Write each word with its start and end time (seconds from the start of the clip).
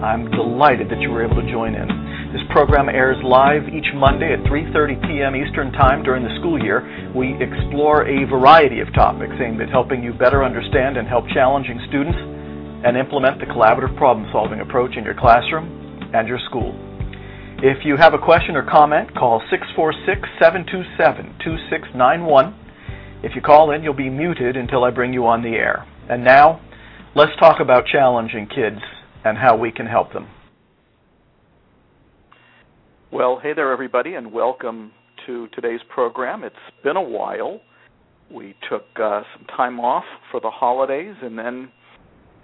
I'm 0.00 0.30
delighted 0.32 0.88
that 0.88 1.00
you 1.00 1.10
were 1.10 1.20
able 1.20 1.36
to 1.36 1.50
join 1.52 1.76
in. 1.76 1.84
This 2.32 2.40
program 2.48 2.88
airs 2.88 3.20
live 3.20 3.68
each 3.68 3.92
Monday 3.92 4.32
at 4.32 4.40
3:30 4.48 4.96
p.m. 5.04 5.36
Eastern 5.36 5.72
Time 5.76 6.02
during 6.02 6.24
the 6.24 6.32
school 6.40 6.56
year. 6.56 6.80
We 7.12 7.36
explore 7.36 8.08
a 8.08 8.24
variety 8.24 8.80
of 8.80 8.88
topics 8.94 9.36
aimed 9.36 9.60
at 9.60 9.68
helping 9.68 10.02
you 10.02 10.14
better 10.14 10.42
understand 10.42 10.96
and 10.96 11.06
help 11.06 11.28
challenging 11.34 11.76
students 11.88 12.16
and 12.16 12.96
implement 12.96 13.40
the 13.40 13.46
collaborative 13.52 13.92
problem 13.98 14.24
solving 14.32 14.60
approach 14.60 14.96
in 14.96 15.04
your 15.04 15.18
classroom 15.20 15.68
and 16.14 16.26
your 16.26 16.40
school. 16.48 16.72
If 17.60 17.84
you 17.84 17.98
have 18.00 18.14
a 18.14 18.18
question 18.18 18.56
or 18.56 18.64
comment, 18.64 19.12
call 19.12 19.44
646 19.52 20.24
727 20.40 21.44
2691. 21.44 23.20
If 23.22 23.36
you 23.36 23.42
call 23.42 23.72
in, 23.72 23.84
you'll 23.84 23.92
be 23.92 24.08
muted 24.08 24.56
until 24.56 24.82
I 24.84 24.90
bring 24.90 25.12
you 25.12 25.26
on 25.26 25.42
the 25.42 25.60
air. 25.60 25.84
And 26.08 26.24
now, 26.24 26.64
let's 27.14 27.36
talk 27.36 27.60
about 27.60 27.84
challenging 27.84 28.48
kids 28.48 28.80
and 29.24 29.36
how 29.36 29.56
we 29.56 29.70
can 29.70 29.86
help 29.86 30.12
them. 30.12 30.28
Well, 33.12 33.40
hey 33.42 33.52
there, 33.54 33.72
everybody, 33.72 34.14
and 34.14 34.32
welcome 34.32 34.92
to 35.26 35.48
today's 35.48 35.80
program. 35.88 36.44
It's 36.44 36.54
been 36.82 36.96
a 36.96 37.02
while. 37.02 37.60
We 38.32 38.54
took 38.70 38.84
uh, 38.96 39.22
some 39.36 39.46
time 39.56 39.80
off 39.80 40.04
for 40.30 40.40
the 40.40 40.50
holidays 40.50 41.16
and 41.20 41.38
then 41.38 41.70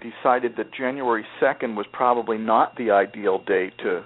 decided 0.01 0.55
that 0.57 0.73
January 0.73 1.25
2nd 1.41 1.75
was 1.75 1.85
probably 1.93 2.37
not 2.37 2.75
the 2.77 2.91
ideal 2.91 3.41
day 3.45 3.71
to 3.83 4.03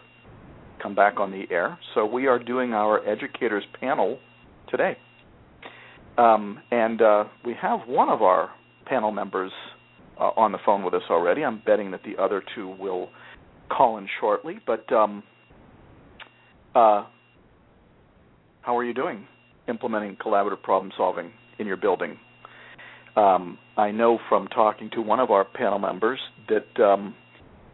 come 0.81 0.95
back 0.95 1.19
on 1.19 1.31
the 1.31 1.43
air. 1.49 1.77
So 1.93 2.05
we 2.05 2.27
are 2.27 2.39
doing 2.39 2.73
our 2.73 3.05
educators 3.07 3.63
panel 3.79 4.19
today. 4.69 4.97
Um, 6.17 6.59
and 6.71 7.01
uh, 7.01 7.23
we 7.45 7.55
have 7.61 7.81
one 7.87 8.09
of 8.09 8.21
our 8.21 8.51
panel 8.85 9.11
members 9.11 9.51
uh, 10.19 10.31
on 10.37 10.51
the 10.51 10.59
phone 10.65 10.83
with 10.83 10.93
us 10.93 11.03
already. 11.09 11.43
I'm 11.43 11.61
betting 11.65 11.91
that 11.91 12.01
the 12.03 12.21
other 12.21 12.43
two 12.55 12.75
will 12.79 13.09
call 13.69 13.97
in 13.97 14.07
shortly. 14.19 14.59
But 14.65 14.91
um, 14.91 15.23
uh, 16.75 17.05
how 18.61 18.77
are 18.77 18.83
you 18.83 18.93
doing 18.93 19.25
implementing 19.67 20.17
collaborative 20.17 20.61
problem 20.61 20.91
solving 20.97 21.31
in 21.59 21.67
your 21.67 21.77
building? 21.77 22.17
Um, 23.15 23.57
I 23.77 23.91
know 23.91 24.19
from 24.29 24.47
talking 24.47 24.89
to 24.93 25.01
one 25.01 25.19
of 25.19 25.31
our 25.31 25.43
panel 25.43 25.79
members 25.79 26.19
that 26.47 26.83
um, 26.83 27.13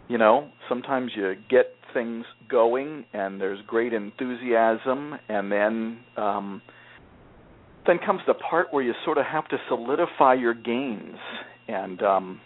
you 0.08 0.18
know 0.18 0.50
sometimes 0.68 1.12
you 1.16 1.36
get 1.50 1.74
things 1.94 2.26
going 2.50 3.06
and 3.14 3.40
there's 3.40 3.60
great 3.68 3.94
enthusiasm 3.94 5.14
and 5.30 5.52
then 5.52 6.00
um, 6.18 6.62
then 7.86 8.00
comes 8.04 8.22
the 8.28 8.34
part 8.34 8.68
where 8.72 8.84
you 8.84 8.94
sort 9.06 9.18
of 9.18 9.26
have 9.26 9.48
to 9.50 9.58
solidify 9.70 10.34
your 10.34 10.54
gains 10.54 11.18
and 11.68 12.02
um, 12.02 12.42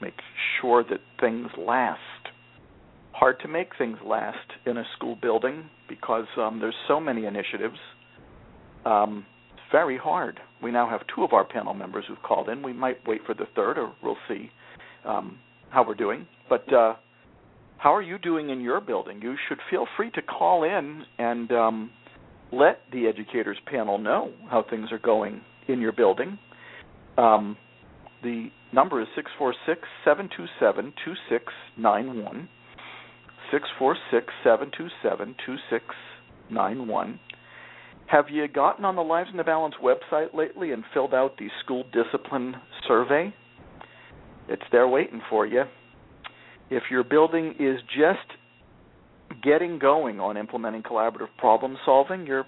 make 0.00 0.14
sure 0.60 0.84
that 0.84 1.00
things 1.20 1.48
last. 1.58 1.98
Hard 3.12 3.40
to 3.40 3.48
make 3.48 3.70
things 3.76 3.98
last 4.04 4.36
in 4.66 4.76
a 4.78 4.84
school 4.96 5.16
building 5.20 5.68
because 5.88 6.26
um, 6.36 6.60
there's 6.60 6.74
so 6.86 7.00
many 7.00 7.26
initiatives. 7.26 7.78
Um, 8.84 9.26
very 9.72 9.98
hard. 9.98 10.40
We 10.62 10.70
now 10.70 10.88
have 10.88 11.00
two 11.14 11.24
of 11.24 11.32
our 11.32 11.44
panel 11.44 11.74
members 11.74 12.04
who've 12.08 12.22
called 12.22 12.48
in. 12.48 12.62
We 12.62 12.72
might 12.72 13.06
wait 13.06 13.22
for 13.26 13.34
the 13.34 13.46
third, 13.54 13.76
or 13.76 13.92
we'll 14.02 14.16
see 14.28 14.50
um, 15.04 15.38
how 15.70 15.86
we're 15.86 15.94
doing. 15.94 16.26
But 16.48 16.72
uh, 16.72 16.94
how 17.78 17.94
are 17.94 18.02
you 18.02 18.18
doing 18.18 18.50
in 18.50 18.60
your 18.60 18.80
building? 18.80 19.20
You 19.22 19.36
should 19.48 19.58
feel 19.70 19.86
free 19.96 20.10
to 20.12 20.22
call 20.22 20.64
in 20.64 21.02
and 21.18 21.52
um, 21.52 21.90
let 22.52 22.80
the 22.92 23.06
educators 23.06 23.58
panel 23.66 23.98
know 23.98 24.32
how 24.50 24.64
things 24.68 24.90
are 24.90 24.98
going 24.98 25.40
in 25.68 25.80
your 25.80 25.92
building. 25.92 26.38
Um, 27.16 27.56
the 28.22 28.50
number 28.72 29.00
is 29.00 29.08
646 29.14 29.80
727 30.04 30.92
2691. 31.04 32.48
646 33.50 34.32
727 34.44 35.34
2691. 35.46 37.20
Have 38.06 38.26
you 38.30 38.48
gotten 38.48 38.84
on 38.84 38.96
the 38.96 39.02
Lives 39.02 39.28
in 39.30 39.36
the 39.36 39.44
Balance 39.44 39.74
website 39.82 40.34
lately 40.34 40.72
and 40.72 40.82
filled 40.94 41.14
out 41.14 41.36
the 41.38 41.48
school 41.62 41.84
discipline 41.92 42.56
survey? 42.86 43.34
It's 44.48 44.62
there 44.72 44.88
waiting 44.88 45.20
for 45.28 45.46
you. 45.46 45.64
If 46.70 46.84
your 46.90 47.04
building 47.04 47.54
is 47.58 47.80
just 47.94 48.26
getting 49.42 49.78
going 49.78 50.20
on 50.20 50.36
implementing 50.36 50.82
collaborative 50.82 51.28
problem 51.36 51.76
solving, 51.84 52.26
you're 52.26 52.46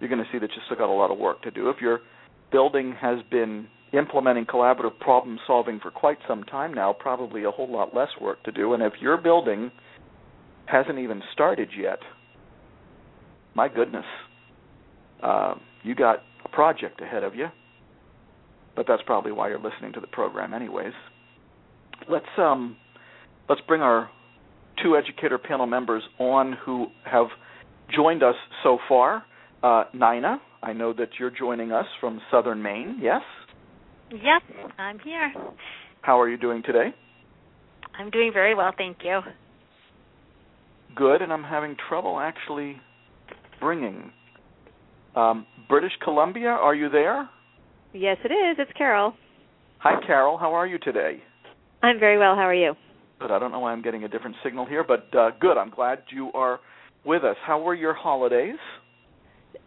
you're 0.00 0.08
going 0.08 0.24
to 0.24 0.28
see 0.32 0.38
that 0.38 0.50
you 0.50 0.62
still 0.64 0.78
got 0.78 0.88
a 0.88 0.92
lot 0.92 1.10
of 1.10 1.18
work 1.18 1.42
to 1.42 1.50
do. 1.50 1.68
If 1.68 1.82
your 1.82 2.00
building 2.50 2.94
has 2.98 3.18
been 3.30 3.68
implementing 3.92 4.44
collaborative 4.44 4.98
problem 5.00 5.38
solving 5.46 5.80
for 5.80 5.90
quite 5.90 6.18
some 6.28 6.44
time 6.44 6.72
now, 6.72 6.92
probably 6.92 7.44
a 7.44 7.50
whole 7.50 7.70
lot 7.70 7.94
less 7.94 8.08
work 8.20 8.42
to 8.44 8.52
do. 8.52 8.72
And 8.74 8.82
if 8.82 8.94
your 9.00 9.16
building 9.16 9.70
hasn't 10.66 10.98
even 10.98 11.22
started 11.32 11.70
yet, 11.76 11.98
my 13.54 13.68
goodness, 13.68 14.04
uh, 15.22 15.54
you 15.82 15.94
got 15.94 16.22
a 16.44 16.48
project 16.48 17.00
ahead 17.00 17.24
of 17.24 17.34
you. 17.34 17.48
But 18.76 18.86
that's 18.86 19.02
probably 19.04 19.32
why 19.32 19.48
you're 19.48 19.58
listening 19.58 19.92
to 19.94 20.00
the 20.00 20.06
program, 20.06 20.54
anyways. 20.54 20.92
Let's 22.08 22.24
um, 22.38 22.76
let's 23.48 23.60
bring 23.66 23.82
our 23.82 24.08
two 24.82 24.96
educator 24.96 25.38
panel 25.38 25.66
members 25.66 26.02
on 26.18 26.56
who 26.64 26.86
have 27.04 27.26
joined 27.94 28.22
us 28.22 28.36
so 28.62 28.78
far. 28.88 29.24
Uh, 29.62 29.84
Nina, 29.92 30.40
I 30.62 30.72
know 30.72 30.92
that 30.94 31.08
you're 31.18 31.30
joining 31.30 31.72
us 31.72 31.86
from 32.00 32.20
Southern 32.30 32.62
Maine. 32.62 32.98
Yes. 33.02 33.22
Yep, 34.10 34.42
I'm 34.78 34.98
here. 34.98 35.32
How 36.02 36.20
are 36.20 36.28
you 36.28 36.36
doing 36.36 36.62
today? 36.64 36.92
I'm 37.96 38.10
doing 38.10 38.32
very 38.32 38.54
well, 38.54 38.72
thank 38.76 38.98
you. 39.04 39.20
Good, 40.96 41.22
and 41.22 41.32
I'm 41.32 41.44
having 41.44 41.76
trouble 41.88 42.18
actually 42.18 42.76
bringing. 43.60 44.10
Um, 45.14 45.46
British 45.68 45.92
Columbia, 46.02 46.48
are 46.48 46.74
you 46.74 46.88
there? 46.88 47.28
Yes, 47.92 48.16
it 48.24 48.32
is. 48.32 48.56
It's 48.58 48.70
Carol. 48.76 49.14
Hi, 49.78 50.00
Carol. 50.04 50.38
How 50.38 50.54
are 50.54 50.66
you 50.66 50.78
today? 50.78 51.22
I'm 51.82 52.00
very 52.00 52.18
well. 52.18 52.34
How 52.34 52.42
are 52.42 52.54
you? 52.54 52.74
Good. 53.20 53.30
I 53.30 53.38
don't 53.38 53.52
know 53.52 53.60
why 53.60 53.72
I'm 53.72 53.82
getting 53.82 54.04
a 54.04 54.08
different 54.08 54.36
signal 54.42 54.66
here, 54.66 54.84
but 54.86 55.06
uh, 55.16 55.30
good. 55.40 55.56
I'm 55.56 55.70
glad 55.70 56.02
you 56.10 56.30
are 56.34 56.58
with 57.04 57.22
us. 57.22 57.36
How 57.46 57.60
were 57.60 57.74
your 57.74 57.94
holidays? 57.94 58.56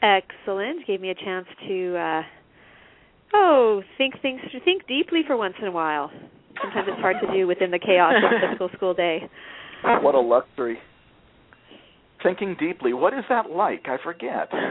Excellent. 0.02 0.86
Gave 0.86 1.00
me 1.00 1.12
a 1.12 1.16
chance 1.16 1.46
to 1.68 1.98
uh 1.98 2.22
oh, 3.34 3.82
think 3.98 4.22
things 4.22 4.42
think 4.64 4.88
deeply 4.88 5.22
for 5.26 5.38
once 5.38 5.56
in 5.62 5.68
a 5.68 5.72
while. 5.72 6.12
Sometimes 6.62 6.88
it's 6.90 7.02
hard 7.02 7.18
to 7.26 7.34
do 7.34 7.48
within 7.48 7.72
the 7.72 7.80
chaos 7.80 8.14
of 8.18 8.32
a 8.32 8.48
typical 8.48 8.70
school 8.78 8.94
day. 8.94 9.28
What 9.84 10.16
a 10.16 10.20
luxury. 10.20 10.78
Thinking 12.22 12.56
deeply. 12.60 12.94
What 12.94 13.14
is 13.14 13.26
that 13.30 13.50
like? 13.50 13.88
I 13.88 13.98
forget. 14.02 14.50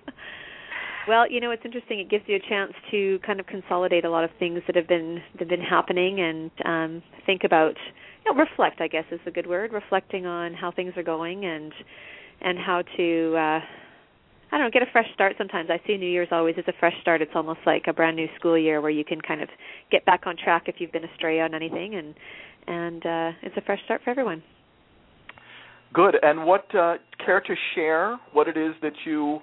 well, 1.08 1.28
you 1.28 1.40
know, 1.40 1.50
it's 1.50 1.64
interesting. 1.64 1.98
It 1.98 2.08
gives 2.08 2.24
you 2.28 2.36
a 2.36 2.48
chance 2.48 2.72
to 2.92 3.18
kind 3.26 3.40
of 3.40 3.46
consolidate 3.46 4.04
a 4.04 4.10
lot 4.10 4.22
of 4.22 4.30
things 4.38 4.60
that 4.66 4.76
have 4.76 4.86
been 4.86 5.20
that 5.32 5.40
have 5.40 5.48
been 5.48 5.60
happening 5.60 6.20
and 6.20 6.50
um 6.64 7.02
think 7.26 7.42
about 7.44 7.74
you 8.24 8.32
know, 8.32 8.38
reflect, 8.38 8.80
I 8.80 8.88
guess 8.88 9.04
is 9.10 9.20
a 9.26 9.30
good 9.30 9.46
word, 9.46 9.72
reflecting 9.72 10.26
on 10.26 10.54
how 10.54 10.70
things 10.70 10.92
are 10.96 11.02
going 11.02 11.44
and 11.44 11.72
and 12.40 12.58
how 12.58 12.82
to 12.96 13.36
uh 13.36 13.60
I 14.52 14.58
don't 14.58 14.66
know, 14.66 14.70
get 14.70 14.82
a 14.82 14.90
fresh 14.90 15.06
start 15.14 15.36
sometimes. 15.38 15.70
I 15.70 15.80
see 15.86 15.96
New 15.96 16.10
Year's 16.10 16.28
always 16.32 16.56
as 16.58 16.64
a 16.66 16.72
fresh 16.80 16.94
start. 17.02 17.22
It's 17.22 17.30
almost 17.34 17.60
like 17.66 17.84
a 17.86 17.92
brand 17.92 18.16
new 18.16 18.26
school 18.38 18.58
year 18.58 18.80
where 18.80 18.90
you 18.90 19.04
can 19.04 19.20
kind 19.20 19.42
of 19.42 19.48
get 19.90 20.04
back 20.06 20.26
on 20.26 20.36
track 20.36 20.64
if 20.66 20.76
you've 20.78 20.92
been 20.92 21.04
astray 21.04 21.40
on 21.40 21.54
anything 21.54 21.94
and 21.94 22.14
and 22.66 23.06
uh 23.06 23.38
it's 23.42 23.56
a 23.56 23.62
fresh 23.62 23.80
start 23.84 24.02
for 24.04 24.10
everyone. 24.10 24.42
Good. 25.92 26.16
And 26.22 26.44
what 26.44 26.72
uh, 26.74 26.94
care 27.24 27.40
to 27.40 27.54
share 27.74 28.18
what 28.32 28.46
it 28.46 28.56
is 28.56 28.74
that 28.82 28.92
you 29.04 29.40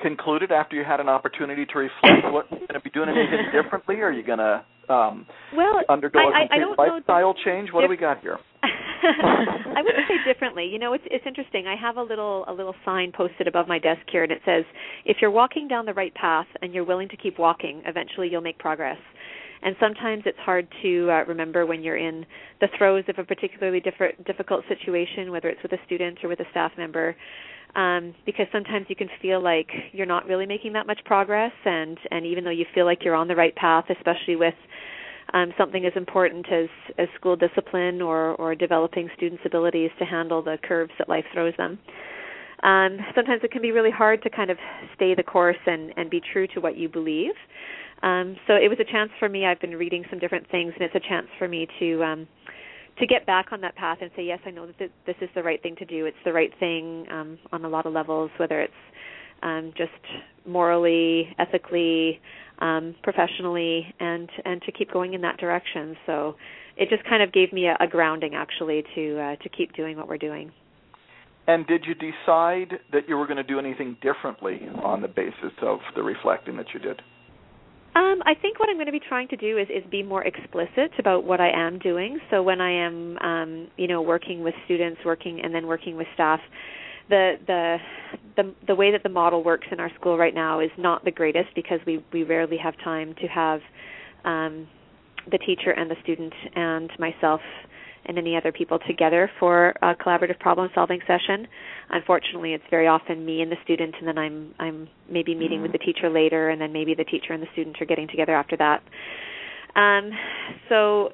concluded 0.00 0.52
after 0.52 0.76
you 0.76 0.84
had 0.84 1.00
an 1.00 1.08
opportunity 1.08 1.64
to 1.66 1.78
reflect? 1.78 2.32
what 2.32 2.46
you're 2.50 2.60
you 2.60 2.66
going 2.66 2.80
to 2.80 2.80
be 2.80 2.90
doing 2.90 3.08
anything 3.08 3.46
differently? 3.62 3.96
Are 3.96 4.12
you 4.12 4.22
going 4.22 4.38
to 4.38 4.64
um, 4.92 5.26
well, 5.56 5.80
undergo 5.88 6.18
a 6.18 6.22
I, 6.22 6.54
I, 6.54 6.56
I 6.56 6.66
complete 6.66 6.92
lifestyle 6.92 7.32
know 7.32 7.40
change? 7.44 7.70
What 7.72 7.82
do 7.82 7.88
we 7.88 7.96
got 7.96 8.20
here? 8.20 8.38
I 9.76 9.82
wouldn't 9.82 10.06
say 10.08 10.32
differently. 10.32 10.66
You 10.66 10.78
know, 10.78 10.92
it's 10.92 11.04
it's 11.10 11.24
interesting. 11.26 11.66
I 11.66 11.76
have 11.76 11.96
a 11.96 12.02
little 12.02 12.44
a 12.48 12.52
little 12.52 12.74
sign 12.84 13.12
posted 13.12 13.46
above 13.46 13.68
my 13.68 13.78
desk 13.78 14.02
here, 14.10 14.22
and 14.22 14.32
it 14.32 14.42
says, 14.44 14.64
"If 15.04 15.18
you're 15.20 15.30
walking 15.30 15.68
down 15.68 15.86
the 15.86 15.94
right 15.94 16.14
path 16.14 16.46
and 16.62 16.74
you're 16.74 16.84
willing 16.84 17.08
to 17.08 17.16
keep 17.16 17.38
walking, 17.38 17.82
eventually 17.86 18.28
you'll 18.28 18.42
make 18.42 18.58
progress." 18.58 18.98
and 19.62 19.76
sometimes 19.78 20.22
it's 20.26 20.38
hard 20.38 20.66
to 20.82 21.10
uh, 21.10 21.24
remember 21.26 21.66
when 21.66 21.82
you're 21.82 21.96
in 21.96 22.24
the 22.60 22.68
throes 22.78 23.04
of 23.08 23.18
a 23.18 23.24
particularly 23.24 23.80
different, 23.80 24.24
difficult 24.24 24.64
situation, 24.68 25.30
whether 25.30 25.48
it's 25.48 25.62
with 25.62 25.72
a 25.72 25.78
student 25.86 26.18
or 26.22 26.28
with 26.28 26.40
a 26.40 26.46
staff 26.50 26.72
member. 26.78 27.14
Um, 27.76 28.14
because 28.26 28.46
sometimes 28.50 28.86
you 28.88 28.96
can 28.96 29.08
feel 29.22 29.40
like 29.40 29.68
you're 29.92 30.06
not 30.06 30.26
really 30.26 30.46
making 30.46 30.72
that 30.72 30.88
much 30.88 30.98
progress, 31.04 31.52
and 31.64 31.98
and 32.10 32.26
even 32.26 32.42
though 32.42 32.50
you 32.50 32.64
feel 32.74 32.84
like 32.84 33.04
you're 33.04 33.14
on 33.14 33.28
the 33.28 33.36
right 33.36 33.54
path, 33.54 33.84
especially 33.96 34.34
with 34.34 34.54
um, 35.32 35.52
something 35.58 35.84
as 35.84 35.92
important 35.96 36.46
as, 36.52 36.68
as 36.98 37.08
school 37.18 37.36
discipline 37.36 38.02
or, 38.02 38.34
or 38.36 38.54
developing 38.54 39.08
students' 39.16 39.42
abilities 39.46 39.90
to 39.98 40.04
handle 40.04 40.42
the 40.42 40.58
curves 40.62 40.92
that 40.98 41.08
life 41.08 41.24
throws 41.32 41.54
them. 41.56 41.78
Um, 42.62 42.98
sometimes 43.14 43.40
it 43.42 43.50
can 43.50 43.62
be 43.62 43.72
really 43.72 43.90
hard 43.90 44.22
to 44.22 44.30
kind 44.30 44.50
of 44.50 44.58
stay 44.94 45.14
the 45.14 45.22
course 45.22 45.56
and, 45.66 45.92
and 45.96 46.10
be 46.10 46.20
true 46.32 46.46
to 46.48 46.60
what 46.60 46.76
you 46.76 46.88
believe. 46.88 47.32
Um, 48.02 48.36
so 48.46 48.54
it 48.54 48.68
was 48.68 48.78
a 48.80 48.90
chance 48.90 49.10
for 49.18 49.28
me. 49.28 49.46
I've 49.46 49.60
been 49.60 49.76
reading 49.76 50.04
some 50.10 50.18
different 50.18 50.50
things, 50.50 50.72
and 50.74 50.82
it's 50.82 50.94
a 50.94 51.08
chance 51.08 51.26
for 51.38 51.48
me 51.48 51.66
to 51.78 52.02
um, 52.02 52.28
to 52.98 53.06
get 53.06 53.24
back 53.24 53.46
on 53.52 53.62
that 53.62 53.76
path 53.76 53.98
and 54.02 54.10
say, 54.14 54.24
yes, 54.24 54.40
I 54.44 54.50
know 54.50 54.66
that 54.78 54.90
this 55.06 55.16
is 55.22 55.28
the 55.34 55.42
right 55.42 55.62
thing 55.62 55.74
to 55.76 55.84
do. 55.86 56.04
It's 56.04 56.16
the 56.24 56.32
right 56.32 56.50
thing 56.60 57.06
um, 57.10 57.38
on 57.50 57.64
a 57.64 57.68
lot 57.68 57.86
of 57.86 57.94
levels, 57.94 58.30
whether 58.36 58.60
it's 58.60 58.72
um, 59.42 59.72
just 59.76 59.90
morally, 60.46 61.34
ethically, 61.38 62.20
um, 62.60 62.94
professionally, 63.02 63.94
and 63.98 64.28
and 64.44 64.62
to 64.62 64.72
keep 64.72 64.92
going 64.92 65.14
in 65.14 65.20
that 65.22 65.38
direction. 65.38 65.96
So 66.06 66.36
it 66.76 66.88
just 66.88 67.04
kind 67.04 67.22
of 67.22 67.32
gave 67.32 67.52
me 67.52 67.66
a, 67.66 67.76
a 67.80 67.86
grounding, 67.86 68.34
actually, 68.34 68.84
to 68.94 69.18
uh, 69.18 69.36
to 69.36 69.48
keep 69.48 69.74
doing 69.74 69.96
what 69.96 70.08
we're 70.08 70.18
doing. 70.18 70.52
And 71.46 71.66
did 71.66 71.84
you 71.84 71.94
decide 71.94 72.78
that 72.92 73.08
you 73.08 73.16
were 73.16 73.26
going 73.26 73.38
to 73.38 73.42
do 73.42 73.58
anything 73.58 73.96
differently 74.02 74.68
on 74.84 75.02
the 75.02 75.08
basis 75.08 75.52
of 75.62 75.78
the 75.96 76.02
reflecting 76.02 76.56
that 76.58 76.66
you 76.72 76.80
did? 76.80 77.02
Um, 77.96 78.22
I 78.24 78.34
think 78.40 78.60
what 78.60 78.68
I'm 78.68 78.76
going 78.76 78.86
to 78.86 78.92
be 78.92 79.00
trying 79.00 79.26
to 79.28 79.36
do 79.36 79.58
is 79.58 79.66
is 79.68 79.82
be 79.90 80.04
more 80.04 80.22
explicit 80.22 80.92
about 80.98 81.24
what 81.24 81.40
I 81.40 81.50
am 81.50 81.80
doing. 81.80 82.20
So 82.30 82.40
when 82.40 82.60
I 82.60 82.70
am, 82.70 83.18
um, 83.18 83.68
you 83.76 83.88
know, 83.88 84.00
working 84.00 84.44
with 84.44 84.54
students, 84.64 85.00
working 85.04 85.40
and 85.42 85.52
then 85.52 85.66
working 85.66 85.96
with 85.96 86.06
staff, 86.14 86.38
the 87.10 87.34
the 87.46 87.76
the 88.36 88.54
the 88.68 88.74
way 88.74 88.90
that 88.92 89.02
the 89.02 89.08
model 89.08 89.44
works 89.44 89.66
in 89.70 89.80
our 89.80 89.90
school 89.98 90.16
right 90.16 90.34
now 90.34 90.60
is 90.60 90.70
not 90.78 91.04
the 91.04 91.10
greatest 91.10 91.48
because 91.54 91.80
we 91.86 92.04
we 92.12 92.22
rarely 92.22 92.56
have 92.56 92.74
time 92.82 93.14
to 93.20 93.26
have 93.26 93.60
um, 94.24 94.66
the 95.30 95.38
teacher 95.38 95.70
and 95.70 95.90
the 95.90 95.96
student 96.02 96.32
and 96.54 96.90
myself 96.98 97.40
and 98.06 98.16
any 98.16 98.34
other 98.34 98.50
people 98.50 98.78
together 98.86 99.30
for 99.38 99.74
a 99.82 99.94
collaborative 99.94 100.38
problem 100.38 100.70
solving 100.74 101.00
session. 101.06 101.46
Unfortunately, 101.90 102.54
it's 102.54 102.64
very 102.70 102.86
often 102.86 103.26
me 103.26 103.42
and 103.42 103.52
the 103.52 103.58
student 103.62 103.94
and 103.98 104.08
then 104.08 104.18
I'm 104.18 104.54
I'm 104.58 104.88
maybe 105.10 105.34
meeting 105.34 105.58
mm-hmm. 105.58 105.64
with 105.64 105.72
the 105.72 105.78
teacher 105.78 106.08
later 106.08 106.48
and 106.48 106.60
then 106.60 106.72
maybe 106.72 106.94
the 106.94 107.04
teacher 107.04 107.32
and 107.32 107.42
the 107.42 107.48
student 107.52 107.76
are 107.80 107.86
getting 107.86 108.08
together 108.08 108.34
after 108.34 108.56
that. 108.56 108.82
Um, 109.76 110.10
so 110.68 111.12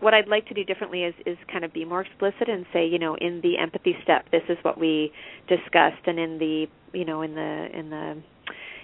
what 0.00 0.14
I'd 0.14 0.28
like 0.28 0.46
to 0.48 0.54
do 0.54 0.64
differently 0.64 1.04
is 1.04 1.14
is 1.26 1.36
kind 1.50 1.64
of 1.64 1.72
be 1.72 1.84
more 1.84 2.02
explicit 2.02 2.48
and 2.48 2.64
say, 2.72 2.86
you 2.86 2.98
know, 2.98 3.16
in 3.16 3.40
the 3.42 3.58
empathy 3.58 3.96
step, 4.02 4.26
this 4.30 4.42
is 4.48 4.58
what 4.62 4.78
we 4.78 5.12
discussed, 5.48 6.06
and 6.06 6.18
in 6.18 6.38
the, 6.38 6.66
you 6.92 7.04
know, 7.04 7.22
in 7.22 7.34
the 7.34 7.68
in 7.72 7.90
the 7.90 8.22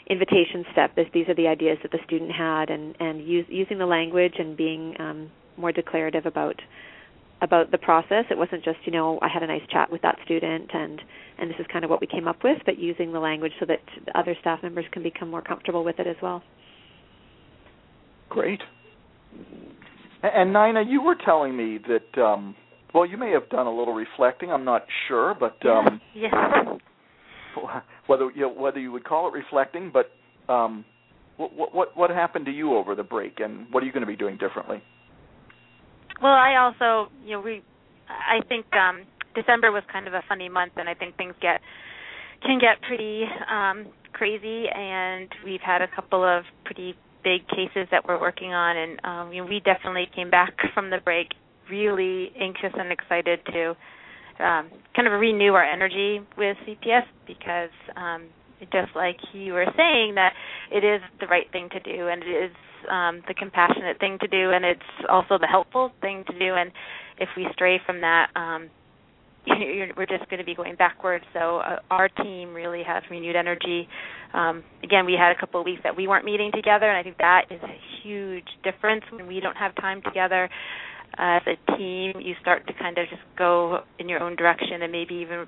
invitation 0.09 0.65
step, 0.73 0.95
this, 0.97 1.07
these 1.15 1.29
are 1.29 1.35
the 1.35 1.49
ideas 1.49 1.79
that 1.83 1.91
the 1.93 1.99
student 2.05 2.33
had, 2.33 2.71
and 2.71 2.95
and 3.01 3.27
use, 3.27 3.47
using 3.49 3.79
the 3.79 3.87
language 3.87 4.35
and 4.39 4.57
being 4.57 4.95
um, 5.01 5.31
more 5.57 5.73
declarative 5.73 6.27
about 6.27 6.61
about 7.43 7.71
the 7.71 7.79
process. 7.79 8.25
It 8.31 8.39
wasn't 8.39 8.65
just, 8.65 8.79
you 8.85 8.93
know, 8.93 9.19
I 9.21 9.29
had 9.29 9.43
a 9.43 9.47
nice 9.47 9.63
chat 9.71 9.91
with 9.93 10.03
that 10.03 10.19
student 10.25 10.71
and 10.73 11.01
and 11.39 11.51
this 11.51 11.57
is 11.59 11.67
kind 11.73 11.85
of 11.85 11.91
what 11.91 12.01
we 12.01 12.07
came 12.07 12.29
up 12.29 12.45
with, 12.45 12.59
but 12.65 12.79
using 12.79 13.13
the 13.13 13.19
language 13.19 13.53
so 13.59 13.67
that 13.67 13.81
other 14.15 14.37
staff 14.41 14.63
members 14.63 14.85
can 14.93 15.03
become 15.03 15.31
more 15.31 15.43
comfortable 15.43 15.85
with 15.85 15.99
it 15.99 16.07
as 16.07 16.17
well. 16.23 16.43
Great. 18.29 18.61
And 20.33 20.55
Nina, 20.55 20.83
you 20.89 21.03
were 21.03 21.17
telling 21.23 21.57
me 21.57 21.79
that 21.89 22.23
um 22.23 22.55
well, 22.95 23.05
you 23.05 23.17
may 23.17 23.31
have 23.33 23.49
done 23.51 23.67
a 23.67 23.77
little 23.77 23.93
reflecting. 23.93 24.53
I'm 24.53 24.65
not 24.65 24.87
sure, 25.09 25.35
but 25.39 25.57
um 25.69 26.01
yeah. 26.15 26.63
whether 28.07 28.31
you 28.35 28.43
know, 28.43 28.49
whether 28.53 28.81
you 28.81 28.91
would 28.93 29.05
call 29.05 29.29
it 29.29 29.35
reflecting, 29.35 29.93
but 29.93 30.11
um 30.53 30.85
what 31.37 31.75
what 31.75 31.97
what 31.97 32.11
happened 32.11 32.47
to 32.47 32.53
you 32.53 32.75
over 32.75 32.95
the 32.95 33.03
break 33.03 33.41
and 33.41 33.67
what 33.71 33.83
are 33.83 33.87
you 33.87 33.93
going 33.93 34.03
to 34.03 34.07
be 34.07 34.17
doing 34.17 34.39
differently? 34.39 34.83
Well, 36.23 36.33
I 36.33 36.57
also, 36.57 37.11
you 37.25 37.33
know, 37.33 37.41
we 37.41 37.63
I 38.09 38.41
think 38.49 38.67
um 38.73 39.03
December 39.35 39.73
was 39.73 39.83
kind 39.93 40.07
of 40.07 40.15
a 40.15 40.23
funny 40.29 40.49
month 40.49 40.73
and 40.77 40.89
I 40.89 40.95
think 40.95 41.17
things 41.17 41.35
get 41.43 41.61
can 42.43 42.59
get 42.59 42.81
pretty 42.87 43.25
um 43.51 43.87
crazy 44.13 44.67
and 44.75 45.29
we've 45.45 45.61
had 45.61 45.83
a 45.83 45.89
couple 45.95 46.25
of 46.25 46.45
pretty 46.65 46.95
big 47.25 47.49
cases 47.49 47.89
that 47.91 48.07
we're 48.07 48.21
working 48.21 48.53
on, 48.53 48.77
and 48.77 49.01
um, 49.05 49.33
you 49.33 49.43
know, 49.43 49.49
we 49.49 49.61
definitely 49.61 50.07
came 50.15 50.31
back 50.31 50.55
from 50.75 50.91
the 50.91 50.99
break 50.99 51.29
really 51.71 52.31
anxious 52.39 52.73
and 52.75 52.93
excited 52.93 53.41
to 53.47 53.71
um, 54.45 54.71
kind 54.95 55.07
of 55.07 55.19
renew 55.19 55.55
our 55.55 55.65
energy 55.65 56.21
with 56.37 56.57
CPS 56.67 57.05
because 57.27 57.71
um, 57.97 58.25
just 58.73 58.95
like 58.95 59.17
you 59.33 59.53
were 59.53 59.67
saying 59.77 60.15
that 60.17 60.33
it 60.71 60.85
is 60.85 61.01
the 61.21 61.27
right 61.27 61.51
thing 61.53 61.69
to 61.71 61.81
do 61.81 62.09
and 62.09 62.23
it 62.23 62.51
is 62.51 62.53
um, 62.91 63.23
the 63.29 63.35
compassionate 63.35 63.99
thing 63.99 64.19
to 64.21 64.29
do 64.29 64.51
and 64.51 64.65
it's 64.65 64.81
also 65.09 65.39
the 65.39 65.47
helpful 65.47 65.91
thing 66.01 66.25
to 66.27 66.39
do 66.39 66.55
and 66.55 66.71
if 67.19 67.29
we 67.37 67.47
stray 67.53 67.81
from 67.87 68.01
that 68.01 68.29
um, 68.37 68.69
we're 69.47 70.07
just 70.07 70.29
going 70.31 70.39
to 70.39 70.45
be 70.45 70.55
going 70.55 70.77
backwards. 70.77 71.25
So 71.33 71.59
uh, 71.59 71.81
our 71.91 72.09
team 72.09 72.55
really 72.55 72.83
has 72.87 73.03
renewed 73.11 73.37
energy. 73.37 73.89
Um, 74.33 74.65
again, 74.83 75.07
we 75.07 75.15
had 75.19 75.33
a 75.37 75.39
couple 75.39 75.61
of 75.61 75.67
weeks 75.67 75.83
that 75.85 75.97
we 75.97 76.07
weren't 76.07 76.25
meeting 76.25 76.51
together, 76.55 76.89
and 76.89 76.97
I 76.97 77.03
think 77.03 77.19
that 77.19 77.47
is 77.51 77.61
a 77.63 77.77
huge 78.03 78.49
difference 78.63 79.05
when 79.11 79.27
we 79.27 79.41
don't 79.41 79.57
have 79.57 79.75
time 79.77 80.03
together. 80.03 80.49
Uh, 81.19 81.37
as 81.37 81.43
a 81.47 81.77
team, 81.77 82.15
you 82.21 82.35
start 82.41 82.67
to 82.67 82.73
kind 82.75 82.99
of 82.99 83.09
just 83.09 83.23
go 83.39 83.81
in 83.99 84.09
your 84.09 84.21
own 84.23 84.35
direction, 84.35 84.83
and 84.83 84.91
maybe 84.91 85.15
even 85.15 85.47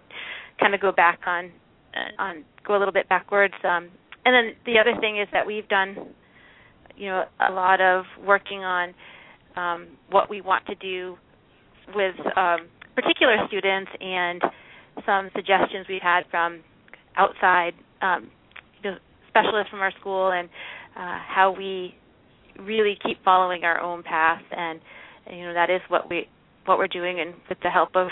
kind 0.60 0.74
of 0.74 0.80
go 0.80 0.92
back 0.92 1.20
on, 1.26 1.50
uh, 1.94 2.22
on 2.22 2.44
go 2.66 2.76
a 2.76 2.78
little 2.78 2.92
bit 2.94 3.08
backwards. 3.08 3.54
Um, 3.64 3.88
and 4.24 4.34
then 4.34 4.52
the 4.64 4.78
other 4.78 4.98
thing 5.00 5.18
is 5.18 5.28
that 5.32 5.46
we've 5.46 5.68
done, 5.68 5.96
you 6.96 7.06
know, 7.06 7.24
a 7.48 7.52
lot 7.52 7.80
of 7.80 8.04
working 8.24 8.60
on 8.60 8.94
um, 9.56 9.86
what 10.10 10.28
we 10.30 10.40
want 10.40 10.66
to 10.66 10.74
do 10.76 11.16
with 11.94 12.14
um, 12.36 12.68
particular 12.96 13.36
students 13.46 13.90
and 14.00 14.42
some 15.04 15.30
suggestions 15.36 15.86
we've 15.88 16.02
had 16.02 16.22
from 16.30 16.60
outside 17.16 17.74
um, 18.02 18.30
you 18.82 18.90
know, 18.90 18.96
specialists 19.28 19.70
from 19.70 19.80
our 19.80 19.92
school 20.00 20.32
and 20.32 20.48
uh, 20.96 21.18
how 21.28 21.54
we 21.56 21.94
really 22.58 22.96
keep 23.04 23.22
following 23.22 23.64
our 23.64 23.80
own 23.80 24.02
path. 24.02 24.42
And 24.50 24.80
you 25.30 25.44
know 25.44 25.54
that 25.54 25.70
is 25.70 25.80
what 25.88 26.08
we 26.08 26.28
what 26.64 26.78
we're 26.78 26.88
doing. 26.88 27.20
And 27.20 27.34
with 27.48 27.58
the 27.62 27.70
help 27.70 27.90
of 27.94 28.08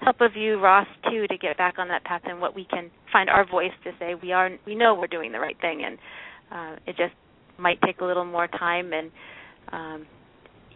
help 0.00 0.20
of 0.20 0.36
you 0.36 0.60
Ross 0.60 0.88
too 1.08 1.26
to 1.28 1.38
get 1.38 1.56
back 1.56 1.78
on 1.78 1.88
that 1.88 2.04
path 2.04 2.22
and 2.24 2.40
what 2.40 2.54
we 2.54 2.64
can 2.64 2.90
find 3.12 3.30
our 3.30 3.48
voice 3.48 3.72
to 3.84 3.92
say 3.98 4.14
we 4.20 4.32
are 4.32 4.50
we 4.66 4.74
know 4.74 4.94
we're 4.94 5.06
doing 5.06 5.32
the 5.32 5.40
right 5.40 5.56
thing. 5.60 5.82
And 5.84 5.98
uh, 6.50 6.76
it 6.86 6.96
just 6.96 7.14
might 7.58 7.80
take 7.82 8.00
a 8.00 8.04
little 8.04 8.24
more 8.24 8.48
time 8.48 8.92
and 8.92 9.10
um, 9.72 10.06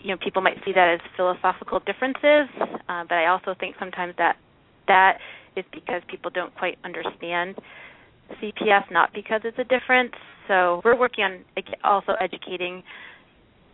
you 0.02 0.08
know 0.08 0.16
people 0.22 0.42
might 0.42 0.56
see 0.64 0.72
that 0.72 0.94
as 0.94 1.00
philosophical 1.16 1.80
differences, 1.80 2.48
uh, 2.88 3.04
but 3.08 3.14
I 3.14 3.26
also 3.26 3.54
think 3.58 3.76
sometimes 3.78 4.14
that 4.18 4.36
that 4.88 5.18
is 5.56 5.64
because 5.72 6.02
people 6.08 6.30
don't 6.30 6.54
quite 6.54 6.78
understand 6.84 7.56
CPS, 8.40 8.90
not 8.90 9.12
because 9.12 9.42
it's 9.44 9.58
a 9.58 9.64
difference. 9.64 10.12
So 10.48 10.80
we're 10.84 10.98
working 10.98 11.24
on 11.24 11.44
also 11.84 12.12
educating 12.20 12.82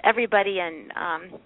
everybody 0.05 0.59
and 0.61 0.93
um, 0.93 1.41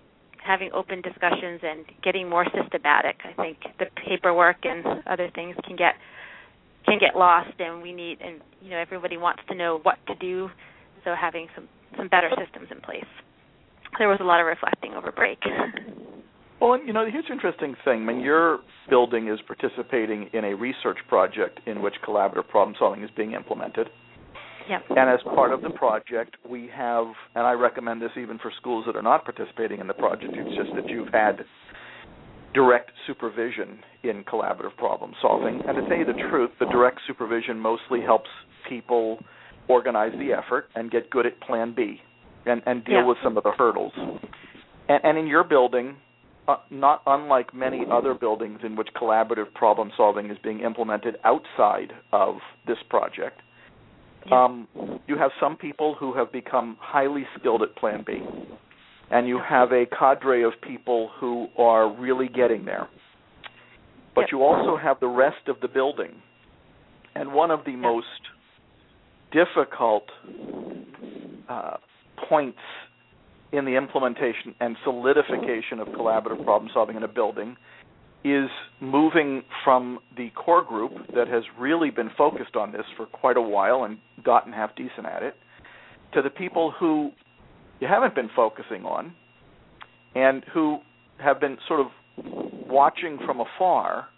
having 0.45 0.71
open 0.73 1.03
discussions 1.03 1.61
and 1.63 1.85
getting 2.03 2.29
more 2.29 2.47
systematic. 2.57 3.17
I 3.25 3.33
think 3.35 3.59
the 3.79 3.87
paperwork 4.07 4.59
and 4.65 5.03
other 5.07 5.31
things 5.35 5.57
can 5.67 5.77
get 5.77 5.95
can 6.87 6.99
get 6.99 7.15
lost, 7.15 7.53
and 7.59 7.83
we 7.83 7.93
need 7.93 8.21
and 8.21 8.41
you 8.63 8.71
know 8.71 8.79
everybody 8.79 9.17
wants 9.17 9.43
to 9.49 9.55
know 9.55 9.81
what 9.83 9.99
to 10.07 10.15
do. 10.15 10.49
So 11.05 11.15
having 11.19 11.49
some 11.55 11.69
some 11.97 12.09
better 12.09 12.31
systems 12.31 12.69
in 12.71 12.81
place 12.81 13.05
there 13.99 14.09
was 14.09 14.19
a 14.21 14.25
lot 14.25 14.41
of 14.41 14.47
reflecting 14.47 14.95
over 14.95 15.13
break. 15.13 15.39
Well, 16.61 16.79
you 16.85 16.93
know, 16.93 17.07
here's 17.11 17.25
an 17.29 17.33
interesting 17.33 17.75
thing. 17.85 18.03
I 18.03 18.13
mean, 18.13 18.21
your 18.21 18.61
building 18.91 19.29
is 19.29 19.39
participating 19.47 20.29
in 20.35 20.45
a 20.45 20.55
research 20.55 20.99
project 21.09 21.61
in 21.67 21.81
which 21.81 21.95
collaborative 22.07 22.49
problem 22.49 22.77
solving 22.79 23.03
is 23.03 23.11
being 23.17 23.33
implemented. 23.33 23.89
Yep. 24.69 24.83
And 24.91 25.11
as 25.11 25.21
part 25.35 25.53
of 25.53 25.63
the 25.63 25.71
project, 25.71 26.37
we 26.49 26.71
have, 26.75 27.07
and 27.35 27.47
I 27.47 27.53
recommend 27.53 28.03
this 28.03 28.11
even 28.21 28.39
for 28.39 28.53
schools 28.61 28.85
that 28.87 28.95
are 28.95 29.03
not 29.03 29.25
participating 29.25 29.81
in 29.81 29.87
the 29.87 29.95
project, 29.95 30.35
it's 30.37 30.55
just 30.55 30.71
that 30.77 30.89
you've 30.89 31.13
had 31.13 31.45
direct 32.53 32.91
supervision 33.07 33.79
in 34.03 34.23
collaborative 34.25 34.77
problem 34.77 35.13
solving. 35.23 35.61
And 35.67 35.77
to 35.77 35.89
tell 35.89 35.97
you 35.97 36.05
the 36.05 36.29
truth, 36.31 36.51
the 36.61 36.67
direct 36.67 37.01
supervision 37.07 37.59
mostly 37.59 38.01
helps 38.03 38.29
people 38.69 39.19
organize 39.67 40.13
the 40.19 40.33
effort 40.33 40.67
and 40.75 40.91
get 40.91 41.11
good 41.11 41.27
at 41.27 41.41
plan 41.41 41.75
B 41.75 42.01
and, 42.47 42.63
and 42.67 42.85
deal 42.85 42.97
yeah. 42.97 43.07
with 43.07 43.19
some 43.23 43.37
of 43.37 43.45
the 43.45 43.53
hurdles. 43.53 43.93
And, 44.89 45.01
and 45.05 45.19
in 45.19 45.27
your 45.27 45.45
building, 45.45 45.97
uh, 46.49 46.57
not 46.71 47.03
unlike 47.07 47.55
many 47.55 47.85
other 47.91 48.15
buildings 48.15 48.61
in 48.65 48.77
which 48.77 48.89
collaborative 49.01 49.53
problem 49.55 49.91
solving 49.97 50.31
is 50.31 50.39
being 50.43 50.61
implemented 50.61 51.17
outside 51.25 51.93
of 52.13 52.37
this 52.67 52.79
project, 52.89 53.41
yeah. 54.27 54.45
um, 54.45 54.69
you 55.07 55.17
have 55.17 55.31
some 55.41 55.57
people 55.57 55.95
who 55.99 56.15
have 56.15 56.33
become 56.33 56.77
highly 56.81 57.25
skilled 57.39 57.63
at 57.63 57.77
Plan 57.77 58.05
B. 58.07 58.21
and 59.11 59.27
you 59.27 59.41
have 59.47 59.73
a 59.73 59.85
cadre 59.87 60.45
of 60.45 60.53
people 60.63 61.11
who 61.19 61.49
are 61.59 61.93
really 61.93 62.29
getting 62.29 62.65
there. 62.65 62.89
But 64.15 64.23
Yep. 64.23 64.33
you 64.33 64.43
also 64.43 64.77
have 64.77 64.99
the 65.01 65.09
rest 65.09 65.49
of 65.49 65.61
the 65.61 65.69
building. 65.69 66.15
And 67.15 67.33
one 67.33 67.51
of 67.51 67.65
the 67.65 67.77
most 67.77 68.07
difficult 69.33 70.05
uh, 71.49 71.77
points 72.29 72.59
in 73.53 73.65
the 73.65 73.77
implementation 73.77 74.55
and 74.61 74.77
solidification 74.85 75.81
of 75.81 75.89
collaborative 75.89 76.45
problem 76.45 76.71
solving 76.73 76.97
in 76.97 77.03
a 77.03 77.09
building 77.09 77.57
is 78.23 78.49
moving 78.81 79.43
from 79.65 79.99
the 80.17 80.31
core 80.31 80.63
group 80.63 80.93
that 81.15 81.27
has 81.27 81.43
really 81.59 81.91
been 81.91 82.11
focused 82.19 82.55
on 82.55 82.71
this 82.71 82.85
for 82.97 83.07
quite 83.07 83.37
a 83.37 83.41
while 83.41 83.85
and 83.85 83.99
gotten 84.23 84.53
half 84.53 84.75
decent 84.77 85.07
at 85.07 85.23
it 85.23 85.35
to 86.13 86.21
the 86.21 86.31
people 86.31 86.73
who 86.79 87.11
you 87.81 87.89
haven't 87.89 88.15
been 88.15 88.29
focusing 88.37 88.85
on 88.85 89.15
and 90.15 90.45
who 90.53 90.79
have 91.19 91.41
been 91.41 91.57
sort 91.67 91.81
of 91.81 91.87
watching 92.69 93.19
from 93.25 93.41
afar. 93.41 94.09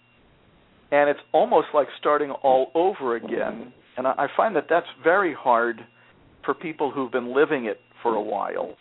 And 0.90 1.08
it's 1.08 1.20
almost 1.32 1.68
like 1.72 1.86
starting 1.98 2.30
all 2.30 2.70
over 2.74 3.16
again. 3.16 3.72
And 3.96 4.06
I, 4.06 4.26
find 4.36 4.56
that 4.56 4.66
that's 4.68 4.86
very 5.02 5.34
hard 5.34 5.80
for 6.44 6.54
people 6.54 6.90
who've 6.90 7.12
been 7.12 7.34
living 7.34 7.66
it 7.66 7.80
for 8.02 8.14
a 8.16 8.20
while 8.22 8.76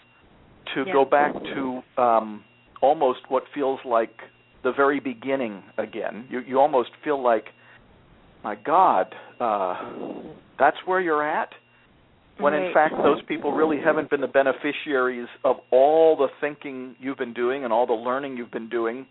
to 0.73 0.83
Yeah. 0.85 0.93
go 0.93 1.05
back 1.05 1.33
to 1.53 1.83
um 1.97 2.43
almost 2.81 3.19
what 3.29 3.43
feels 3.53 3.79
like 3.85 4.21
the 4.63 4.71
very 4.71 4.99
beginning 4.99 5.63
again. 5.77 6.27
You 6.29 6.39
you 6.39 6.59
almost 6.59 6.91
feel 7.03 7.21
like 7.21 7.53
my 8.43 8.55
god 8.55 9.13
uh 9.39 9.75
that's 10.59 10.77
where 10.85 10.99
you're 10.99 11.27
at? 11.27 11.49
When 12.39 12.53
in 12.53 12.73
fact 12.73 12.95
those 13.03 13.21
people 13.27 13.51
really 13.51 13.79
haven't 13.79 14.09
been 14.09 14.21
the 14.21 14.27
beneficiaries 14.27 15.27
of 15.43 15.57
all 15.71 16.15
the 16.15 16.27
thinking 16.39 16.95
you've 16.99 17.17
been 17.17 17.33
doing 17.33 17.63
and 17.63 17.71
all 17.73 17.85
the 17.85 17.93
learning 17.93 18.37
you've 18.37 18.51
been 18.51 18.69
doing 18.69 19.05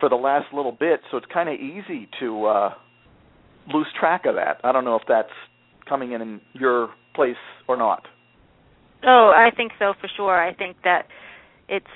for 0.00 0.08
the 0.08 0.16
last 0.16 0.46
little 0.54 0.72
bit. 0.72 1.00
So 1.10 1.16
it's 1.18 1.26
kind 1.32 1.48
of 1.48 1.56
easy 1.56 2.08
to 2.20 2.46
uh 2.46 2.74
lose 3.72 3.86
track 3.98 4.24
of 4.26 4.34
that. 4.36 4.60
I 4.64 4.72
don't 4.72 4.84
know 4.84 4.96
if 4.96 5.02
that's 5.06 5.28
coming 5.88 6.12
in 6.12 6.22
in 6.22 6.40
your 6.54 6.90
place 7.14 7.36
or 7.68 7.76
not 7.76 8.06
Oh, 9.04 9.32
I 9.34 9.50
think 9.54 9.72
so 9.78 9.94
for 10.00 10.08
sure. 10.16 10.40
I 10.40 10.54
think 10.54 10.76
that 10.84 11.06
it's 11.68 11.86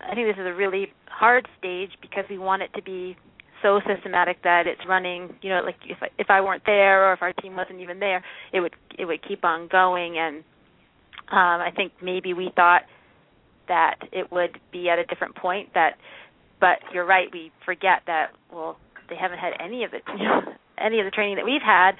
I 0.00 0.14
think 0.14 0.28
this 0.28 0.40
is 0.40 0.46
a 0.46 0.54
really 0.54 0.92
hard 1.08 1.48
stage 1.58 1.90
because 2.00 2.24
we 2.30 2.38
want 2.38 2.62
it 2.62 2.70
to 2.76 2.82
be 2.82 3.16
so 3.62 3.80
systematic 3.86 4.42
that 4.44 4.66
it's 4.66 4.80
running, 4.88 5.34
you 5.42 5.50
know, 5.50 5.62
like 5.64 5.76
if 5.84 5.98
I, 6.00 6.08
if 6.18 6.30
I 6.30 6.40
weren't 6.40 6.62
there 6.66 7.08
or 7.10 7.12
if 7.14 7.22
our 7.22 7.32
team 7.34 7.56
wasn't 7.56 7.80
even 7.80 7.98
there, 7.98 8.22
it 8.52 8.60
would 8.60 8.74
it 8.98 9.04
would 9.06 9.26
keep 9.26 9.44
on 9.44 9.68
going 9.68 10.18
and 10.18 10.38
um 11.30 11.60
I 11.60 11.70
think 11.74 11.92
maybe 12.02 12.34
we 12.34 12.50
thought 12.54 12.82
that 13.68 13.96
it 14.12 14.30
would 14.32 14.58
be 14.72 14.88
at 14.88 14.98
a 14.98 15.04
different 15.04 15.36
point 15.36 15.74
that 15.74 15.96
but 16.60 16.78
you're 16.92 17.06
right, 17.06 17.28
we 17.32 17.52
forget 17.64 18.02
that 18.06 18.32
well, 18.52 18.78
they 19.08 19.16
haven't 19.16 19.38
had 19.38 19.52
any 19.60 19.84
of 19.84 19.94
it, 19.94 20.02
you 20.18 20.24
know, 20.24 20.40
any 20.78 21.00
of 21.00 21.04
the 21.04 21.10
training 21.10 21.36
that 21.36 21.44
we've 21.44 21.62
had 21.62 21.92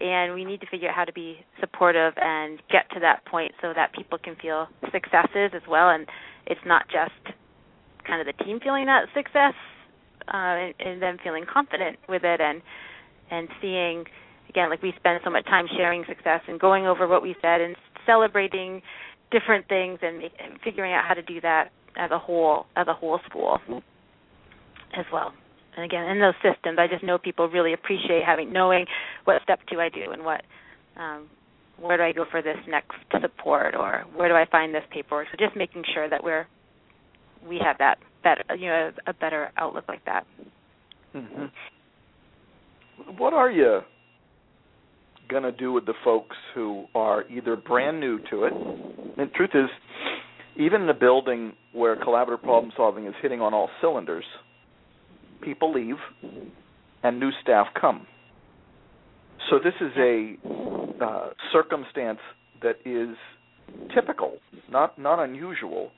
and 0.00 0.34
we 0.34 0.44
need 0.44 0.60
to 0.60 0.66
figure 0.66 0.88
out 0.88 0.94
how 0.94 1.04
to 1.04 1.12
be 1.12 1.38
supportive 1.60 2.12
and 2.16 2.60
get 2.70 2.88
to 2.94 3.00
that 3.00 3.24
point 3.24 3.52
so 3.62 3.72
that 3.74 3.92
people 3.94 4.18
can 4.18 4.36
feel 4.36 4.68
successes 4.92 5.52
as 5.54 5.62
well. 5.68 5.90
And 5.90 6.06
it's 6.46 6.60
not 6.66 6.86
just 6.88 7.36
kind 8.06 8.20
of 8.20 8.26
the 8.26 8.44
team 8.44 8.60
feeling 8.62 8.86
that 8.86 9.06
success 9.14 9.54
uh 10.28 10.70
and, 10.70 10.74
and 10.80 11.02
them 11.02 11.18
feeling 11.22 11.44
confident 11.52 11.98
with 12.08 12.22
it 12.24 12.40
and 12.40 12.62
and 13.30 13.48
seeing 13.60 14.04
again 14.48 14.70
like 14.70 14.82
we 14.82 14.92
spend 14.96 15.20
so 15.24 15.30
much 15.30 15.44
time 15.46 15.66
sharing 15.76 16.04
success 16.08 16.40
and 16.48 16.58
going 16.60 16.86
over 16.86 17.06
what 17.06 17.22
we 17.22 17.34
said 17.42 17.60
and 17.60 17.76
celebrating 18.06 18.80
different 19.30 19.66
things 19.68 19.98
and, 20.02 20.22
and 20.22 20.60
figuring 20.62 20.92
out 20.92 21.04
how 21.04 21.14
to 21.14 21.22
do 21.22 21.40
that 21.40 21.70
as 21.96 22.10
a 22.10 22.18
whole 22.18 22.66
as 22.76 22.86
a 22.86 22.94
whole 22.94 23.18
school 23.28 23.58
as 24.96 25.04
well 25.12 25.32
and 25.76 25.84
again 25.84 26.08
in 26.08 26.20
those 26.20 26.34
systems 26.42 26.78
i 26.78 26.86
just 26.86 27.04
know 27.04 27.18
people 27.18 27.48
really 27.48 27.72
appreciate 27.72 28.22
having 28.24 28.52
knowing 28.52 28.86
what 29.24 29.42
step 29.42 29.60
do 29.70 29.80
i 29.80 29.88
do 29.88 30.10
and 30.12 30.24
what 30.24 30.42
um 30.96 31.28
where 31.80 31.96
do 31.96 32.02
i 32.02 32.12
go 32.12 32.24
for 32.30 32.42
this 32.42 32.56
next 32.68 32.96
support 33.20 33.74
or 33.74 34.04
where 34.14 34.28
do 34.28 34.34
i 34.34 34.46
find 34.50 34.74
this 34.74 34.84
paperwork? 34.90 35.26
So 35.30 35.36
just 35.38 35.56
making 35.56 35.84
sure 35.94 36.08
that 36.08 36.22
we're 36.22 36.46
we 37.46 37.60
have 37.64 37.76
that 37.78 37.98
better 38.22 38.42
you 38.56 38.66
know 38.66 38.92
a 39.06 39.12
better 39.12 39.50
outlook 39.56 39.84
like 39.88 40.04
that. 40.06 40.26
Hmm 41.12 41.46
What 43.18 43.32
are 43.34 43.50
you 43.50 43.80
going 45.28 45.42
to 45.42 45.52
do 45.52 45.72
with 45.72 45.86
the 45.86 45.94
folks 46.04 46.36
who 46.54 46.86
are 46.94 47.28
either 47.28 47.56
brand 47.56 48.00
new 48.00 48.18
to 48.30 48.44
it? 48.44 48.52
And 48.52 49.28
the 49.30 49.32
truth 49.34 49.50
is, 49.54 49.68
even 50.56 50.82
in 50.82 50.88
a 50.88 50.94
building 50.94 51.52
where 51.72 51.96
collaborative 51.96 52.42
problem 52.42 52.72
solving 52.76 53.06
is 53.06 53.14
hitting 53.20 53.40
on 53.40 53.52
all 53.52 53.68
cylinders, 53.80 54.24
people 55.42 55.72
leave 55.72 55.96
and 57.02 57.20
new 57.20 57.30
staff 57.42 57.66
come. 57.80 58.06
So 59.50 59.58
this 59.58 59.74
is 59.80 59.92
a 59.96 60.36
uh, 61.02 61.28
circumstance 61.52 62.18
that 62.62 62.76
is 62.84 63.16
typical, 63.94 64.38
not 64.70 64.98
not 64.98 65.22
unusual. 65.22 65.92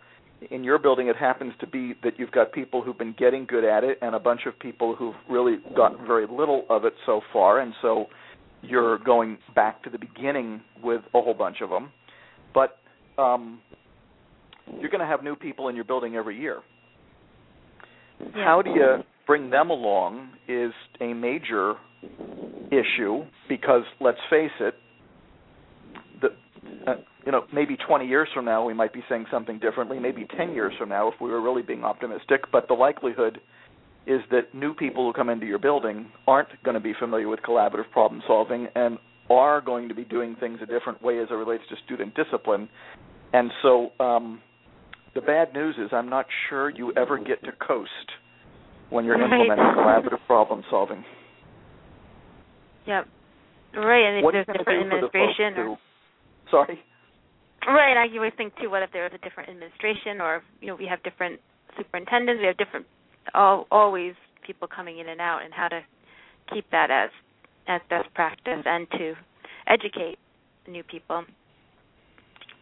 In 0.51 0.63
your 0.63 0.79
building, 0.79 1.09
it 1.09 1.17
happens 1.17 1.53
to 1.61 1.67
be 1.67 1.95
that 2.05 2.19
you've 2.19 2.31
got 2.31 2.53
people 2.53 2.81
who've 2.81 2.99
been 2.99 3.15
getting 3.19 3.45
good 3.45 3.65
at 3.65 3.83
it, 3.83 3.99
and 4.03 4.15
a 4.15 4.21
bunch 4.21 4.43
of 4.47 4.57
people 4.59 4.95
who've 4.95 5.15
really 5.29 5.57
gotten 5.77 6.07
very 6.07 6.27
little 6.27 6.65
of 6.71 6.85
it 6.85 6.93
so 7.07 7.21
far, 7.33 7.59
and 7.61 7.75
so 7.83 8.07
you're 8.63 8.99
going 8.99 9.39
back 9.55 9.83
to 9.83 9.91
the 9.91 9.99
beginning 9.99 10.61
with 10.83 11.03
a 11.15 11.21
whole 11.21 11.35
bunch 11.35 11.61
of 11.61 11.71
them. 11.71 11.91
But 12.55 12.79
um, 13.21 13.61
you're 14.81 14.91
going 14.91 15.01
to 15.01 15.07
have 15.07 15.23
new 15.23 15.37
people 15.37 15.69
in 15.69 15.75
your 15.75 15.85
building 15.85 16.15
every 16.17 16.39
year. 16.39 16.61
Yeah. 18.21 18.45
How 18.45 18.63
do 18.63 18.71
you 18.71 18.99
bring 19.29 19.51
them 19.51 19.71
along 19.71 20.31
is 20.49 20.73
a 21.01 21.13
major 21.13 21.75
issue 22.73 23.25
because 23.49 23.83
let's 24.01 24.19
face 24.29 24.51
it, 24.59 24.75
the 26.21 26.29
uh, 26.91 26.97
you 27.25 27.31
know 27.31 27.45
maybe 27.53 27.77
20 27.77 28.07
years 28.07 28.27
from 28.35 28.47
now 28.47 28.65
we 28.65 28.75
might 28.75 28.93
be 28.93 29.05
saying 29.09 29.27
something 29.31 29.61
differently. 29.61 30.01
Maybe 30.01 30.27
10 30.37 30.53
years 30.53 30.73
from 30.77 30.89
now 30.89 31.09
if 31.09 31.15
we 31.21 31.29
were 31.31 31.43
really 31.43 31.63
being 31.63 31.85
optimistic. 31.85 32.51
But 32.51 32.67
the 32.67 32.75
likelihood 32.75 33.41
is 34.07 34.23
that 34.31 34.55
new 34.55 34.73
people 34.73 35.07
who 35.07 35.13
come 35.13 35.29
into 35.29 35.45
your 35.45 35.59
building 35.59 36.11
aren't 36.27 36.49
going 36.65 36.75
to 36.75 36.81
be 36.81 36.95
familiar 36.99 37.29
with 37.29 37.41
collaborative 37.41 37.91
problem 37.93 38.23
solving 38.27 38.67
and 38.75 38.97
are 39.29 39.61
going 39.61 39.89
to 39.89 39.95
be 39.95 40.05
doing 40.05 40.35
things 40.41 40.59
a 40.63 40.67
different 40.67 41.03
way 41.03 41.19
as 41.19 41.29
it 41.31 41.35
relates 41.35 41.63
to 41.69 41.77
student 41.85 42.15
discipline. 42.15 42.67
And 43.35 43.51
so 43.61 43.91
um, 44.01 44.41
the 45.15 45.21
bad 45.21 45.53
news 45.53 45.75
is 45.77 45.91
I'm 45.93 46.09
not 46.09 46.25
sure 46.49 46.71
you 46.71 46.95
ever 46.97 47.19
get 47.19 47.45
to 47.45 47.53
coast 47.53 47.91
when 48.91 49.05
you're 49.05 49.19
Right. 49.19 49.31
implementing 49.31 49.65
collaborative 49.77 50.25
problem 50.27 50.65
solving. 50.71 51.05
Yep. 52.87 53.07
Right, 53.75 54.05
and 54.05 54.19
if 54.19 54.25
What 54.25 54.33
there's 54.33 54.47
different 54.47 54.65
for 54.65 54.75
the 54.75 54.81
administration 54.81 55.59
or 55.59 55.79
Sorry. 56.51 56.83
Right, 57.67 57.97
I 57.99 58.09
always 58.17 58.33
think 58.39 58.57
too. 58.57 58.71
What 58.71 58.83
if 58.83 58.91
there 58.93 59.05
was 59.05 59.13
a 59.13 59.19
different 59.19 59.51
administration, 59.51 60.21
or 60.21 60.43
you 60.61 60.69
know, 60.69 60.75
we 60.75 60.87
have 60.87 61.03
different 61.03 61.41
superintendents, 61.77 62.41
we 62.41 62.47
have 62.47 62.57
different, 62.57 62.87
all, 63.35 63.67
always 63.71 64.15
people 64.47 64.67
coming 64.69 64.99
in 64.99 65.09
and 65.09 65.21
out, 65.21 65.43
and 65.45 65.53
how 65.53 65.69
to 65.69 65.83
keep 66.53 66.71
that 66.71 66.91
as 66.91 67.11
as 67.67 67.83
best 67.91 68.13
practice 68.15 68.63
and 68.65 68.91
to 68.93 69.15
educate 69.67 70.19
new 70.67 70.83
people. 70.83 71.25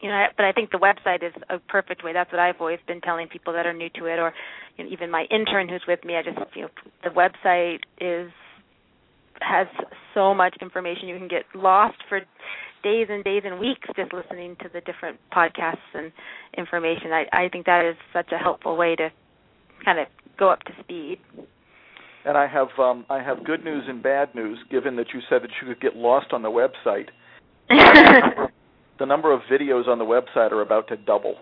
You 0.00 0.10
know, 0.10 0.26
but 0.36 0.44
I 0.44 0.52
think 0.52 0.70
the 0.70 0.78
website 0.78 1.26
is 1.26 1.32
a 1.48 1.58
perfect 1.58 2.04
way. 2.04 2.12
That's 2.12 2.30
what 2.30 2.38
I've 2.38 2.60
always 2.60 2.80
been 2.86 3.00
telling 3.00 3.28
people 3.28 3.52
that 3.54 3.66
are 3.66 3.72
new 3.72 3.88
to 3.96 4.06
it, 4.06 4.18
or 4.18 4.32
you 4.76 4.84
know, 4.84 4.90
even 4.90 5.10
my 5.10 5.24
intern 5.30 5.68
who's 5.68 5.82
with 5.88 6.04
me. 6.04 6.16
I 6.16 6.22
just 6.22 6.38
you 6.54 6.62
know, 6.62 6.68
the 7.02 7.10
website 7.10 7.80
is 8.00 8.30
has 9.40 9.66
so 10.14 10.34
much 10.34 10.56
information. 10.60 11.08
You 11.08 11.18
can 11.18 11.28
get 11.28 11.44
lost 11.54 11.96
for 12.08 12.20
days 12.82 13.08
and 13.10 13.24
days 13.24 13.42
and 13.44 13.58
weeks 13.58 13.88
just 13.96 14.12
listening 14.12 14.56
to 14.62 14.68
the 14.72 14.80
different 14.80 15.18
podcasts 15.32 15.76
and 15.94 16.12
information. 16.56 17.12
I, 17.12 17.24
I 17.32 17.48
think 17.48 17.66
that 17.66 17.84
is 17.84 17.96
such 18.12 18.30
a 18.32 18.38
helpful 18.38 18.76
way 18.76 18.94
to 18.96 19.10
kind 19.84 19.98
of 19.98 20.06
go 20.38 20.50
up 20.50 20.62
to 20.64 20.72
speed. 20.80 21.18
And 22.24 22.36
I 22.36 22.46
have 22.46 22.68
um, 22.78 23.04
I 23.08 23.22
have 23.22 23.44
good 23.44 23.64
news 23.64 23.84
and 23.88 24.02
bad 24.02 24.34
news. 24.34 24.58
Given 24.70 24.96
that 24.96 25.06
you 25.14 25.20
said 25.28 25.42
that 25.42 25.50
you 25.60 25.68
could 25.68 25.80
get 25.80 25.96
lost 25.96 26.32
on 26.32 26.42
the 26.42 26.50
website, 26.50 27.08
the 28.98 29.06
number 29.06 29.32
of 29.32 29.40
videos 29.50 29.86
on 29.88 29.98
the 29.98 30.04
website 30.04 30.52
are 30.52 30.62
about 30.62 30.88
to 30.88 30.96
double. 30.96 31.36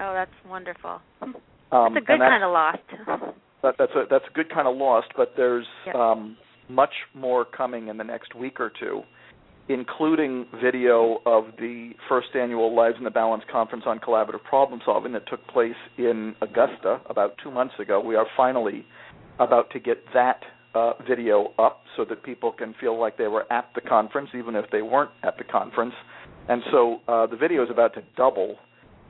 oh, 0.00 0.12
that's 0.14 0.30
wonderful. 0.48 1.00
Um, 1.20 1.34
That's 1.72 1.96
a 1.96 2.00
good 2.06 2.20
that's, 2.20 2.30
kind 2.30 2.44
of 2.44 2.52
lost. 2.52 3.34
that, 3.62 3.74
that's 3.78 3.92
a 3.92 4.04
that's 4.10 4.24
a 4.30 4.32
good 4.34 4.50
kind 4.52 4.68
of 4.68 4.76
lost. 4.76 5.08
But 5.16 5.32
there's 5.36 5.66
Yep. 5.86 5.94
um, 5.96 6.36
much 6.68 6.92
more 7.14 7.44
coming 7.44 7.88
in 7.88 7.96
the 7.96 8.04
next 8.04 8.34
week 8.34 8.60
or 8.60 8.70
two, 8.78 9.02
including 9.68 10.46
video 10.62 11.18
of 11.26 11.46
the 11.58 11.90
first 12.08 12.28
annual 12.34 12.74
Lives 12.74 12.96
in 12.98 13.04
the 13.04 13.10
Balance 13.10 13.42
conference 13.50 13.84
on 13.86 13.98
collaborative 13.98 14.42
problem 14.44 14.80
solving 14.84 15.12
that 15.12 15.26
took 15.28 15.44
place 15.48 15.74
in 15.98 16.34
Augusta 16.40 17.00
about 17.10 17.34
two 17.42 17.50
months 17.50 17.74
ago. 17.80 18.00
We 18.00 18.14
are 18.16 18.26
finally 18.36 18.84
about 19.40 19.70
to 19.70 19.80
get 19.80 19.98
that 20.14 20.40
uh, 20.74 20.92
video 21.08 21.52
up 21.58 21.82
so 21.96 22.04
that 22.04 22.22
people 22.22 22.52
can 22.52 22.74
feel 22.80 22.98
like 22.98 23.16
they 23.18 23.28
were 23.28 23.50
at 23.52 23.68
the 23.74 23.80
conference, 23.80 24.30
even 24.38 24.54
if 24.54 24.66
they 24.70 24.82
weren't 24.82 25.10
at 25.24 25.36
the 25.38 25.44
conference. 25.44 25.94
And 26.48 26.62
so 26.70 27.00
uh, 27.08 27.26
the 27.26 27.36
video 27.36 27.64
is 27.64 27.70
about 27.70 27.94
to 27.94 28.02
double. 28.16 28.56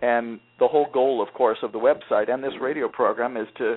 And 0.02 0.40
the 0.58 0.68
whole 0.68 0.86
goal, 0.92 1.22
of 1.26 1.32
course, 1.34 1.58
of 1.62 1.72
the 1.72 1.78
website 1.78 2.30
and 2.30 2.42
this 2.42 2.52
radio 2.60 2.88
program 2.88 3.36
is 3.36 3.46
to 3.58 3.76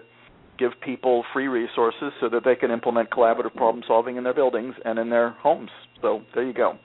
give 0.58 0.72
people 0.84 1.24
free 1.32 1.48
resources 1.48 2.12
so 2.20 2.28
that 2.30 2.44
they 2.44 2.56
can 2.56 2.72
implement 2.72 3.10
collaborative 3.10 3.56
problem 3.56 3.84
solving 3.88 4.18
in 4.18 4.24
their 4.24 4.34
buildings 4.34 4.76
and 4.84 5.00
in 5.00 5.10
their 5.10 5.32
homes. 5.32 5.70
So 6.02 6.22
there 6.36 6.46
you 6.46 6.54
go. 6.54 6.78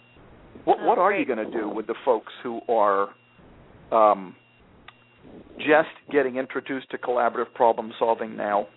What, 0.65 0.81
what 0.81 0.99
are 0.99 1.13
you 1.13 1.27
going 1.27 1.45
to 1.45 1.51
do 1.51 1.69
with 1.69 1.89
the 1.89 1.97
folks 2.05 2.33
who 2.43 2.61
are 2.69 3.09
um, 3.91 4.37
just 5.59 5.89
getting 6.13 6.37
introduced 6.37 6.91
to 6.91 6.99
collaborative 6.99 7.53
problem 7.55 7.93
solving 7.99 8.37
now? 8.37 8.69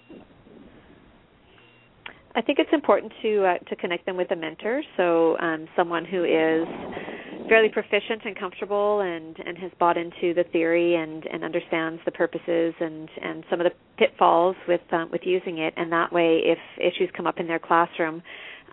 I 2.36 2.42
think 2.42 2.60
it's 2.60 2.70
important 2.72 3.12
to 3.24 3.46
uh, 3.46 3.58
to 3.70 3.76
connect 3.76 4.06
them 4.06 4.16
with 4.16 4.30
a 4.30 4.36
mentor, 4.36 4.84
so 4.96 5.40
um, 5.40 5.68
someone 5.76 6.06
who 6.06 6.24
is 6.24 6.68
fairly 7.50 7.70
proficient 7.70 8.24
and 8.26 8.38
comfortable 8.38 9.02
and 9.02 9.38
and 9.46 9.58
has 9.58 9.72
bought 9.80 9.98
into 9.98 10.34
the 10.34 10.44
theory 10.52 10.96
and 10.96 11.26
and 11.26 11.44
understands 11.44 12.02
the 12.06 12.12
purposes 12.12 12.74
and 12.80 13.10
and 13.22 13.44
some 13.50 13.60
of 13.60 13.66
the 13.66 13.72
pitfalls 13.98 14.56
with 14.68 14.82
um, 14.92 15.10
with 15.12 15.22
using 15.24 15.60
it. 15.60 15.74
And 15.78 15.92
that 15.92 16.12
way 16.12 16.42
if 16.44 16.60
issues 16.80 17.10
come 17.16 17.28
up 17.28 17.40
in 17.40 17.48
their 17.48 17.60
classroom 17.60 18.22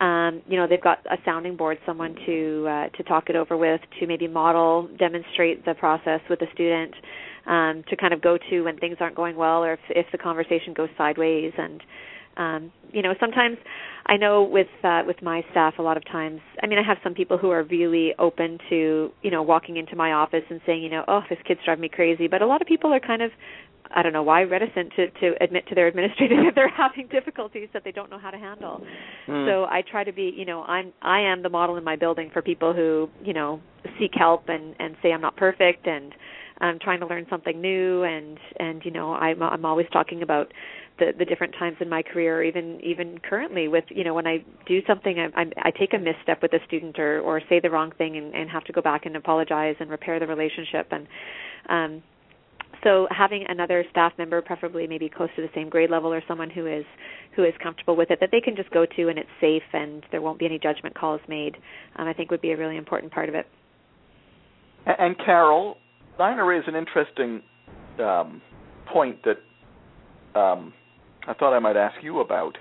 um, 0.01 0.43
you 0.49 0.57
know 0.57 0.67
they've 0.67 0.83
got 0.83 0.99
a 1.07 1.17
sounding 1.25 1.57
board 1.57 1.79
someone 1.87 2.17
to 2.27 2.67
uh, 2.69 2.89
to 2.97 3.03
talk 3.05 3.29
it 3.29 3.37
over 3.37 3.57
with 3.57 3.81
to 4.01 4.07
maybe 4.07 4.27
model 4.27 4.89
demonstrate 4.99 5.65
the 5.65 5.75
process 5.75 6.21
with 6.29 6.41
the 6.41 6.47
student 6.53 6.95
um, 7.47 7.85
to 7.89 7.97
kind 7.97 8.13
of 8.13 8.21
go 8.21 8.39
to 8.51 8.63
when 8.63 8.77
things 8.79 8.97
aren't 9.01 9.15
going 9.15 9.37
well 9.37 9.63
or 9.65 9.75
if 9.75 9.81
if 9.91 10.07
the 10.13 10.19
conversation 10.19 10.75
goes 10.75 10.89
sideways. 10.99 11.53
And 11.57 11.81
um, 12.37 12.73
you 12.93 13.03
know 13.03 13.15
sometimes 13.21 13.59
I 14.07 14.17
know 14.17 14.43
with 14.43 14.69
uh, 14.83 15.03
with 15.07 15.23
my 15.23 15.43
staff 15.51 15.75
a 15.79 15.83
lot 15.83 15.97
of 15.97 16.05
times. 16.07 16.41
I 16.63 16.67
mean, 16.67 16.79
I 16.79 16.83
have 16.83 16.99
some 17.03 17.15
people 17.15 17.39
who 17.39 17.51
are 17.51 17.63
really 17.65 18.15
open 18.19 18.59
to 18.71 19.11
you 19.23 19.31
know 19.31 19.43
walking 19.43 19.77
into 19.77 19.97
my 19.97 20.13
office 20.13 20.45
and 20.51 20.61
saying, 20.67 20.83
you 20.83 20.91
know, 20.91 21.05
oh, 21.09 21.21
this 21.29 21.39
kid's 21.47 21.61
driving 21.65 21.83
me 21.83 21.89
crazy. 21.89 22.29
But 22.29 22.43
a 22.43 22.47
lot 22.47 22.61
of 22.61 22.69
people 22.69 22.93
are 22.93 23.01
kind 23.01 23.23
of 23.23 23.31
I 23.95 24.03
don't 24.03 24.13
know 24.13 24.23
why 24.23 24.43
reticent 24.43 24.93
to 24.97 25.11
to 25.11 25.43
admit 25.43 25.67
to 25.69 25.75
their 25.75 25.87
administrator 25.87 26.37
that 26.45 26.55
they're 26.55 26.69
having 26.69 27.09
difficulties 27.09 27.69
that 27.73 27.85
they 27.85 27.93
don't 27.93 28.11
know 28.11 28.19
how 28.19 28.31
to 28.31 28.39
handle. 28.39 28.83
Mm. 29.27 29.49
So 29.49 29.65
I 29.65 29.83
try 29.89 30.05
to 30.05 30.13
be, 30.13 30.33
you 30.37 30.45
know, 30.45 30.63
I'm 30.63 30.93
I 31.01 31.21
am 31.21 31.43
the 31.43 31.49
model 31.49 31.77
in 31.77 31.85
my 31.85 31.97
building 31.97 32.31
for 32.33 32.43
people 32.43 32.73
who, 32.73 33.09
you 33.23 33.33
know, 33.33 33.61
seek 33.99 34.13
help 34.15 34.49
and 34.49 34.75
and 34.79 34.97
say 35.03 35.13
I'm 35.13 35.21
not 35.21 35.37
perfect 35.37 35.87
and 35.87 36.13
I'm 36.59 36.79
trying 36.79 37.01
to 37.01 37.07
learn 37.07 37.27
something 37.29 37.61
new 37.61 38.03
and 38.05 38.39
and 38.59 38.83
you 38.85 38.91
know 38.91 39.15
I'm 39.15 39.43
I'm 39.43 39.65
always 39.65 39.87
talking 39.93 40.23
about 40.23 40.53
the 40.99 41.13
the 41.19 41.25
different 41.25 41.55
times 41.59 41.77
in 41.81 41.89
my 41.89 42.03
career, 42.03 42.43
even 42.43 42.81
even 42.83 43.19
currently 43.19 43.69
with 43.69 43.85
you 43.89 44.05
know 44.05 44.15
when 44.15 44.27
I 44.27 44.45
do 44.67 44.81
something, 44.87 45.19
I, 45.19 45.41
I, 45.43 45.45
I 45.69 45.71
take 45.71 45.93
a 45.95 45.99
misstep 45.99 46.43
with 46.43 46.53
a 46.53 46.65
student 46.67 46.99
or 46.99 47.21
or 47.21 47.41
say 47.49 47.61
the 47.61 47.71
wrong 47.71 47.93
thing 47.97 48.17
and, 48.17 48.35
and 48.35 48.51
have 48.51 48.65
to 48.65 48.73
go 48.73 48.81
back 48.81 49.07
and 49.07 49.17
apologize 49.17 49.77
and 49.81 49.91
repair 49.91 50.19
the 50.21 50.27
relationship 50.27 50.89
and. 50.91 51.07
um 51.69 52.03
so 52.83 53.07
having 53.11 53.47
another 53.49 53.83
staff 53.91 54.13
member 54.19 54.43
preferably 54.43 54.87
maybe 54.87 55.09
close 55.09 55.31
to 55.37 55.43
the 55.43 55.49
same 55.55 55.71
grade 55.71 55.91
level 55.91 56.13
or 56.13 56.23
someone 56.29 56.51
who 56.51 56.67
is 56.67 56.85
who 57.35 57.43
is 57.43 57.55
comfortable 57.63 57.97
with 57.97 58.11
it 58.11 58.19
that 58.21 58.29
they 58.31 58.43
can 58.43 58.55
just 58.55 58.69
go 58.73 58.85
to 58.85 59.09
and 59.09 59.19
it's 59.19 59.29
safe 59.41 59.63
and 59.73 60.05
there 60.11 60.21
won't 60.21 60.39
be 60.39 60.45
any 60.45 60.59
judgment 60.59 60.95
calls 60.95 61.21
made 61.27 61.57
um, 61.97 62.07
i 62.07 62.13
think 62.13 62.31
would 62.31 62.43
be 62.43 62.51
a 62.51 62.57
really 62.57 62.77
important 62.77 63.11
part 63.11 63.29
of 63.31 63.35
it 63.35 63.47
and 64.87 65.17
carol 65.25 65.79
Dinah 66.19 66.45
raised 66.45 66.69
an 66.69 66.75
interesting 66.77 67.43
um, 67.99 68.43
point 68.93 69.19
that 69.25 70.39
um, 70.39 70.73
I 71.27 71.35
thought 71.35 71.55
I 71.55 71.59
might 71.59 71.77
ask 71.77 71.97
you 72.03 72.21
about. 72.21 72.59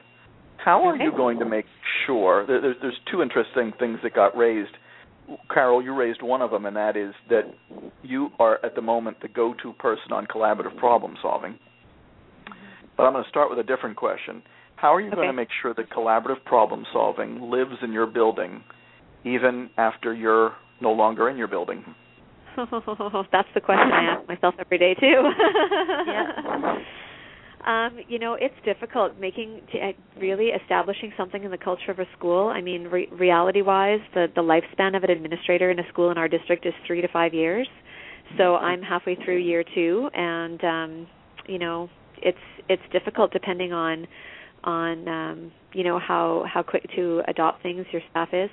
How 0.63 0.88
are 0.88 0.96
okay. 0.96 1.03
you 1.03 1.12
going 1.12 1.39
to 1.39 1.46
make 1.46 1.65
sure? 2.05 2.46
There's, 2.48 2.75
there's 2.82 2.98
two 3.12 3.22
interesting 3.22 3.74
things 3.79 4.00
that 4.03 4.13
got 4.13 4.36
raised. 4.38 4.72
Carol, 5.53 5.84
you 5.84 5.96
raised 5.96 6.22
one 6.22 6.41
of 6.41 6.51
them, 6.51 6.65
and 6.65 6.75
that 6.75 6.96
is 6.96 7.13
that 7.29 7.43
you 8.01 8.29
are 8.39 8.63
at 8.65 8.75
the 8.75 8.82
moment 8.82 9.17
the 9.22 9.27
go-to 9.27 9.74
person 9.74 10.12
on 10.12 10.25
collaborative 10.25 10.77
problem 10.77 11.15
solving. 11.22 11.58
But 12.96 13.03
I'm 13.03 13.13
going 13.13 13.24
to 13.24 13.29
start 13.29 13.50
with 13.50 13.60
a 13.60 13.63
different 13.63 13.98
question. 13.98 14.43
How 14.75 14.93
are 14.93 15.01
you 15.01 15.08
okay. 15.08 15.15
going 15.15 15.27
to 15.27 15.34
make 15.34 15.50
sure 15.62 15.74
that 15.74 15.89
collaborative 15.89 16.43
problem 16.46 16.86
solving 16.93 17.50
lives 17.50 17.76
in 17.82 17.91
your 17.91 18.06
building 18.06 18.63
even 19.26 19.69
after 19.78 20.13
you're 20.13 20.54
no 20.82 20.91
longer 20.91 21.30
in 21.30 21.38
your 21.38 21.47
building? 21.47 21.84
That's 22.58 23.47
the 23.56 23.62
question 23.62 23.91
I 23.91 24.15
ask 24.15 24.28
myself 24.28 24.56
every 24.60 24.78
day 24.78 24.93
too. 24.93 25.23
yeah. 26.08 26.76
Um, 27.65 27.97
you 28.10 28.19
know, 28.19 28.34
it's 28.34 28.56
difficult 28.65 29.19
making 29.19 29.62
uh, 29.73 29.91
really 30.19 30.47
establishing 30.47 31.13
something 31.15 31.43
in 31.43 31.52
the 31.52 31.58
culture 31.58 31.91
of 31.91 31.99
a 31.99 32.06
school. 32.17 32.49
I 32.49 32.62
mean, 32.62 32.84
re- 32.86 33.08
reality-wise, 33.12 34.02
the 34.13 34.28
the 34.36 34.41
lifespan 34.41 34.97
of 34.97 35.04
an 35.04 35.10
administrator 35.10 35.71
in 35.71 35.80
a 35.80 35.88
school 35.89 36.12
in 36.12 36.17
our 36.17 36.28
district 36.28 36.65
is 36.65 36.73
three 36.86 37.02
to 37.02 37.08
five 37.08 37.34
years. 37.34 37.67
So 38.38 38.43
mm-hmm. 38.43 38.65
I'm 38.65 38.82
halfway 38.82 39.15
through 39.15 39.38
year 39.38 39.63
two, 39.76 40.10
and 40.13 40.63
um, 40.63 41.08
you 41.47 41.60
know, 41.60 41.89
it's 42.17 42.38
it's 42.67 42.84
difficult 42.91 43.32
depending 43.32 43.71
on 43.71 44.08
on 44.63 45.08
um, 45.08 45.52
you 45.73 45.84
know 45.84 45.99
how 45.99 46.45
how 46.52 46.63
quick 46.63 46.86
to 46.95 47.21
adopt 47.28 47.63
things 47.63 47.86
your 47.91 48.02
staff 48.12 48.30
is. 48.34 48.49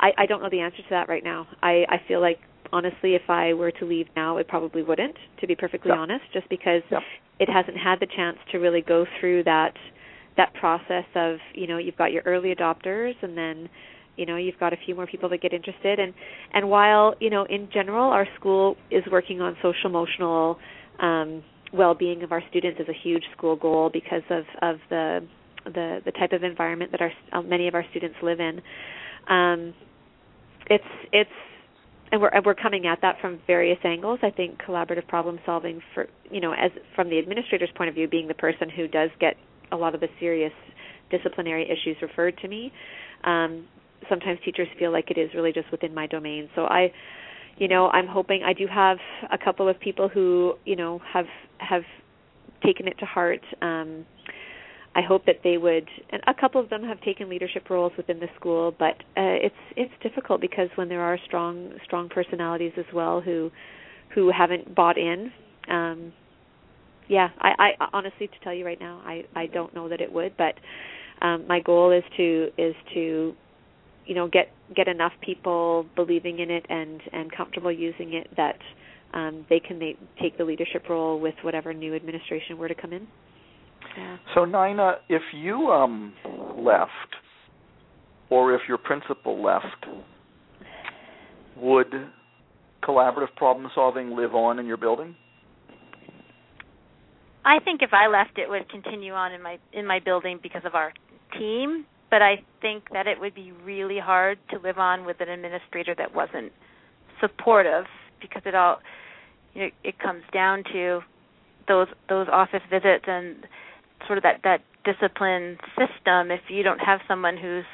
I, 0.00 0.10
I 0.18 0.26
don't 0.26 0.42
know 0.42 0.50
the 0.50 0.60
answer 0.60 0.78
to 0.78 0.90
that 0.90 1.08
right 1.08 1.24
now. 1.24 1.46
I, 1.62 1.84
I 1.88 2.00
feel 2.08 2.20
like 2.20 2.38
honestly, 2.72 3.14
if 3.14 3.28
I 3.28 3.54
were 3.54 3.70
to 3.72 3.84
leave 3.84 4.06
now, 4.16 4.36
it 4.36 4.48
probably 4.48 4.82
wouldn't. 4.82 5.16
To 5.40 5.46
be 5.46 5.54
perfectly 5.54 5.90
honest, 5.92 6.24
just 6.32 6.48
because 6.48 6.82
it 7.38 7.48
hasn't 7.48 7.76
had 7.76 8.00
the 8.00 8.06
chance 8.14 8.36
to 8.52 8.58
really 8.58 8.82
go 8.82 9.06
through 9.18 9.44
that 9.44 9.74
that 10.36 10.54
process 10.54 11.04
of 11.14 11.36
you 11.54 11.66
know 11.66 11.78
you've 11.78 11.96
got 11.96 12.12
your 12.12 12.22
early 12.24 12.54
adopters 12.54 13.14
and 13.22 13.36
then 13.36 13.68
you 14.16 14.26
know 14.26 14.36
you've 14.36 14.58
got 14.58 14.72
a 14.72 14.76
few 14.86 14.94
more 14.94 15.06
people 15.06 15.28
that 15.28 15.42
get 15.42 15.52
interested. 15.52 15.98
And 15.98 16.14
and 16.52 16.68
while 16.70 17.14
you 17.20 17.30
know 17.30 17.44
in 17.44 17.68
general 17.72 18.10
our 18.10 18.26
school 18.38 18.76
is 18.90 19.02
working 19.10 19.40
on 19.40 19.56
social 19.62 19.86
emotional 19.90 20.58
um 21.00 21.42
well-being 21.72 22.22
of 22.22 22.32
our 22.32 22.42
students 22.50 22.80
is 22.80 22.88
a 22.88 22.98
huge 23.02 23.22
school 23.36 23.56
goal 23.56 23.90
because 23.92 24.22
of 24.30 24.44
of 24.62 24.76
the 24.90 25.20
the 25.64 26.00
the 26.04 26.12
type 26.12 26.32
of 26.32 26.42
environment 26.42 26.90
that 26.92 27.00
our 27.00 27.12
uh, 27.32 27.42
many 27.42 27.68
of 27.68 27.74
our 27.74 27.84
students 27.90 28.16
live 28.22 28.40
in. 28.40 28.60
Um 29.28 29.74
it's 30.66 30.84
it's 31.12 31.30
and 32.12 32.20
we're 32.20 32.30
we're 32.44 32.54
coming 32.54 32.86
at 32.86 33.00
that 33.02 33.16
from 33.20 33.40
various 33.46 33.78
angles. 33.84 34.18
I 34.22 34.30
think 34.30 34.58
collaborative 34.58 35.06
problem 35.08 35.38
solving 35.46 35.80
for 35.94 36.08
you 36.30 36.40
know 36.40 36.52
as 36.52 36.70
from 36.94 37.08
the 37.08 37.18
administrator's 37.18 37.70
point 37.76 37.88
of 37.88 37.94
view, 37.94 38.08
being 38.08 38.28
the 38.28 38.34
person 38.34 38.68
who 38.68 38.88
does 38.88 39.10
get 39.20 39.36
a 39.72 39.76
lot 39.76 39.94
of 39.94 40.00
the 40.00 40.08
serious 40.18 40.52
disciplinary 41.10 41.64
issues 41.64 41.96
referred 42.02 42.36
to 42.38 42.48
me. 42.48 42.72
Um, 43.24 43.66
sometimes 44.08 44.38
teachers 44.44 44.68
feel 44.78 44.92
like 44.92 45.10
it 45.10 45.18
is 45.18 45.30
really 45.34 45.52
just 45.52 45.70
within 45.70 45.94
my 45.94 46.06
domain. 46.06 46.48
So 46.54 46.62
I, 46.62 46.92
you 47.58 47.68
know, 47.68 47.88
I'm 47.88 48.06
hoping 48.06 48.42
I 48.44 48.52
do 48.52 48.66
have 48.66 48.98
a 49.30 49.38
couple 49.38 49.68
of 49.68 49.78
people 49.80 50.08
who 50.08 50.54
you 50.64 50.76
know 50.76 51.00
have 51.12 51.26
have 51.58 51.82
taken 52.64 52.88
it 52.88 52.98
to 52.98 53.06
heart. 53.06 53.40
Um, 53.62 54.04
I 54.94 55.02
hope 55.02 55.24
that 55.26 55.36
they 55.44 55.56
would, 55.56 55.88
and 56.10 56.20
a 56.26 56.34
couple 56.34 56.60
of 56.60 56.68
them 56.68 56.82
have 56.82 57.00
taken 57.02 57.28
leadership 57.28 57.70
roles 57.70 57.92
within 57.96 58.18
the 58.18 58.26
school, 58.36 58.74
but 58.76 58.96
uh, 59.16 59.38
it's 59.46 59.54
it's 59.76 59.92
difficult 60.02 60.40
because 60.40 60.68
when 60.74 60.88
there 60.88 61.02
are 61.02 61.16
strong 61.26 61.72
strong 61.84 62.08
personalities 62.08 62.72
as 62.76 62.86
well 62.92 63.20
who 63.20 63.50
who 64.14 64.30
haven't 64.36 64.74
bought 64.74 64.98
in. 64.98 65.32
Um, 65.68 66.12
yeah, 67.08 67.28
I, 67.38 67.72
I 67.80 67.88
honestly 67.92 68.26
to 68.26 68.34
tell 68.42 68.54
you 68.54 68.64
right 68.66 68.80
now, 68.80 69.00
I 69.04 69.24
I 69.36 69.46
don't 69.46 69.74
know 69.74 69.88
that 69.88 70.00
it 70.00 70.12
would, 70.12 70.36
but 70.36 70.54
um, 71.22 71.46
my 71.46 71.60
goal 71.60 71.92
is 71.92 72.04
to 72.16 72.48
is 72.58 72.74
to 72.94 73.34
you 74.06 74.14
know 74.14 74.28
get 74.28 74.48
get 74.74 74.88
enough 74.88 75.12
people 75.20 75.86
believing 75.94 76.40
in 76.40 76.50
it 76.50 76.66
and 76.68 77.00
and 77.12 77.30
comfortable 77.30 77.70
using 77.70 78.14
it 78.14 78.28
that 78.36 78.58
um, 79.12 79.46
they 79.48 79.60
can 79.60 79.78
make, 79.78 79.98
take 80.20 80.38
the 80.38 80.44
leadership 80.44 80.88
role 80.88 81.18
with 81.20 81.34
whatever 81.42 81.72
new 81.72 81.94
administration 81.94 82.58
were 82.58 82.68
to 82.68 82.74
come 82.74 82.92
in. 82.92 83.06
So 84.34 84.44
Nina, 84.44 84.96
if 85.08 85.22
you 85.32 85.68
um 85.70 86.12
left 86.56 86.90
or 88.30 88.54
if 88.54 88.62
your 88.68 88.78
principal 88.78 89.42
left, 89.42 89.86
would 91.56 91.92
collaborative 92.82 93.34
problem 93.36 93.70
solving 93.74 94.16
live 94.16 94.34
on 94.34 94.58
in 94.58 94.66
your 94.66 94.76
building? 94.76 95.14
I 97.44 97.58
think 97.64 97.82
if 97.82 97.90
I 97.92 98.06
left 98.06 98.38
it 98.38 98.48
would 98.48 98.68
continue 98.68 99.12
on 99.12 99.32
in 99.32 99.42
my 99.42 99.58
in 99.72 99.86
my 99.86 99.98
building 99.98 100.38
because 100.42 100.62
of 100.64 100.74
our 100.74 100.92
team, 101.38 101.86
but 102.10 102.22
I 102.22 102.42
think 102.60 102.84
that 102.92 103.06
it 103.06 103.18
would 103.18 103.34
be 103.34 103.52
really 103.52 103.98
hard 103.98 104.38
to 104.50 104.58
live 104.58 104.78
on 104.78 105.04
with 105.04 105.20
an 105.20 105.28
administrator 105.28 105.94
that 105.96 106.14
wasn't 106.14 106.52
supportive 107.20 107.84
because 108.20 108.42
it 108.44 108.54
all 108.54 108.78
you 109.54 109.62
know, 109.62 109.68
it 109.84 109.98
comes 109.98 110.22
down 110.32 110.64
to 110.72 111.00
those 111.68 111.88
those 112.08 112.26
office 112.30 112.62
visits 112.70 113.04
and 113.06 113.46
sort 114.06 114.18
of 114.18 114.24
that 114.24 114.40
that 114.44 114.60
discipline 114.84 115.58
system 115.76 116.30
if 116.30 116.40
you 116.48 116.62
don't 116.62 116.78
have 116.78 117.00
someone 117.06 117.36
who's 117.36 117.64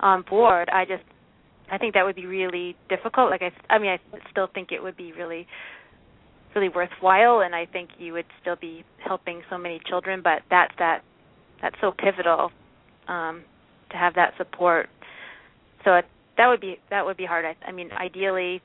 on 0.00 0.22
board 0.28 0.68
i 0.72 0.84
just 0.84 1.02
i 1.70 1.78
think 1.78 1.94
that 1.94 2.04
would 2.04 2.16
be 2.16 2.26
really 2.26 2.74
difficult. 2.88 3.30
Like 3.30 3.42
i 3.42 3.50
i 3.72 3.78
mean 3.78 3.90
i 3.90 3.98
still 4.30 4.48
think 4.52 4.72
it 4.72 4.82
would 4.82 4.96
be 4.96 5.12
really 5.12 5.46
really 6.54 6.68
worthwhile 6.68 7.40
and 7.40 7.54
i 7.54 7.66
think 7.66 7.90
you 7.98 8.12
would 8.12 8.26
still 8.40 8.56
be 8.56 8.84
helping 9.06 9.42
so 9.50 9.58
many 9.58 9.80
children 9.86 10.20
but 10.22 10.42
that's 10.50 10.72
that 10.78 11.02
that's 11.60 11.76
so 11.80 11.92
pivotal 11.92 12.50
um 13.08 13.42
to 13.92 13.98
have 13.98 14.14
that 14.14 14.32
support. 14.36 14.88
So 15.84 15.94
it, 15.94 16.06
that 16.36 16.48
would 16.48 16.60
be 16.60 16.78
that 16.90 17.04
would 17.04 17.16
be 17.16 17.26
hard. 17.26 17.44
I, 17.44 17.54
I 17.64 17.72
mean 17.72 17.90
ideally 17.92 18.60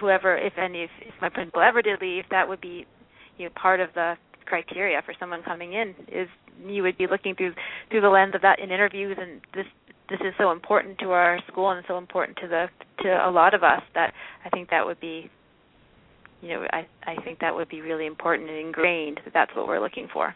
whoever, 0.00 0.36
if 0.36 0.54
any, 0.58 0.82
if, 0.82 0.90
if 1.02 1.14
my 1.20 1.28
principal 1.28 1.62
ever 1.62 1.80
did 1.80 2.00
leave, 2.00 2.24
that 2.30 2.48
would 2.48 2.60
be 2.60 2.86
you 3.38 3.46
know 3.46 3.52
part 3.54 3.80
of 3.80 3.90
the 3.94 4.14
criteria 4.46 5.02
for 5.04 5.14
someone 5.18 5.42
coming 5.42 5.72
in 5.72 5.94
is 6.08 6.28
you 6.66 6.82
would 6.82 6.96
be 6.96 7.06
looking 7.06 7.34
through 7.34 7.52
through 7.90 8.00
the 8.00 8.08
lens 8.08 8.34
of 8.34 8.42
that 8.42 8.58
in 8.58 8.70
interviews 8.70 9.16
and 9.20 9.40
this 9.54 9.66
this 10.10 10.20
is 10.20 10.34
so 10.38 10.50
important 10.50 10.98
to 10.98 11.10
our 11.10 11.38
school 11.50 11.70
and 11.70 11.84
so 11.88 11.98
important 11.98 12.36
to 12.38 12.48
the 12.48 12.66
to 13.02 13.08
a 13.08 13.30
lot 13.30 13.54
of 13.54 13.62
us 13.62 13.82
that 13.94 14.12
I 14.44 14.50
think 14.50 14.70
that 14.70 14.84
would 14.84 15.00
be 15.00 15.30
you 16.42 16.48
know 16.50 16.66
I 16.72 16.86
I 17.06 17.22
think 17.24 17.40
that 17.40 17.54
would 17.54 17.68
be 17.68 17.80
really 17.80 18.06
important 18.06 18.48
and 18.50 18.58
ingrained 18.58 19.20
that 19.24 19.32
that's 19.32 19.54
what 19.56 19.66
we're 19.66 19.80
looking 19.80 20.08
for. 20.12 20.34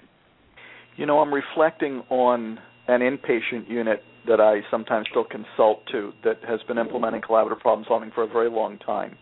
You 0.97 1.07
know, 1.07 1.21
I'm 1.21 1.33
reflecting 1.33 2.03
on 2.11 2.59
an 2.89 3.01
inpatient 3.01 3.69
unit 3.69 4.03
that 4.27 4.41
I 4.41 4.63
sometimes 4.69 5.07
still 5.11 5.25
consult 5.25 5.87
to 5.93 6.13
that 6.25 6.39
has 6.47 6.61
been 6.67 6.77
implementing 6.77 7.21
collaborative 7.21 7.61
problem 7.61 7.85
solving 7.87 8.11
for 8.11 8.25
a 8.25 8.27
very 8.27 8.51
long 8.51 8.79
time. 8.79 9.17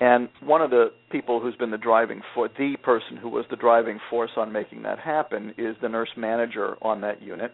And 0.00 0.28
one 0.40 0.62
of 0.62 0.70
the 0.70 0.92
people 1.10 1.40
who's 1.40 1.56
been 1.56 1.70
the 1.72 1.78
driving 1.78 2.22
for 2.34 2.48
the 2.48 2.76
person 2.82 3.16
who 3.16 3.28
was 3.28 3.44
the 3.50 3.56
driving 3.56 3.98
force 4.08 4.30
on 4.36 4.52
making 4.52 4.82
that 4.82 4.98
happen 4.98 5.54
is 5.58 5.74
the 5.82 5.88
nurse 5.88 6.10
manager 6.16 6.76
on 6.82 7.00
that 7.00 7.20
unit. 7.20 7.52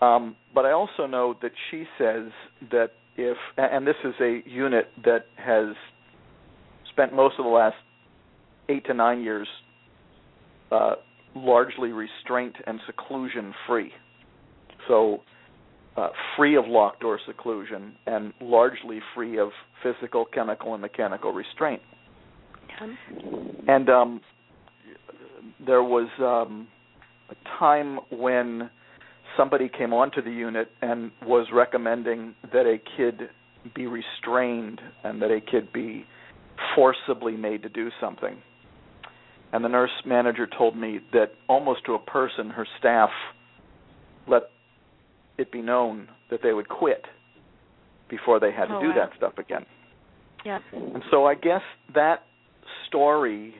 Um, 0.00 0.36
but 0.54 0.64
I 0.64 0.72
also 0.72 1.06
know 1.06 1.36
that 1.42 1.52
she 1.70 1.84
says 1.98 2.30
that 2.70 2.90
if, 3.16 3.36
and 3.56 3.86
this 3.86 3.96
is 4.04 4.14
a 4.20 4.42
unit 4.46 4.88
that 5.04 5.26
has 5.36 5.74
spent 6.90 7.14
most 7.14 7.34
of 7.38 7.44
the 7.44 7.50
last 7.50 7.76
eight 8.68 8.84
to 8.86 8.94
nine 8.94 9.22
years 9.22 9.48
uh, 10.70 10.94
largely 11.34 11.90
restraint 11.90 12.54
and 12.66 12.80
seclusion 12.86 13.54
free. 13.66 13.92
So, 14.86 15.22
uh, 15.98 16.10
free 16.36 16.56
of 16.56 16.64
locked 16.66 17.00
door 17.00 17.18
seclusion 17.26 17.94
and 18.06 18.32
largely 18.40 19.00
free 19.14 19.38
of 19.38 19.50
physical, 19.82 20.24
chemical, 20.24 20.74
and 20.74 20.82
mechanical 20.82 21.32
restraint. 21.32 21.82
And 23.66 23.88
um, 23.88 24.20
there 25.64 25.82
was 25.82 26.08
um, 26.20 26.68
a 27.30 27.58
time 27.58 27.98
when 28.10 28.70
somebody 29.36 29.68
came 29.68 29.92
onto 29.92 30.22
the 30.22 30.30
unit 30.30 30.68
and 30.82 31.10
was 31.26 31.48
recommending 31.52 32.34
that 32.52 32.66
a 32.66 32.78
kid 32.96 33.28
be 33.74 33.86
restrained 33.86 34.80
and 35.02 35.20
that 35.20 35.30
a 35.30 35.40
kid 35.40 35.72
be 35.72 36.04
forcibly 36.76 37.36
made 37.36 37.62
to 37.62 37.68
do 37.68 37.88
something. 38.00 38.36
And 39.52 39.64
the 39.64 39.68
nurse 39.68 39.90
manager 40.06 40.46
told 40.46 40.76
me 40.76 41.00
that 41.12 41.32
almost 41.48 41.84
to 41.86 41.94
a 41.94 41.98
person, 41.98 42.50
her 42.50 42.66
staff 42.78 43.10
let 44.28 44.42
it 45.38 45.50
be 45.50 45.62
known 45.62 46.08
that 46.30 46.40
they 46.42 46.52
would 46.52 46.68
quit 46.68 47.04
before 48.10 48.40
they 48.40 48.52
had 48.52 48.66
to 48.66 48.76
oh, 48.76 48.80
do 48.80 48.88
wow. 48.88 48.94
that 48.96 49.10
stuff 49.16 49.38
again. 49.38 49.64
Yeah. 50.44 50.58
And 50.72 51.02
so 51.10 51.26
I 51.26 51.34
guess 51.34 51.62
that 51.94 52.22
story 52.86 53.54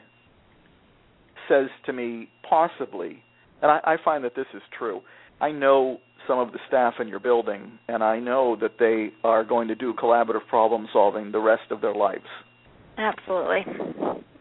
says 1.48 1.66
to 1.86 1.92
me 1.92 2.28
possibly, 2.48 3.22
and 3.62 3.70
I, 3.70 3.80
I 3.84 3.96
find 4.04 4.24
that 4.24 4.34
this 4.34 4.46
is 4.54 4.62
true. 4.78 5.00
I 5.40 5.50
know 5.52 5.98
some 6.26 6.38
of 6.38 6.52
the 6.52 6.58
staff 6.68 6.94
in 7.00 7.08
your 7.08 7.20
building, 7.20 7.78
and 7.88 8.02
I 8.02 8.18
know 8.18 8.56
that 8.60 8.72
they 8.78 9.10
are 9.24 9.44
going 9.44 9.68
to 9.68 9.74
do 9.74 9.94
collaborative 9.94 10.46
problem 10.48 10.88
solving 10.92 11.32
the 11.32 11.38
rest 11.38 11.70
of 11.70 11.80
their 11.80 11.94
lives. 11.94 12.26
Absolutely. 12.98 13.64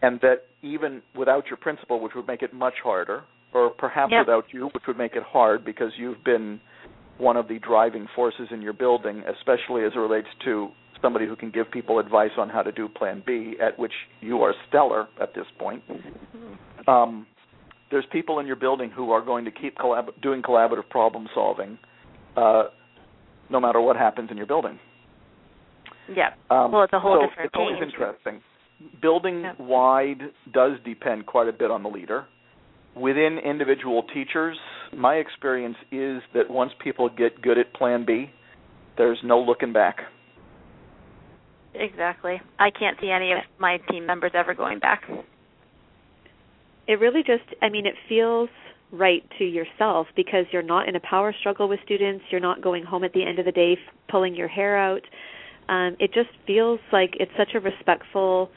And 0.02 0.20
that 0.20 0.44
even 0.62 1.02
without 1.16 1.46
your 1.46 1.56
principal, 1.56 2.00
which 2.00 2.12
would 2.14 2.26
make 2.26 2.42
it 2.42 2.52
much 2.52 2.74
harder, 2.82 3.22
or 3.54 3.70
perhaps 3.70 4.12
Yep. 4.12 4.26
without 4.26 4.44
you, 4.52 4.66
which 4.74 4.84
would 4.86 4.98
make 4.98 5.16
it 5.16 5.22
hard 5.22 5.64
because 5.64 5.92
you've 5.96 6.22
been 6.24 6.60
one 7.18 7.36
of 7.36 7.48
the 7.48 7.58
driving 7.58 8.06
forces 8.14 8.48
in 8.50 8.62
your 8.62 8.72
building, 8.72 9.22
especially 9.36 9.84
as 9.84 9.92
it 9.94 9.98
relates 9.98 10.28
to 10.44 10.68
somebody 11.02 11.26
who 11.26 11.36
can 11.36 11.50
give 11.50 11.70
people 11.70 11.98
advice 11.98 12.30
on 12.38 12.48
how 12.48 12.62
to 12.62 12.72
do 12.72 12.88
Plan 12.88 13.22
B, 13.26 13.56
at 13.60 13.78
which 13.78 13.92
you 14.20 14.42
are 14.42 14.54
stellar 14.68 15.08
at 15.20 15.34
this 15.34 15.46
point. 15.58 15.82
Um, 16.86 17.26
there's 17.90 18.04
people 18.10 18.38
in 18.38 18.46
your 18.46 18.56
building 18.56 18.90
who 18.90 19.10
are 19.12 19.24
going 19.24 19.44
to 19.44 19.50
keep 19.50 19.76
collab- 19.78 20.20
doing 20.22 20.42
collaborative 20.42 20.88
problem 20.90 21.28
solving, 21.34 21.78
uh, 22.36 22.64
no 23.50 23.60
matter 23.60 23.80
what 23.80 23.96
happens 23.96 24.30
in 24.30 24.36
your 24.36 24.46
building. 24.46 24.78
Yeah. 26.14 26.30
Um, 26.50 26.72
Well, 26.72 26.82
it's 26.84 26.92
a 26.92 27.00
whole 27.00 27.16
so 27.20 27.26
different 27.26 27.46
It's 27.46 27.56
always 27.56 27.82
interesting. 27.82 28.42
Building 29.00 29.42
Yep. 29.42 29.58
wide 29.60 30.22
does 30.52 30.78
depend 30.84 31.26
quite 31.26 31.48
a 31.48 31.52
bit 31.52 31.70
on 31.70 31.82
the 31.82 31.88
leader. 31.88 32.26
Within 32.98 33.38
individual 33.38 34.02
teachers, 34.14 34.56
my 34.96 35.14
experience 35.14 35.76
is 35.92 36.22
that 36.34 36.50
once 36.50 36.72
people 36.82 37.08
get 37.08 37.40
good 37.42 37.58
at 37.58 37.72
Plan 37.74 38.04
B, 38.04 38.30
there's 38.96 39.18
no 39.22 39.38
looking 39.40 39.72
back. 39.72 39.98
Exactly. 41.74 42.40
I 42.58 42.70
can't 42.70 42.96
see 43.00 43.10
any 43.10 43.32
of 43.32 43.38
my 43.58 43.78
team 43.90 44.04
members 44.06 44.32
ever 44.34 44.54
going 44.54 44.78
back. 44.80 45.02
it 46.88 46.98
really 46.98 47.22
just 47.22 47.44
i 47.62 47.68
mean 47.68 47.86
it 47.86 47.94
feels 48.08 48.48
right 48.90 49.22
to 49.38 49.44
yourself 49.44 50.06
because 50.16 50.46
you're 50.50 50.62
not 50.62 50.88
in 50.88 50.96
a 50.96 51.00
power 51.00 51.34
struggle 51.38 51.68
with 51.68 51.78
students 51.84 52.24
you're 52.30 52.40
not 52.40 52.62
going 52.62 52.82
home 52.82 53.04
at 53.04 53.12
the 53.12 53.22
end 53.22 53.38
of 53.38 53.44
the 53.44 53.52
day 53.52 53.76
pulling 54.10 54.34
your 54.34 54.48
hair 54.48 54.76
out 54.76 55.02
um 55.68 55.94
it 56.00 56.12
just 56.14 56.30
feels 56.46 56.80
like 56.90 57.14
it's 57.20 57.30
such 57.36 57.50
a 57.54 57.60
respectful 57.60 58.50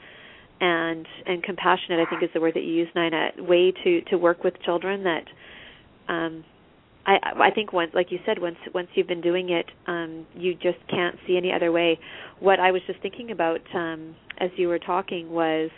and 0.62 1.06
and 1.26 1.42
compassionate 1.42 1.98
i 1.98 2.08
think 2.08 2.22
is 2.22 2.30
the 2.32 2.40
word 2.40 2.54
that 2.54 2.62
you 2.62 2.72
use 2.72 2.88
nina 2.94 3.30
way 3.38 3.72
to 3.84 4.00
to 4.02 4.16
work 4.16 4.42
with 4.44 4.54
children 4.64 5.02
that 5.04 5.24
um 6.08 6.44
I 7.04 7.16
I 7.48 7.50
think 7.50 7.72
once 7.72 7.90
like 7.94 8.12
you 8.12 8.18
said 8.24 8.40
once 8.40 8.56
once 8.72 8.88
you've 8.94 9.08
been 9.08 9.20
doing 9.20 9.50
it 9.50 9.66
um 9.86 10.24
you 10.34 10.54
just 10.54 10.78
can't 10.88 11.16
see 11.26 11.36
any 11.36 11.52
other 11.52 11.72
way. 11.72 11.98
What 12.38 12.60
I 12.60 12.70
was 12.70 12.82
just 12.86 13.00
thinking 13.00 13.30
about 13.32 13.60
um 13.74 14.14
as 14.38 14.50
you 14.56 14.68
were 14.68 14.78
talking 14.78 15.30
was 15.30 15.70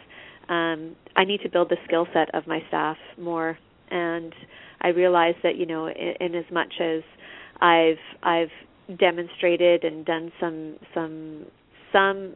um 0.49 0.95
I 1.17 1.25
need 1.25 1.41
to 1.43 1.49
build 1.49 1.71
the 1.71 1.79
skill 1.87 2.07
set 2.13 2.35
of 2.35 2.47
my 2.47 2.61
staff 2.69 2.99
more 3.19 3.59
and 3.91 4.35
I 4.83 4.89
realized 4.89 5.39
that 5.45 5.57
you 5.57 5.65
know 5.65 5.87
in, 5.87 6.15
in 6.21 6.35
as 6.35 6.45
much 6.53 6.75
as 6.81 7.03
I've 7.61 8.05
I've 8.23 8.99
demonstrated 8.99 9.85
and 9.85 10.05
done 10.05 10.31
some 10.39 10.77
some 10.93 11.47
some 11.91 12.35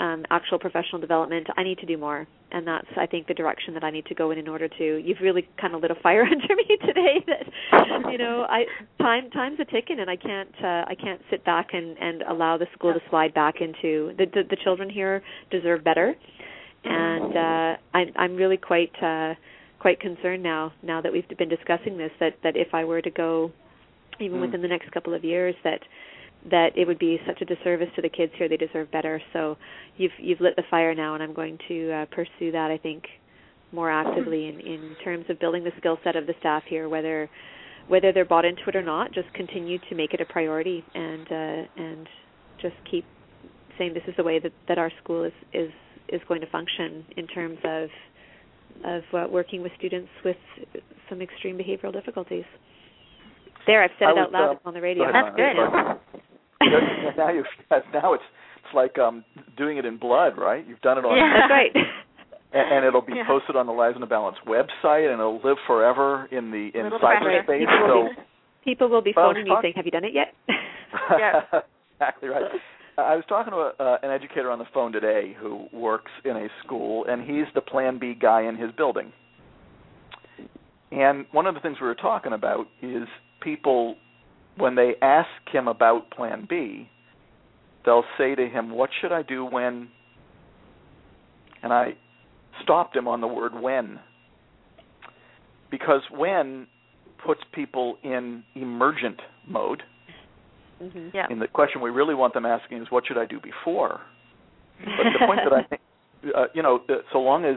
um, 0.00 0.24
actual 0.30 0.58
professional 0.58 1.00
development, 1.00 1.46
I 1.56 1.62
need 1.62 1.78
to 1.78 1.86
do 1.86 1.96
more, 1.96 2.26
and 2.50 2.66
that's 2.66 2.86
I 2.96 3.06
think 3.06 3.26
the 3.28 3.34
direction 3.34 3.74
that 3.74 3.84
I 3.84 3.90
need 3.90 4.06
to 4.06 4.14
go 4.14 4.30
in 4.32 4.38
in 4.38 4.48
order 4.48 4.68
to. 4.68 4.84
You've 4.96 5.20
really 5.22 5.48
kind 5.60 5.74
of 5.74 5.82
lit 5.82 5.90
a 5.90 5.94
fire 5.96 6.22
under 6.30 6.54
me 6.56 6.76
today. 6.84 7.24
That 7.26 8.10
you 8.10 8.18
know, 8.18 8.46
I 8.48 8.64
time 8.98 9.30
time's 9.30 9.60
a 9.60 9.64
ticking, 9.64 10.00
and 10.00 10.10
I 10.10 10.16
can't 10.16 10.54
uh, 10.62 10.84
I 10.88 10.94
can't 11.00 11.20
sit 11.30 11.44
back 11.44 11.68
and 11.72 11.96
and 11.98 12.22
allow 12.22 12.58
the 12.58 12.66
school 12.72 12.92
to 12.92 13.00
slide 13.10 13.34
back 13.34 13.56
into 13.60 14.12
the 14.18 14.26
the, 14.26 14.42
the 14.50 14.56
children 14.64 14.90
here 14.90 15.22
deserve 15.50 15.84
better, 15.84 16.14
and 16.84 17.36
uh, 17.36 17.76
I'm 17.94 18.12
I'm 18.16 18.36
really 18.36 18.56
quite 18.56 18.92
uh, 19.02 19.34
quite 19.78 20.00
concerned 20.00 20.42
now 20.42 20.72
now 20.82 21.00
that 21.00 21.12
we've 21.12 21.28
been 21.38 21.48
discussing 21.48 21.98
this 21.98 22.10
that 22.18 22.34
that 22.42 22.56
if 22.56 22.74
I 22.74 22.84
were 22.84 23.02
to 23.02 23.10
go 23.10 23.52
even 24.20 24.38
Mm. 24.38 24.42
within 24.42 24.62
the 24.62 24.68
next 24.68 24.90
couple 24.92 25.12
of 25.12 25.24
years 25.24 25.56
that 25.64 25.80
that 26.50 26.76
it 26.76 26.86
would 26.86 26.98
be 26.98 27.18
such 27.26 27.40
a 27.40 27.44
disservice 27.44 27.88
to 27.96 28.02
the 28.02 28.08
kids 28.08 28.32
here. 28.36 28.48
They 28.48 28.56
deserve 28.56 28.90
better. 28.90 29.20
So 29.32 29.56
you've 29.96 30.12
you've 30.18 30.40
lit 30.40 30.56
the 30.56 30.64
fire 30.70 30.94
now, 30.94 31.14
and 31.14 31.22
I'm 31.22 31.34
going 31.34 31.58
to 31.68 31.92
uh, 31.92 32.06
pursue 32.06 32.52
that. 32.52 32.70
I 32.70 32.78
think 32.78 33.04
more 33.72 33.90
actively 33.90 34.48
in 34.48 34.60
in 34.60 34.96
terms 35.02 35.26
of 35.28 35.40
building 35.40 35.64
the 35.64 35.72
skill 35.78 35.98
set 36.04 36.16
of 36.16 36.26
the 36.26 36.34
staff 36.40 36.62
here, 36.68 36.88
whether 36.88 37.28
whether 37.88 38.12
they're 38.12 38.24
bought 38.24 38.44
into 38.44 38.62
it 38.66 38.76
or 38.76 38.82
not. 38.82 39.12
Just 39.12 39.32
continue 39.34 39.78
to 39.88 39.94
make 39.94 40.14
it 40.14 40.20
a 40.20 40.24
priority, 40.26 40.84
and 40.94 41.26
uh, 41.30 41.82
and 41.82 42.08
just 42.60 42.76
keep 42.90 43.04
saying 43.78 43.94
this 43.94 44.04
is 44.06 44.14
the 44.16 44.24
way 44.24 44.38
that 44.38 44.52
that 44.68 44.78
our 44.78 44.90
school 45.02 45.24
is 45.24 45.32
is 45.52 45.70
is 46.08 46.20
going 46.28 46.40
to 46.40 46.50
function 46.50 47.04
in 47.16 47.26
terms 47.26 47.58
of 47.64 47.88
of 48.84 49.02
uh, 49.14 49.26
working 49.30 49.62
with 49.62 49.72
students 49.78 50.10
with 50.24 50.36
some 51.08 51.22
extreme 51.22 51.56
behavioral 51.56 51.92
difficulties. 51.92 52.44
There, 53.66 53.82
I've 53.82 53.90
said 53.98 54.08
I 54.08 54.10
it 54.10 54.14
was, 54.14 54.26
out 54.26 54.32
loud 54.32 54.56
uh, 54.56 54.68
on 54.68 54.74
the 54.74 54.80
radio. 54.80 55.04
ahead, 55.04 55.14
That's 55.14 55.36
good. 55.36 56.13
Now 57.16 57.30
you 57.30 57.44
now 57.92 58.14
it's 58.14 58.24
it's 58.56 58.74
like 58.74 58.98
um 58.98 59.24
doing 59.56 59.78
it 59.78 59.84
in 59.84 59.98
blood, 59.98 60.36
right? 60.38 60.66
You've 60.66 60.80
done 60.80 60.98
it 60.98 61.04
on 61.04 61.16
Yeah. 61.16 61.30
That's 61.40 61.50
right. 61.50 61.72
and, 62.52 62.72
and 62.72 62.84
it'll 62.84 63.02
be 63.02 63.14
Yeah. 63.14 63.26
posted 63.26 63.56
on 63.56 63.66
the 63.66 63.72
Lives 63.72 63.96
in 63.96 64.02
a 64.02 64.06
Balance 64.06 64.38
website, 64.46 65.10
and 65.10 65.20
it'll 65.20 65.40
live 65.44 65.58
forever 65.66 66.26
in 66.30 66.50
the 66.50 66.70
in 66.78 66.90
cyberspace. 67.02 67.58
People 67.58 67.86
So 67.86 67.94
will 67.94 68.10
People 68.64 68.88
will 68.88 69.02
be 69.02 69.12
phoning 69.12 69.46
you 69.46 69.56
saying, 69.60 69.74
"Have 69.76 69.84
you 69.84 69.90
done 69.90 70.04
it 70.04 70.14
yet?" 70.14 70.34
Yeah. 71.18 71.42
exactly 71.98 72.28
right. 72.28 72.44
I 72.96 73.16
was 73.16 73.24
talking 73.28 73.50
to 73.52 73.58
a, 73.58 73.72
uh, 73.80 73.98
an 74.04 74.10
educator 74.12 74.50
on 74.50 74.58
the 74.60 74.64
phone 74.72 74.92
today 74.92 75.34
who 75.40 75.66
works 75.72 76.12
in 76.24 76.36
a 76.36 76.46
school, 76.64 77.04
and 77.08 77.20
he's 77.20 77.46
the 77.54 77.60
Plan 77.60 77.98
B 77.98 78.14
guy 78.14 78.42
in 78.42 78.56
his 78.56 78.70
building. 78.72 79.12
And 80.92 81.26
one 81.32 81.46
of 81.46 81.54
the 81.54 81.60
things 81.60 81.78
we 81.80 81.88
were 81.88 81.96
talking 81.96 82.32
about 82.32 82.66
is 82.80 83.08
people, 83.40 83.96
when 84.56 84.74
they 84.74 84.94
ask 85.02 85.28
him 85.50 85.68
about 85.68 86.10
Plan 86.10 86.46
B, 86.48 86.88
they'll 87.84 88.04
say 88.18 88.34
to 88.34 88.48
him, 88.48 88.70
"What 88.70 88.90
should 89.00 89.12
I 89.12 89.22
do 89.22 89.44
when?" 89.44 89.88
And 91.62 91.72
I 91.72 91.94
stopped 92.62 92.94
him 92.96 93.08
on 93.08 93.20
the 93.20 93.26
word 93.26 93.54
"when," 93.54 94.00
because 95.70 96.02
"when" 96.10 96.66
puts 97.24 97.40
people 97.52 97.98
in 98.02 98.44
emergent 98.54 99.20
mode 99.46 99.82
hmm 100.78 101.08
Yeah. 101.14 101.26
and 101.30 101.40
the 101.40 101.48
question 101.48 101.80
we 101.80 101.90
really 101.90 102.14
want 102.14 102.34
them 102.34 102.46
asking 102.46 102.82
is, 102.82 102.90
what 102.90 103.06
should 103.06 103.18
I 103.18 103.26
do 103.26 103.40
before? 103.40 104.00
But 104.78 105.04
the 105.18 105.26
point 105.26 105.40
that 105.44 105.52
I 105.52 105.62
think, 105.62 105.80
uh, 106.34 106.46
you 106.54 106.62
know, 106.62 106.80
so 107.12 107.20
long 107.20 107.44
as, 107.44 107.56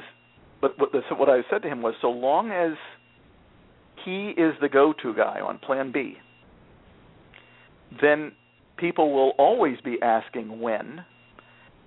but 0.62 0.78
what, 0.80 0.92
so 1.10 1.16
what 1.16 1.30
I 1.30 1.42
said 1.50 1.62
to 1.64 1.68
him 1.68 1.82
was, 1.82 1.96
so 2.02 2.10
long 2.10 2.52
as 2.52 2.74
he 4.06 4.30
is 4.30 4.54
the 4.62 4.70
go-to 4.70 5.14
guy 5.14 5.40
on 5.42 5.58
Plan 5.58 5.92
B, 5.92 6.18
then 8.02 8.32
people 8.78 9.14
will 9.14 9.34
always 9.38 9.78
be 9.82 9.98
asking 10.02 10.60
when, 10.60 11.04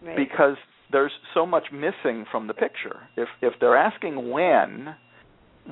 right. 0.04 0.16
because 0.16 0.56
there's 0.92 1.12
so 1.34 1.46
much 1.46 1.64
missing 1.72 2.24
from 2.30 2.46
the 2.46 2.54
picture. 2.54 3.00
If 3.16 3.28
if 3.42 3.54
they're 3.60 3.76
asking 3.76 4.30
when, 4.30 4.94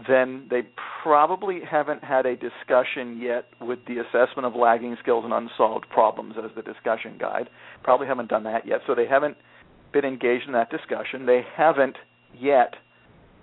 then 0.08 0.46
they 0.50 0.62
probably 1.02 1.60
haven't 1.68 2.04
had 2.04 2.26
a 2.26 2.36
discussion 2.36 3.20
yet 3.20 3.46
with 3.60 3.80
the 3.86 3.98
assessment 3.98 4.46
of 4.46 4.54
lagging 4.54 4.96
skills 5.02 5.24
and 5.24 5.32
unsolved 5.32 5.86
problems 5.90 6.34
as 6.42 6.50
the 6.54 6.62
discussion 6.62 7.16
guide. 7.18 7.48
Probably 7.82 8.06
haven't 8.06 8.28
done 8.28 8.44
that 8.44 8.66
yet. 8.66 8.80
So 8.86 8.94
they 8.94 9.06
haven't 9.06 9.36
been 9.92 10.04
engaged 10.04 10.46
in 10.46 10.52
that 10.52 10.70
discussion. 10.70 11.26
They 11.26 11.42
haven't 11.56 11.96
yet 12.38 12.74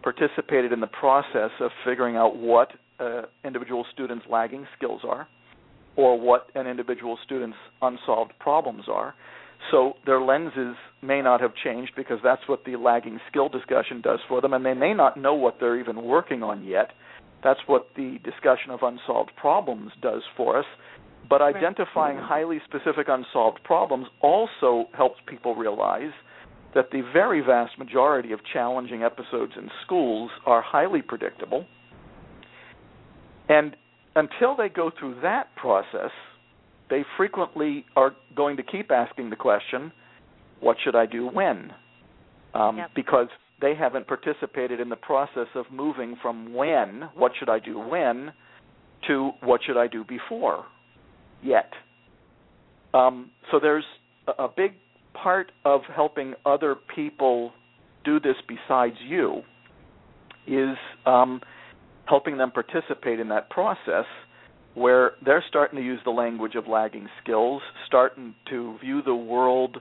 participated 0.03 0.71
in 0.71 0.79
the 0.79 0.87
process 0.87 1.49
of 1.59 1.71
figuring 1.83 2.15
out 2.15 2.37
what 2.37 2.71
uh, 2.99 3.23
individual 3.43 3.85
students' 3.91 4.25
lagging 4.29 4.67
skills 4.77 5.01
are 5.03 5.27
or 5.95 6.19
what 6.19 6.49
an 6.55 6.67
individual 6.67 7.17
student's 7.23 7.57
unsolved 7.81 8.33
problems 8.39 8.83
are. 8.91 9.13
So 9.71 9.93
their 10.05 10.21
lenses 10.21 10.75
may 11.01 11.21
not 11.21 11.41
have 11.41 11.53
changed 11.63 11.93
because 11.95 12.19
that's 12.23 12.41
what 12.47 12.65
the 12.65 12.75
lagging 12.75 13.19
skill 13.29 13.49
discussion 13.49 14.01
does 14.01 14.19
for 14.27 14.41
them, 14.41 14.53
and 14.53 14.65
they 14.65 14.73
may 14.73 14.93
not 14.93 15.17
know 15.17 15.33
what 15.33 15.57
they're 15.59 15.79
even 15.79 16.03
working 16.03 16.43
on 16.43 16.63
yet. 16.63 16.91
That's 17.43 17.59
what 17.67 17.87
the 17.95 18.19
discussion 18.23 18.71
of 18.71 18.79
unsolved 18.81 19.31
problems 19.35 19.91
does 20.01 20.21
for 20.35 20.57
us. 20.59 20.65
But 21.27 21.41
identifying 21.41 22.17
highly 22.17 22.59
specific 22.65 23.07
unsolved 23.07 23.63
problems 23.63 24.07
also 24.21 24.85
helps 24.95 25.19
people 25.27 25.55
realize 25.55 26.11
that 26.75 26.91
the 26.91 27.01
very 27.13 27.41
vast 27.41 27.79
majority 27.79 28.31
of 28.31 28.39
challenging 28.51 29.01
episodes 29.01 29.53
in 29.57 29.69
schools 29.83 30.29
are 30.45 30.61
highly 30.61 31.01
predictable. 31.01 31.65
And 33.49 33.75
until 34.15 34.55
they 34.55 34.69
go 34.69 34.91
through 34.97 35.19
that 35.21 35.55
process, 35.55 36.11
they 36.89 37.03
frequently 37.17 37.85
are 37.95 38.15
going 38.35 38.57
to 38.57 38.63
keep 38.63 38.91
asking 38.91 39.29
the 39.29 39.35
question, 39.35 39.91
"What 40.59 40.77
should 40.83 40.95
I 40.95 41.05
do 41.05 41.27
when?" 41.27 41.73
Um, 42.53 42.77
yep. 42.77 42.91
Because 42.95 43.27
they 43.61 43.75
haven't 43.75 44.07
participated 44.07 44.79
in 44.79 44.89
the 44.89 44.95
process 44.95 45.47
of 45.55 45.65
moving 45.71 46.15
from 46.21 46.53
when, 46.53 47.09
"What 47.15 47.33
should 47.37 47.49
I 47.49 47.59
do 47.59 47.79
when?" 47.79 48.33
to 49.07 49.31
"What 49.41 49.61
should 49.63 49.77
I 49.77 49.87
do 49.87 50.03
before?" 50.03 50.65
yet. 51.43 51.71
Um, 52.93 53.31
so 53.51 53.59
there's 53.59 53.85
a, 54.27 54.43
a 54.43 54.47
big 54.47 54.73
part 55.13 55.51
of 55.63 55.81
helping 55.93 56.33
other 56.45 56.75
people 56.95 57.51
do 58.03 58.19
this 58.19 58.35
besides 58.47 58.95
you 59.05 59.41
is 60.47 60.77
um, 61.05 61.41
helping 62.07 62.37
them 62.37 62.51
participate 62.51 63.19
in 63.19 63.29
that 63.29 63.49
process 63.49 64.05
where 64.73 65.11
they're 65.25 65.43
starting 65.47 65.77
to 65.77 65.83
use 65.83 65.99
the 66.03 66.11
language 66.11 66.55
of 66.55 66.67
lagging 66.67 67.07
skills, 67.23 67.61
starting 67.87 68.35
to 68.49 68.77
view 68.79 69.01
the 69.01 69.15
world 69.15 69.77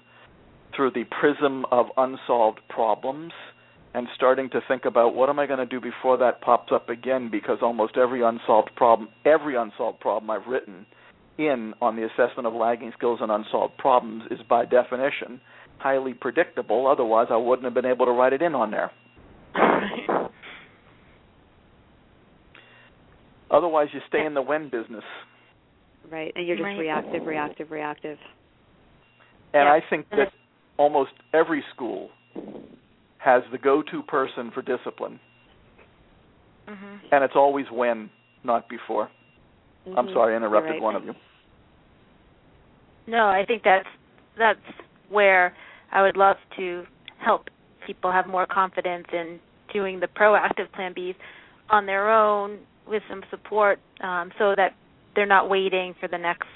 through 0.75 0.91
the 0.93 1.05
prism 1.21 1.65
of 1.71 1.87
unsolved 1.97 2.61
problems, 2.69 3.33
and 3.93 4.09
starting 4.17 4.51
to 4.51 4.61
think 4.67 4.85
about 4.85 5.15
what 5.15 5.29
am 5.29 5.39
I 5.39 5.47
going 5.47 5.61
to 5.61 5.67
do 5.67 5.81
before 5.81 6.17
that 6.19 6.41
pops 6.41 6.73
up 6.73 6.89
again 6.89 7.29
because 7.31 7.59
almost 7.63 7.97
every 7.97 8.23
unsolved 8.23 8.71
problem, 8.75 9.09
every 9.25 9.57
unsolved 9.57 10.01
problem 10.01 10.31
I've 10.31 10.47
written 10.49 10.87
in 11.39 11.75
on 11.81 11.97
the 11.97 12.05
assessment 12.05 12.47
of 12.47 12.55
lagging 12.55 12.93
skills 12.97 13.19
and 13.21 13.31
unsolved 13.31 13.77
problems 13.79 14.25
is 14.31 14.41
by 14.49 14.65
definition 14.65 15.41
highly 15.79 16.15
predictable, 16.15 16.87
otherwise 16.87 17.27
I 17.31 17.37
wouldn't 17.37 17.65
have 17.65 17.75
been 17.75 17.85
able 17.85 18.07
to 18.07 18.13
write 18.13 18.33
it 18.33 18.43
in 18.43 18.55
on 18.55 18.71
there. 18.71 18.91
Otherwise, 23.55 23.87
you 23.93 24.01
stay 24.09 24.27
in 24.27 24.35
the 24.35 24.43
when 24.43 24.69
business. 24.69 25.05
Right, 26.11 26.33
and 26.35 26.45
you're 26.45 26.57
just 26.57 26.65
Right. 26.65 26.79
reactive, 26.79 27.25
reactive, 27.25 27.71
reactive. 27.71 28.19
And 29.53 29.69
Yeah. 29.69 29.73
I 29.73 29.81
think 29.81 30.09
that 30.11 30.33
almost 30.77 31.13
every 31.33 31.63
school 31.71 32.11
has 33.19 33.45
the 33.53 33.59
go-to 33.59 34.03
person 34.03 34.51
for 34.51 34.61
discipline, 34.61 35.21
Mhm. 36.67 37.01
and 37.13 37.23
it's 37.23 37.37
always 37.37 37.71
when, 37.71 38.11
not 38.43 38.69
before. 38.69 39.09
I'm 39.87 40.09
Mhm. 40.09 40.13
sorry, 40.13 40.35
I 40.35 40.37
interrupted 40.37 40.73
right. 40.73 40.83
one 40.83 40.97
of 40.97 41.05
you. 41.05 41.15
No, 43.07 43.29
I 43.29 43.45
think 43.45 43.63
that's 43.63 43.89
that's 44.37 44.67
where 45.09 45.55
I 45.93 46.03
would 46.03 46.17
love 46.17 46.39
to 46.57 46.85
help 47.19 47.49
people 47.87 48.11
have 48.11 48.27
more 48.27 48.47
confidence 48.47 49.07
in 49.13 49.41
doing 49.69 50.01
the 50.01 50.09
proactive 50.09 50.73
plan 50.73 50.93
Bs 50.93 51.15
on 51.71 51.87
their 51.87 52.11
own 52.11 52.67
with 52.89 53.03
some 53.09 53.23
support, 53.31 53.79
um, 54.03 54.31
so 54.39 54.55
that 54.57 54.75
they're 55.15 55.27
not 55.27 55.49
waiting 55.49 55.95
for 56.01 56.09
the 56.09 56.19
next 56.19 56.49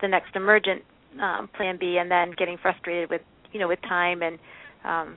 the 0.00 0.08
next 0.08 0.36
emergent 0.36 0.82
um, 1.20 1.48
plan 1.56 1.78
B 1.78 1.96
and 1.98 2.10
then 2.10 2.32
getting 2.36 2.58
frustrated 2.60 3.08
with 3.08 3.22
you 3.52 3.60
know 3.60 3.68
with 3.68 3.80
time 3.82 4.22
and 4.22 4.38
um, 4.84 5.16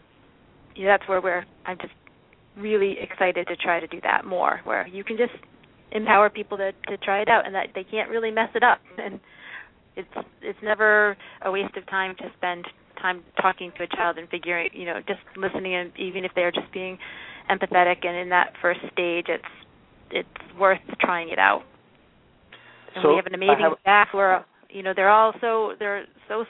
you 0.76 0.86
know, 0.86 0.92
that's 0.92 1.08
where 1.10 1.22
we're 1.22 1.46
I'm 1.66 1.78
just 1.78 1.94
really 2.58 2.98
excited 3.00 3.48
to 3.48 3.56
try 3.56 3.80
to 3.80 3.88
do 3.88 4.00
that 4.04 4.26
more 4.26 4.62
where 4.64 4.88
you 4.88 5.04
can 5.04 5.18
just 5.18 5.34
empower 5.92 6.30
people 6.30 6.58
to 6.58 6.72
to 6.88 6.98
try 6.98 7.22
it 7.22 7.30
out 7.30 7.46
and 7.46 7.56
that 7.56 7.68
they 7.76 7.84
can't 7.84 8.10
really 8.10 8.32
mess 8.32 8.50
it 8.56 8.64
up. 8.64 8.80
And 8.98 9.20
it's 9.96 10.28
it's 10.42 10.60
never 10.64 11.18
a 11.44 11.52
waste 11.52 11.76
of 11.76 11.86
time 11.88 12.16
to 12.18 12.32
spend 12.38 12.66
time 13.02 13.24
talking 13.42 13.72
to 13.78 13.84
a 13.84 13.88
child 13.88 14.18
and 14.18 14.28
figuring 14.30 14.70
you 14.74 14.86
know 14.86 15.00
just 15.08 15.22
listening 15.38 15.76
and 15.76 15.92
even 15.98 16.26
if 16.26 16.32
they're 16.36 16.52
just 16.52 16.72
being 16.74 16.98
empathetic 17.50 18.06
and 18.06 18.16
in 18.16 18.30
that 18.30 18.54
first 18.62 18.80
stage 18.92 19.26
it's 19.30 19.44
it's 20.12 20.60
worth 20.60 20.80
trying 21.00 21.30
it 21.30 21.40
out 21.40 21.62
and 22.96 23.04
So 23.04 23.10
we 23.12 23.16
have 23.18 23.26
an 23.28 23.36
amazing 23.36 23.60
have- 23.62 23.78
staff 23.82 24.08
who 24.12 24.18
are 24.20 24.46
you 24.70 24.84
know 24.84 24.94
they're 24.96 25.10
all 25.10 25.34
so 25.42 25.74
they're 25.80 26.06
so 26.28 26.46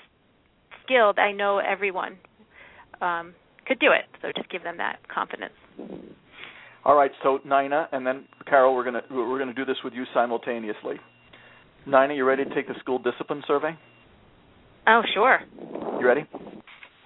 skilled 0.83 1.19
i 1.19 1.31
know 1.31 1.59
everyone 1.59 2.17
um 3.01 3.33
could 3.65 3.79
do 3.79 3.91
it 3.91 4.05
so 4.21 4.29
just 4.35 4.49
give 4.49 4.63
them 4.63 4.77
that 4.77 4.97
confidence 5.13 5.53
All 6.85 6.95
right, 6.95 7.11
so 7.23 7.39
Nina 7.43 7.87
and 7.91 8.05
then 8.07 8.25
Carol, 8.47 8.73
we're 8.73 8.83
gonna 8.85 9.01
we're 9.11 9.37
gonna 9.37 9.53
do 9.53 9.65
this 9.65 9.77
with 9.83 9.93
you 9.93 10.05
simultaneously. 10.13 10.95
Nina, 11.85 12.13
you 12.13 12.25
ready 12.25 12.43
to 12.45 12.55
take 12.55 12.67
the 12.67 12.73
school 12.79 12.97
discipline 12.99 13.43
survey? 13.47 13.77
oh 14.87 15.01
sure 15.13 15.39
You 15.99 16.07
ready? 16.07 16.25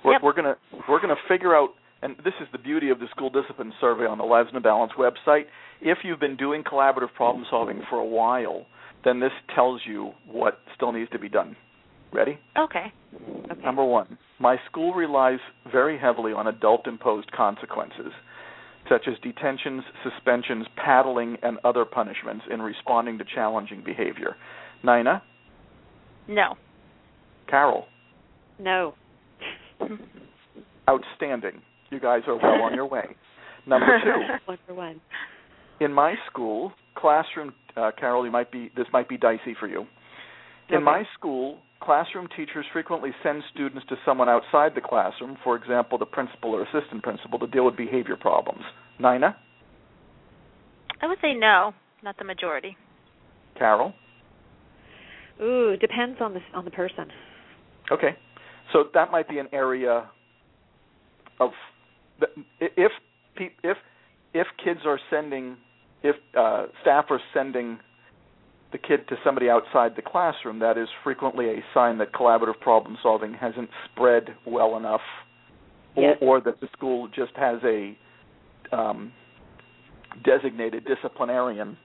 We're, 0.05 0.13
Yep. 0.13 0.21
we're 0.23 0.33
gonna 0.33 0.55
we're 0.87 1.01
gonna 1.01 1.15
figure 1.27 1.55
out, 1.55 1.69
and 2.03 2.17
this 2.17 2.33
is 2.41 2.47
the 2.51 2.57
beauty 2.57 2.89
of 2.89 2.99
the 2.99 3.07
school 3.11 3.29
discipline 3.29 3.71
survey 3.79 4.05
on 4.05 4.17
the 4.17 4.23
Lives 4.25 4.49
in 4.49 4.55
the 4.55 4.61
Balance 4.61 4.91
website. 4.99 5.45
If 5.81 5.99
you've 6.03 6.19
been 6.19 6.35
doing 6.35 6.63
collaborative 6.63 7.13
problem 7.15 7.45
solving 7.49 7.81
for 7.89 7.97
a 7.97 8.05
while, 8.05 8.65
then 9.05 9.21
this 9.21 9.31
tells 9.55 9.81
you 9.85 10.11
what 10.29 10.59
still 10.75 10.91
needs 10.91 11.09
to 11.11 11.19
be 11.19 11.29
done. 11.29 11.55
Ready? 12.11 12.37
okay 12.57 12.93
Okay. 13.49 13.61
Number 13.63 13.83
one, 13.83 14.17
my 14.39 14.57
school 14.69 14.93
relies 14.93 15.39
very 15.71 15.97
heavily 15.97 16.33
on 16.33 16.47
adult 16.47 16.87
imposed 16.87 17.31
consequences, 17.31 18.11
such 18.89 19.07
as 19.07 19.15
detentions, 19.23 19.83
suspensions, 20.03 20.67
paddling, 20.75 21.37
and 21.41 21.57
other 21.63 21.85
punishments 21.85 22.43
in 22.51 22.61
responding 22.61 23.17
to 23.17 23.23
challenging 23.33 23.81
behavior. 23.83 24.35
Nina, 24.83 25.23
no 26.27 26.55
Carol, 27.47 27.85
No. 28.59 28.93
outstanding. 30.89 31.61
You 31.93 31.99
guys 31.99 32.21
are 32.27 32.36
well 32.36 32.63
on 32.63 32.73
your 32.73 32.88
way. 32.88 33.15
Number 33.67 33.99
two, 34.03 34.21
One 34.45 34.58
for 34.67 34.73
one. 34.73 34.99
in 35.79 35.93
my 35.93 36.15
school 36.29 36.73
classroom 36.95 37.53
uh, 37.77 37.91
carol 37.97 38.25
you 38.25 38.32
might 38.32 38.51
be 38.51 38.71
this 38.75 38.86
might 38.91 39.08
be 39.08 39.17
dicey 39.17 39.56
for 39.60 39.67
you. 39.67 39.86
In 40.69 40.84
my 40.84 41.03
school 41.17 41.60
classroom 41.82 42.27
teachers 42.36 42.65
frequently 42.73 43.12
send 43.21 43.43
students 43.53 43.86
to 43.89 43.95
someone 44.06 44.27
outside 44.29 44.71
the 44.75 44.82
classroom 44.82 45.38
for 45.43 45.56
example 45.56 45.97
the 45.97 46.06
principal 46.06 46.51
or 46.56 46.63
assistant 46.63 47.03
principal 47.03 47.38
to 47.39 47.47
deal 47.47 47.65
with 47.65 47.77
behavior 47.77 48.15
problems. 48.15 48.63
Nina? 48.99 49.36
I 51.01 51.08
would 51.08 51.17
say 51.21 51.34
no 51.34 51.73
not 52.03 52.17
the 52.17 52.25
majority. 52.25 52.75
Carol? 53.58 53.93
Ooh, 55.41 55.75
depends 55.79 56.17
on 56.21 56.34
the 56.34 56.39
on 56.53 56.65
the 56.65 56.71
person. 56.71 57.06
okay. 57.91 58.15
So 58.71 58.86
that 58.93 59.12
might 59.12 59.27
be 59.29 59.39
an 59.39 59.47
area 59.53 60.10
of 61.39 61.51
if 62.60 62.91
if 63.38 63.78
if 64.34 64.47
kids 64.63 64.82
are 64.86 64.99
sending 65.10 65.58
if 66.04 66.15
uh, 66.38 66.65
staff 66.82 67.06
are 67.10 67.21
sending 67.34 67.80
the 68.71 68.78
kid 68.78 69.08
to 69.08 69.15
somebody 69.23 69.49
outside 69.49 69.95
the 69.95 70.02
classroom, 70.02 70.60
that 70.60 70.78
is 70.78 70.88
frequently 71.04 71.45
a 71.47 71.63
sign 71.73 71.97
that 71.99 72.12
collaborative 72.12 72.60
problem 72.60 72.97
solving 73.04 73.34
hasn't 73.34 73.69
spread 73.91 74.30
well 74.47 74.76
enough, 74.78 75.02
Yes. 75.95 76.17
or, 76.21 76.38
or 76.39 76.41
that 76.41 76.60
the 76.60 76.67
school 76.76 77.08
just 77.08 77.34
has 77.36 77.60
a 77.63 77.95
um, 78.76 79.12
designated 80.26 80.86
disciplinarian, 80.86 81.78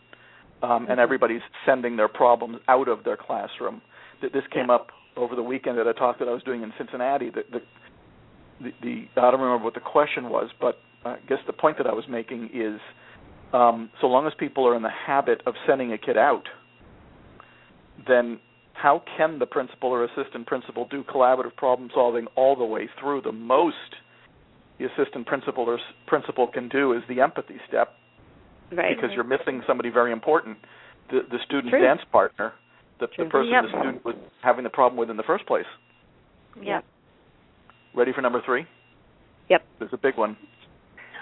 um, 0.63 0.87
and 0.89 0.99
everybody's 0.99 1.43
sending 1.67 1.97
their 1.97 2.09
problems 2.09 2.59
out 2.69 2.89
of 2.89 3.05
their 3.05 3.17
classroom. 3.19 3.83
Th- 4.21 4.33
This 4.33 4.45
came 4.51 4.69
Yeah. 4.69 4.77
up 4.77 4.89
over 5.17 5.37
the 5.37 5.43
weekend 5.43 5.79
at 5.79 5.87
a 5.87 5.93
talk 5.93 6.19
that 6.21 6.29
I 6.29 6.33
was 6.33 6.43
doing 6.43 6.63
in 6.63 6.73
Cincinnati. 6.79 7.29
That 7.31 7.51
the 7.51 7.61
the, 8.61 8.73
the 8.83 9.21
I 9.21 9.31
don't 9.31 9.41
remember 9.41 9.65
what 9.65 9.75
the 9.75 9.81
question 9.81 10.29
was, 10.31 10.51
but 10.61 10.81
I 11.05 11.17
guess 11.29 11.39
the 11.47 11.53
point 11.53 11.79
that 11.79 11.87
I 11.87 11.93
was 11.93 12.05
making 12.09 12.51
is, 12.53 12.81
um, 13.53 13.91
so 14.01 14.07
long 14.07 14.27
as 14.27 14.33
people 14.39 14.67
are 14.67 14.77
in 14.77 14.83
the 14.83 14.91
habit 14.91 15.43
of 15.47 15.55
sending 15.67 15.93
a 15.93 15.99
kid 15.99 16.17
out, 16.17 16.45
then 18.07 18.41
how 18.75 19.03
can 19.17 19.39
the 19.39 19.47
principal 19.47 19.91
or 19.91 20.05
assistant 20.05 20.47
principal 20.47 20.87
do 20.91 21.03
collaborative 21.03 21.57
problem 21.57 21.91
solving 21.95 22.27
all 22.37 22.55
the 22.57 22.65
way 22.65 22.89
through? 23.01 23.23
The 23.23 23.33
most 23.33 23.75
the 24.79 24.87
assistant 24.87 25.27
principal 25.27 25.65
or 25.65 25.79
principal 26.07 26.47
can 26.47 26.69
do 26.69 26.93
is 26.93 27.03
the 27.09 27.21
empathy 27.21 27.57
step, 27.67 27.95
right? 28.73 28.95
Because 28.95 29.11
you're 29.15 29.25
missing 29.25 29.63
somebody 29.67 29.91
very 29.91 30.13
important, 30.13 30.59
the 31.11 31.21
the 31.31 31.39
student 31.45 31.71
True. 31.71 31.83
dance 31.83 32.01
partner, 32.13 32.53
the, 33.01 33.09
the 33.19 33.25
person 33.25 33.51
Yep. 33.51 33.63
the 33.65 33.69
student 33.71 34.05
was 34.05 34.15
having 34.43 34.65
the 34.65 34.71
problem 34.71 34.99
with 34.99 35.11
in 35.11 35.17
the 35.17 35.25
first 35.25 35.47
place. 35.47 35.67
Yep. 36.63 36.85
Ready 37.95 38.13
for 38.13 38.23
number 38.23 38.43
three? 38.45 38.67
Yep. 39.51 39.63
There's 39.79 39.93
a 39.93 39.99
big 39.99 40.17
one. 40.17 40.37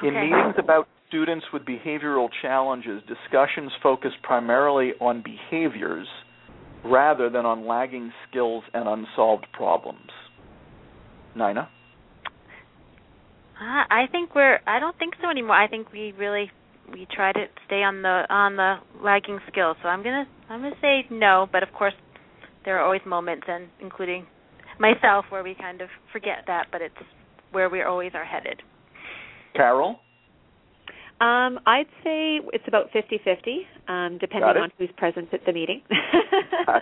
In 0.03 0.15
meetings 0.15 0.55
about 0.59 0.89
students 1.09 1.47
with 1.53 1.63
behavioral 1.63 2.29
challenges, 2.43 3.03
discussions 3.07 3.73
focus 3.83 4.13
primarily 4.23 4.93
on 5.01 5.23
behaviors 5.23 6.07
rather 6.85 7.31
than 7.31 7.47
on 7.47 7.67
lagging 7.67 8.13
skills 8.29 8.65
and 8.75 8.89
unsolved 8.89 9.47
problems. 9.53 10.11
Nina? 11.35 11.69
Uh, 13.59 13.85
I 13.91 14.07
think 14.13 14.35
we're. 14.35 14.61
I 14.67 14.79
don't 14.79 14.99
think 14.99 15.15
so 15.23 15.31
anymore. 15.31 15.57
I 15.57 15.67
think 15.67 15.93
we 15.93 16.13
really 16.19 16.51
we 16.93 17.07
try 17.11 17.33
to 17.33 17.47
stay 17.67 17.83
on 17.83 18.03
the 18.03 18.25
on 18.29 18.57
the 18.57 18.77
lagging 19.03 19.39
skills. 19.51 19.77
So 19.83 19.89
I'm 19.89 20.03
gonna 20.03 20.27
I'm 20.51 20.61
gonna 20.61 20.75
say 20.83 21.07
no. 21.11 21.49
But 21.51 21.63
of 21.63 21.73
course, 21.73 21.95
there 22.65 22.79
are 22.79 22.85
always 22.85 23.01
moments, 23.07 23.45
and 23.49 23.69
including 23.81 24.27
myself, 24.79 25.27
where 25.31 25.43
we 25.43 25.55
kind 25.55 25.81
of 25.81 25.89
forget 26.13 26.45
that. 26.47 26.67
But 26.73 26.83
it's 26.83 26.95
where 27.53 27.69
we 27.69 27.83
always 27.83 28.13
are 28.15 28.25
headed. 28.25 28.63
Carol? 29.55 30.01
Um, 31.21 31.59
I'd 31.67 31.89
say 32.05 32.41
it's 32.53 32.69
about 32.69 32.91
fifty-fifty, 32.93 33.67
um, 33.89 34.19
depending 34.21 34.51
on 34.51 34.71
who's 34.79 34.91
present 34.97 35.29
at 35.33 35.41
the 35.47 35.53
meeting. 35.53 35.83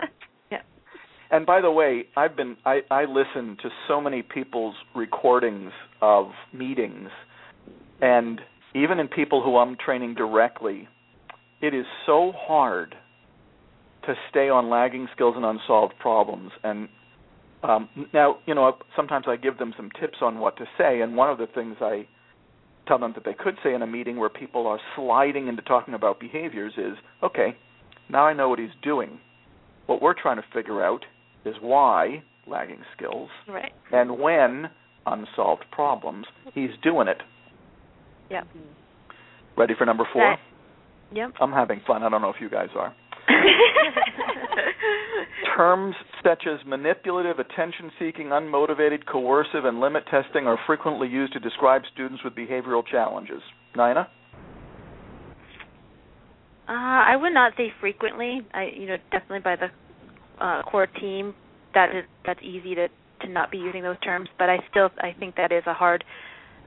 Yeah. 0.51 0.61
And 1.31 1.45
by 1.45 1.59
the 1.59 1.71
way, 1.71 2.03
I've 2.15 2.35
been 2.35 2.55
I, 2.65 2.81
I 2.91 3.05
listen 3.05 3.57
to 3.63 3.69
so 3.87 3.99
many 3.99 4.21
people's 4.21 4.75
recordings 4.93 5.71
of 6.01 6.27
meetings 6.53 7.09
and 8.01 8.41
even 8.73 8.99
in 8.99 9.07
people 9.07 9.41
who 9.41 9.57
I'm 9.57 9.77
training 9.77 10.15
directly, 10.15 10.87
it 11.61 11.73
is 11.73 11.85
so 12.05 12.33
hard 12.35 12.95
to 14.05 14.13
stay 14.29 14.49
on 14.49 14.69
lagging 14.69 15.07
skills 15.13 15.35
and 15.35 15.45
unsolved 15.45 15.93
problems 15.99 16.51
and 16.63 16.89
um, 17.69 17.89
now, 18.13 18.37
you 18.45 18.53
know, 18.55 18.73
sometimes 18.95 19.25
I 19.27 19.35
give 19.35 19.57
them 19.57 19.73
some 19.77 19.89
tips 19.99 20.17
on 20.21 20.39
what 20.39 20.57
to 20.57 20.65
say, 20.77 21.01
and 21.01 21.15
one 21.15 21.29
of 21.29 21.37
the 21.37 21.47
things 21.47 21.77
I 21.81 22.07
tell 22.87 22.99
them 22.99 23.13
that 23.15 23.25
they 23.25 23.33
could 23.33 23.55
say 23.63 23.73
in 23.73 23.81
a 23.81 23.87
meeting 23.87 24.17
where 24.17 24.29
people 24.29 24.67
are 24.67 24.79
sliding 24.95 25.47
into 25.47 25.61
talking 25.63 25.93
about 25.93 26.19
behaviors 26.19 26.73
is, 26.77 26.97
okay, 27.23 27.55
now 28.09 28.25
I 28.25 28.33
know 28.33 28.49
what 28.49 28.59
he's 28.59 28.69
doing. 28.83 29.19
What 29.87 30.01
we're 30.01 30.13
trying 30.19 30.37
to 30.37 30.43
figure 30.53 30.83
out 30.83 31.05
is 31.45 31.55
why 31.61 32.23
lagging 32.47 32.81
skills 32.95 33.29
Right. 33.47 33.71
and 33.91 34.19
when 34.19 34.69
unsolved 35.07 35.65
problems 35.71 36.25
he's 36.53 36.71
doing 36.83 37.07
it. 37.07 37.17
Yep. 38.29 38.47
Ready 39.57 39.73
for 39.77 39.85
number 39.85 40.07
four? 40.11 40.33
Okay. 40.33 40.41
Yep. 41.13 41.33
I'm 41.39 41.51
having 41.51 41.81
fun. 41.87 42.03
I 42.03 42.09
don't 42.09 42.21
know 42.21 42.29
if 42.29 42.41
you 42.41 42.49
guys 42.49 42.69
are. 42.75 42.93
Terms 45.55 45.95
such 46.23 46.43
as 46.51 46.59
manipulative, 46.65 47.39
attention 47.39 47.91
seeking, 47.97 48.27
unmotivated, 48.27 49.05
coercive, 49.05 49.63
and 49.63 49.79
limit 49.79 50.03
testing 50.11 50.47
are 50.47 50.59
frequently 50.67 51.07
used 51.07 51.33
to 51.33 51.39
describe 51.39 51.83
students 51.93 52.23
with 52.23 52.35
behavioral 52.35 52.85
challenges. 52.85 53.41
Nina? 53.75 54.09
Uh, 56.67 56.71
I 56.71 57.15
would 57.15 57.33
not 57.33 57.53
say 57.55 57.71
frequently. 57.79 58.41
I, 58.53 58.69
you 58.75 58.87
know, 58.87 58.97
definitely 59.11 59.39
by 59.39 59.55
the 59.55 60.43
uh, 60.43 60.63
core 60.63 60.87
team, 60.87 61.33
that 61.73 61.95
is 61.95 62.03
that's 62.25 62.39
easy 62.41 62.75
to 62.75 62.87
to 63.21 63.29
not 63.29 63.51
be 63.51 63.57
using 63.57 63.83
those 63.83 63.99
terms. 63.99 64.27
But 64.37 64.49
I 64.49 64.57
still 64.71 64.89
I 64.97 65.15
think 65.17 65.35
that 65.35 65.51
is 65.51 65.63
a 65.67 65.73
hard 65.73 66.03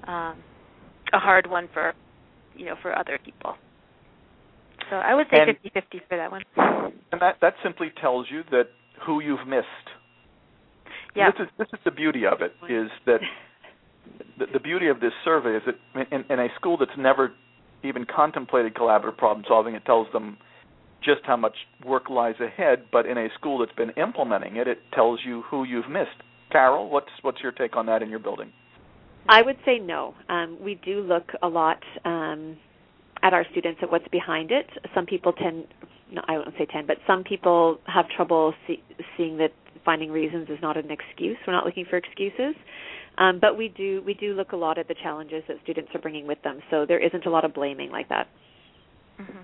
um, 0.07 0.39
a 1.13 1.19
hard 1.19 1.51
one 1.51 1.69
for 1.75 1.95
you 2.55 2.67
know 2.67 2.77
for 2.81 2.97
other 2.97 3.19
people. 3.25 3.57
So 4.91 4.97
I 4.97 5.15
would 5.15 5.27
say 5.31 5.41
And- 5.41 5.57
fifty-fifty 5.57 6.01
for 6.09 6.17
that 6.17 6.31
one. 6.31 6.43
And 7.13 7.21
that, 7.21 7.37
that 7.41 7.55
simply 7.63 7.91
tells 8.01 8.27
you 8.31 8.43
that 8.51 8.69
who 9.05 9.21
you've 9.21 9.47
missed. 9.47 9.67
Yeah. 11.15 11.31
This 11.31 11.47
is 11.47 11.53
this 11.59 11.69
is 11.73 11.81
the 11.85 11.91
beauty 11.91 12.27
of 12.27 12.43
it 12.43 12.53
is 12.71 12.91
that 13.07 13.21
the, 14.39 14.47
the 14.53 14.61
beauty 14.61 14.89
of 14.89 15.01
this 15.01 15.13
survey 15.25 15.57
is 15.57 15.63
that 15.67 16.07
in, 16.13 16.25
in 16.31 16.39
a 16.39 16.49
school 16.57 16.77
that's 16.77 16.97
never 16.99 17.33
even 17.83 18.05
contemplated 18.05 18.75
collaborative 18.75 19.17
problem 19.17 19.45
solving, 19.49 19.75
it 19.75 19.85
tells 19.85 20.07
them 20.13 20.37
just 21.03 21.21
how 21.25 21.37
much 21.37 21.55
work 21.85 22.11
lies 22.11 22.35
ahead. 22.41 22.85
But 22.93 23.07
in 23.07 23.17
a 23.17 23.29
school 23.35 23.59
that's 23.59 23.73
been 23.73 23.91
implementing 23.91 24.57
it, 24.57 24.69
it 24.69 24.79
tells 24.93 25.21
you 25.25 25.43
who 25.51 25.65
you've 25.65 25.89
missed. 25.89 26.23
Carol, 26.51 26.89
what's 26.91 27.11
what's 27.23 27.41
your 27.41 27.53
take 27.53 27.77
on 27.77 27.87
that 27.87 28.03
in 28.03 28.11
your 28.11 28.19
building? 28.19 28.53
I 29.29 29.43
would 29.43 29.59
say 29.65 29.79
no. 29.79 30.15
Um, 30.29 30.59
we 30.61 30.77
do 30.77 31.01
look 31.01 31.31
a 31.43 31.49
lot 31.49 31.83
um, 32.05 32.57
at 33.23 33.33
our 33.33 33.45
students 33.51 33.81
at 33.83 33.91
what's 33.91 34.09
behind 34.09 34.51
it. 34.51 34.67
Some 34.95 35.07
people 35.07 35.33
tend, 35.33 35.67
no, 36.13 36.23
I 36.27 36.39
won't 36.39 36.55
say 36.59 36.67
tend, 36.67 36.87
but 36.87 36.99
some 37.07 37.25
people 37.25 37.79
have 37.87 38.07
trouble 38.15 38.55
see, 38.67 38.83
seeing 39.17 39.39
that 39.39 39.53
finding 39.85 40.11
reasons 40.11 40.49
is 40.49 40.59
not 40.61 40.77
an 40.77 40.91
excuse. 40.91 41.37
We're 41.47 41.53
not 41.53 41.65
looking 41.65 41.87
for 41.89 41.97
excuses, 41.97 42.55
um, 43.17 43.39
but 43.41 43.57
we 43.57 43.69
do 43.69 44.03
we 44.05 44.15
do 44.15 44.35
look 44.35 44.53
a 44.53 44.57
lot 44.57 44.79
at 44.79 44.89
the 44.89 44.95
challenges 45.03 45.43
that 45.49 45.57
students 45.63 45.91
are 45.95 46.01
bringing 46.01 46.27
with 46.27 46.43
them. 46.43 46.61
So 46.71 46.85
there 46.87 46.99
isn't 46.99 47.27
a 47.27 47.31
lot 47.31 47.45
of 47.45 47.55
blaming 47.55 47.91
like 47.91 48.09
that. 48.09 48.29
hmm 49.17 49.39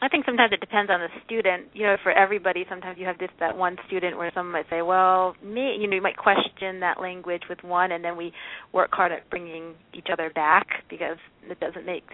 I 0.00 0.08
think 0.08 0.24
sometimes 0.26 0.52
it 0.52 0.60
depends 0.60 0.90
on 0.92 1.00
the 1.00 1.08
student. 1.26 1.66
You 1.74 1.86
know, 1.86 1.96
for 2.02 2.12
everybody, 2.12 2.64
sometimes 2.68 2.98
you 2.98 3.06
have 3.06 3.18
this 3.18 3.30
that 3.40 3.56
one 3.56 3.76
student 3.88 4.16
where 4.16 4.30
someone 4.32 4.52
might 4.52 4.70
say, 4.70 4.80
"Well, 4.82 5.34
me," 5.42 5.76
you 5.76 5.88
know, 5.88 5.96
you 5.96 6.02
might 6.02 6.16
question 6.16 6.78
that 6.80 7.00
language 7.00 7.42
with 7.48 7.62
one, 7.64 7.90
and 7.90 8.04
then 8.04 8.16
we 8.16 8.32
work 8.72 8.90
hard 8.92 9.10
at 9.10 9.28
bringing 9.28 9.74
each 9.92 10.06
other 10.12 10.30
back 10.30 10.84
because 10.88 11.18
it 11.50 11.58
doesn't 11.58 11.84
make 11.84 12.04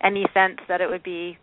any 0.00 0.26
sense 0.32 0.60
that 0.68 0.80
it 0.80 0.88
would 0.88 1.02
be, 1.02 1.36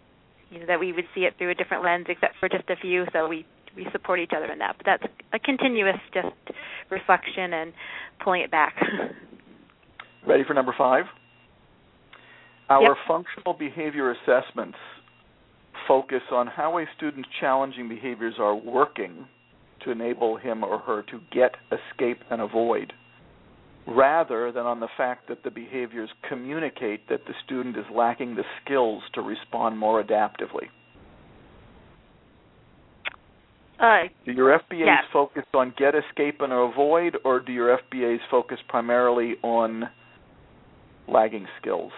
you 0.50 0.60
know, 0.60 0.66
that 0.66 0.80
we 0.80 0.94
would 0.94 1.06
see 1.14 1.26
it 1.26 1.34
through 1.38 1.50
a 1.50 1.56
different 1.56 1.84
lens, 1.84 2.06
except 2.08 2.36
for 2.40 2.48
just 2.48 2.70
a 2.70 2.76
few. 2.78 3.06
So 3.12 3.28
we 3.28 3.46
we 3.76 3.86
support 3.92 4.20
each 4.20 4.32
other 4.36 4.50
in 4.52 4.60
that. 4.60 4.78
But 4.78 4.86
that's 4.86 5.14
a 5.34 5.40
continuous 5.40 6.00
just 6.14 6.36
reflection 6.90 7.54
and 7.54 7.74
pulling 8.24 8.42
it 8.42 8.52
back. 8.52 8.76
Ready 10.26 10.44
for 10.46 10.54
number 10.54 10.74
five? 10.78 11.06
Our 12.70 12.96
Yep. 12.96 12.98
functional 13.08 13.54
behavior 13.54 14.12
assessments 14.12 14.78
focus 15.88 16.22
on 16.32 16.48
how 16.48 16.78
a 16.78 16.86
student's 16.96 17.30
challenging 17.40 17.90
behaviors 17.90 18.36
are 18.40 18.56
working 18.56 19.26
to 19.84 19.92
enable 19.92 20.38
him 20.38 20.64
or 20.64 20.80
her 20.80 21.04
to 21.04 21.20
get, 21.32 21.56
escape, 21.72 22.20
and 22.30 22.42
avoid, 22.42 22.94
rather 23.88 24.52
than 24.52 24.66
on 24.66 24.80
the 24.80 24.88
fact 24.96 25.28
that 25.28 25.44
the 25.44 25.50
behaviors 25.50 26.10
communicate 26.30 27.10
that 27.10 27.22
the 27.26 27.34
student 27.44 27.76
is 27.78 27.86
lacking 27.94 28.36
the 28.36 28.44
skills 28.64 29.02
to 29.14 29.22
respond 29.22 29.78
more 29.78 30.02
adaptively. 30.04 30.68
uh, 33.80 34.08
Do 34.26 34.32
your 34.34 34.60
FBAs 34.60 34.86
focus 35.12 35.44
on 35.54 35.74
get, 35.78 35.96
escape, 35.96 36.42
and 36.42 36.54
avoid, 36.54 37.18
or 37.26 37.40
do 37.40 37.52
your 37.52 37.78
FBAs 37.78 38.20
focus 38.30 38.60
primarily 38.68 39.36
on 39.42 39.90
lagging 41.08 41.48
skills? 41.60 41.92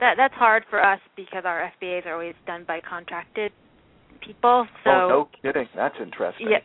That 0.00 0.14
that's 0.16 0.34
hard 0.34 0.64
for 0.70 0.84
us 0.84 1.00
because 1.16 1.42
our 1.44 1.72
FBAs 1.80 2.06
are 2.06 2.12
always 2.12 2.34
done 2.46 2.64
by 2.66 2.80
contracted 2.80 3.52
people. 4.24 4.66
Oh, 4.66 4.80
so 4.84 4.90
oh, 4.90 5.08
no 5.08 5.28
kidding. 5.42 5.68
That's 5.74 5.96
interesting. 6.00 6.48
Yep. 6.50 6.62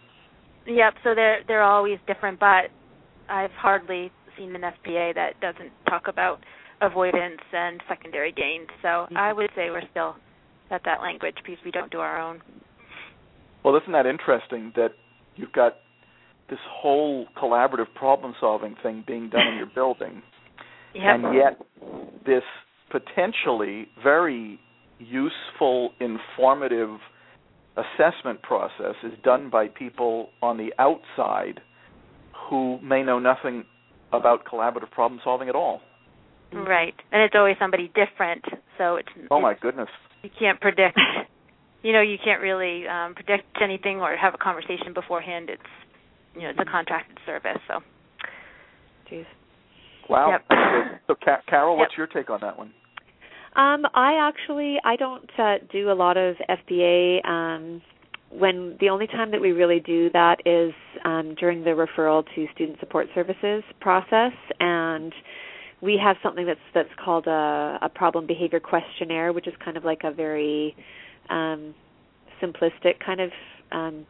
Yep. 0.68 0.94
So 1.04 1.16
they're 1.16 1.40
they're 1.48 1.64
always 1.64 1.98
different, 2.08 2.40
but 2.40 2.70
I've 3.30 3.52
hardly 3.52 4.12
seen 4.38 4.56
an 4.56 4.62
FBA 4.62 5.16
that 5.16 5.40
doesn't 5.42 5.72
talk 5.90 6.08
about 6.08 6.40
avoidance 6.82 7.42
and 7.52 7.82
secondary 7.88 8.32
gains. 8.32 8.68
So 8.82 8.88
mm-hmm. 8.88 9.18
I 9.18 9.34
would 9.34 9.50
say 9.56 9.70
we're 9.70 9.88
still 9.92 10.16
at 10.72 10.82
that 10.86 11.02
language 11.02 11.36
because 11.44 11.64
we 11.64 11.72
don't 11.72 11.92
do 11.92 12.00
our 12.00 12.20
own. 12.20 12.42
Well, 13.64 13.76
isn't 13.78 13.92
that 13.94 14.06
interesting 14.06 14.74
that 14.76 14.92
you've 15.36 15.54
got 15.54 15.78
this 16.50 16.60
whole 16.70 17.28
collaborative 17.42 17.94
problem 17.96 18.34
solving 18.40 18.76
thing 18.84 19.04
being 19.08 19.30
done 19.30 19.48
in 19.48 19.58
your 19.58 19.66
building, 19.76 20.22
Yep. 20.94 21.04
and 21.06 21.36
yet 21.36 21.60
this 22.26 22.44
potentially 22.94 23.88
very 24.04 24.60
useful, 25.00 25.92
informative 26.00 26.98
assessment 27.76 28.42
process 28.44 28.96
is 29.04 29.12
done 29.24 29.50
by 29.50 29.68
people 29.68 30.30
on 30.44 30.58
the 30.58 30.70
outside 30.78 31.60
who 32.50 32.80
may 32.82 33.02
know 33.04 33.18
nothing 33.18 33.64
about 34.14 34.46
collaborative 34.46 34.92
problem 34.92 35.20
solving 35.24 35.50
at 35.50 35.56
all. 35.56 35.82
Right. 36.54 36.94
And 37.12 37.24
it's 37.24 37.34
always 37.36 37.56
somebody 37.60 37.92
different. 37.96 38.46
So 38.78 38.98
it's 38.98 39.10
Oh 39.32 39.42
my 39.42 39.52
it's- 39.52 39.62
goodness. 39.64 39.90
you 40.22 40.30
can't 40.38 40.62
predict. 40.62 41.00
you 41.82 41.92
know, 41.94 42.02
you 42.02 42.18
can't 42.24 42.42
really 42.42 42.88
um 42.88 43.16
predict 43.16 43.46
anything 43.62 44.02
or 44.02 44.16
have 44.16 44.36
a 44.36 44.38
conversation 44.38 44.94
beforehand. 44.94 45.50
It's 45.50 45.72
you 46.36 46.44
know, 46.44 46.50
it's 46.50 46.60
a 46.60 46.66
contracted 46.66 47.18
service. 47.26 47.58
So 47.68 47.80
Jeez. 49.12 49.26
Wow. 50.10 50.30
Yep. 50.32 51.00
so, 51.08 51.16
Carol, 51.50 51.76
what's 51.78 51.94
Yep. 51.94 51.98
your 51.98 52.08
take 52.08 52.30
on 52.30 52.40
that 52.42 52.58
one? 52.58 52.72
Um, 53.56 53.86
I 53.94 54.16
actually 54.16 54.78
I 54.84 54.96
don't 54.96 55.30
uh, 55.38 55.56
do 55.72 55.92
a 55.92 55.94
lot 55.94 56.18
of 56.18 56.36
FBA. 56.50 57.26
Um, 57.26 57.82
when 58.32 58.78
the 58.80 58.90
only 58.90 59.06
time 59.06 59.30
that 59.32 59.40
we 59.40 59.52
really 59.52 59.80
do 59.80 60.10
that 60.12 60.38
is 60.46 60.74
um, 61.06 61.36
during 61.40 61.64
the 61.64 61.70
referral 61.70 62.24
to 62.34 62.48
student 62.56 62.80
support 62.80 63.08
services 63.14 63.64
process, 63.80 64.32
and 64.60 65.14
we 65.82 66.00
have 66.04 66.16
something 66.24 66.46
that's 66.46 66.60
that's 66.74 66.90
called 67.04 67.28
a, 67.28 67.78
a 67.82 67.90
problem 67.94 68.26
behavior 68.26 68.60
questionnaire, 68.60 69.34
which 69.34 69.48
is 69.48 69.54
kind 69.64 69.78
of 69.78 69.84
like 69.84 70.02
a 70.04 70.12
very 70.12 70.76
um, 71.30 71.76
simplistic 72.42 73.00
kind 73.06 73.22
of 73.22 73.30
um, 73.72 74.06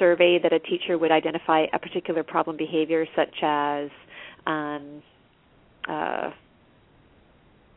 survey 0.00 0.40
that 0.42 0.52
a 0.52 0.58
teacher 0.58 0.98
would 0.98 1.12
identify 1.12 1.66
a 1.72 1.78
particular 1.78 2.24
problem 2.24 2.56
behavior, 2.56 3.06
such 3.14 3.36
as 3.42 3.88
um, 4.46 5.02
uh, 5.88 6.30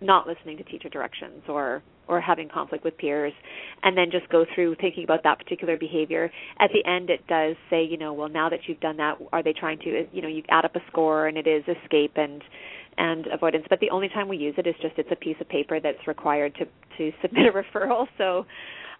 not 0.03 0.27
listening 0.27 0.57
to 0.57 0.63
teacher 0.63 0.89
directions 0.89 1.43
or 1.47 1.81
or 2.07 2.19
having 2.19 2.49
conflict 2.49 2.83
with 2.83 2.97
peers 2.97 3.33
and 3.83 3.97
then 3.97 4.11
just 4.11 4.27
go 4.29 4.45
through 4.53 4.75
thinking 4.75 5.03
about 5.03 5.23
that 5.23 5.37
particular 5.37 5.77
behavior 5.77 6.29
at 6.59 6.69
the 6.73 6.87
end 6.89 7.09
it 7.09 7.25
does 7.27 7.55
say 7.69 7.83
you 7.83 7.97
know 7.97 8.13
well 8.13 8.29
now 8.29 8.49
that 8.49 8.59
you've 8.67 8.79
done 8.79 8.97
that 8.97 9.17
are 9.31 9.41
they 9.41 9.53
trying 9.53 9.79
to 9.79 10.05
you 10.11 10.21
know 10.21 10.27
you 10.27 10.43
add 10.49 10.65
up 10.65 10.75
a 10.75 10.79
score 10.91 11.27
and 11.27 11.37
it 11.37 11.47
is 11.47 11.63
escape 11.83 12.13
and 12.15 12.43
and 12.97 13.27
avoidance 13.27 13.65
but 13.69 13.79
the 13.79 13.89
only 13.89 14.09
time 14.09 14.27
we 14.27 14.37
use 14.37 14.53
it 14.57 14.67
is 14.67 14.75
just 14.81 14.97
it's 14.97 15.09
a 15.11 15.15
piece 15.15 15.37
of 15.39 15.47
paper 15.49 15.79
that's 15.79 16.05
required 16.07 16.53
to 16.55 16.65
to 16.97 17.15
submit 17.21 17.45
a 17.47 17.51
referral 17.51 18.05
so 18.17 18.39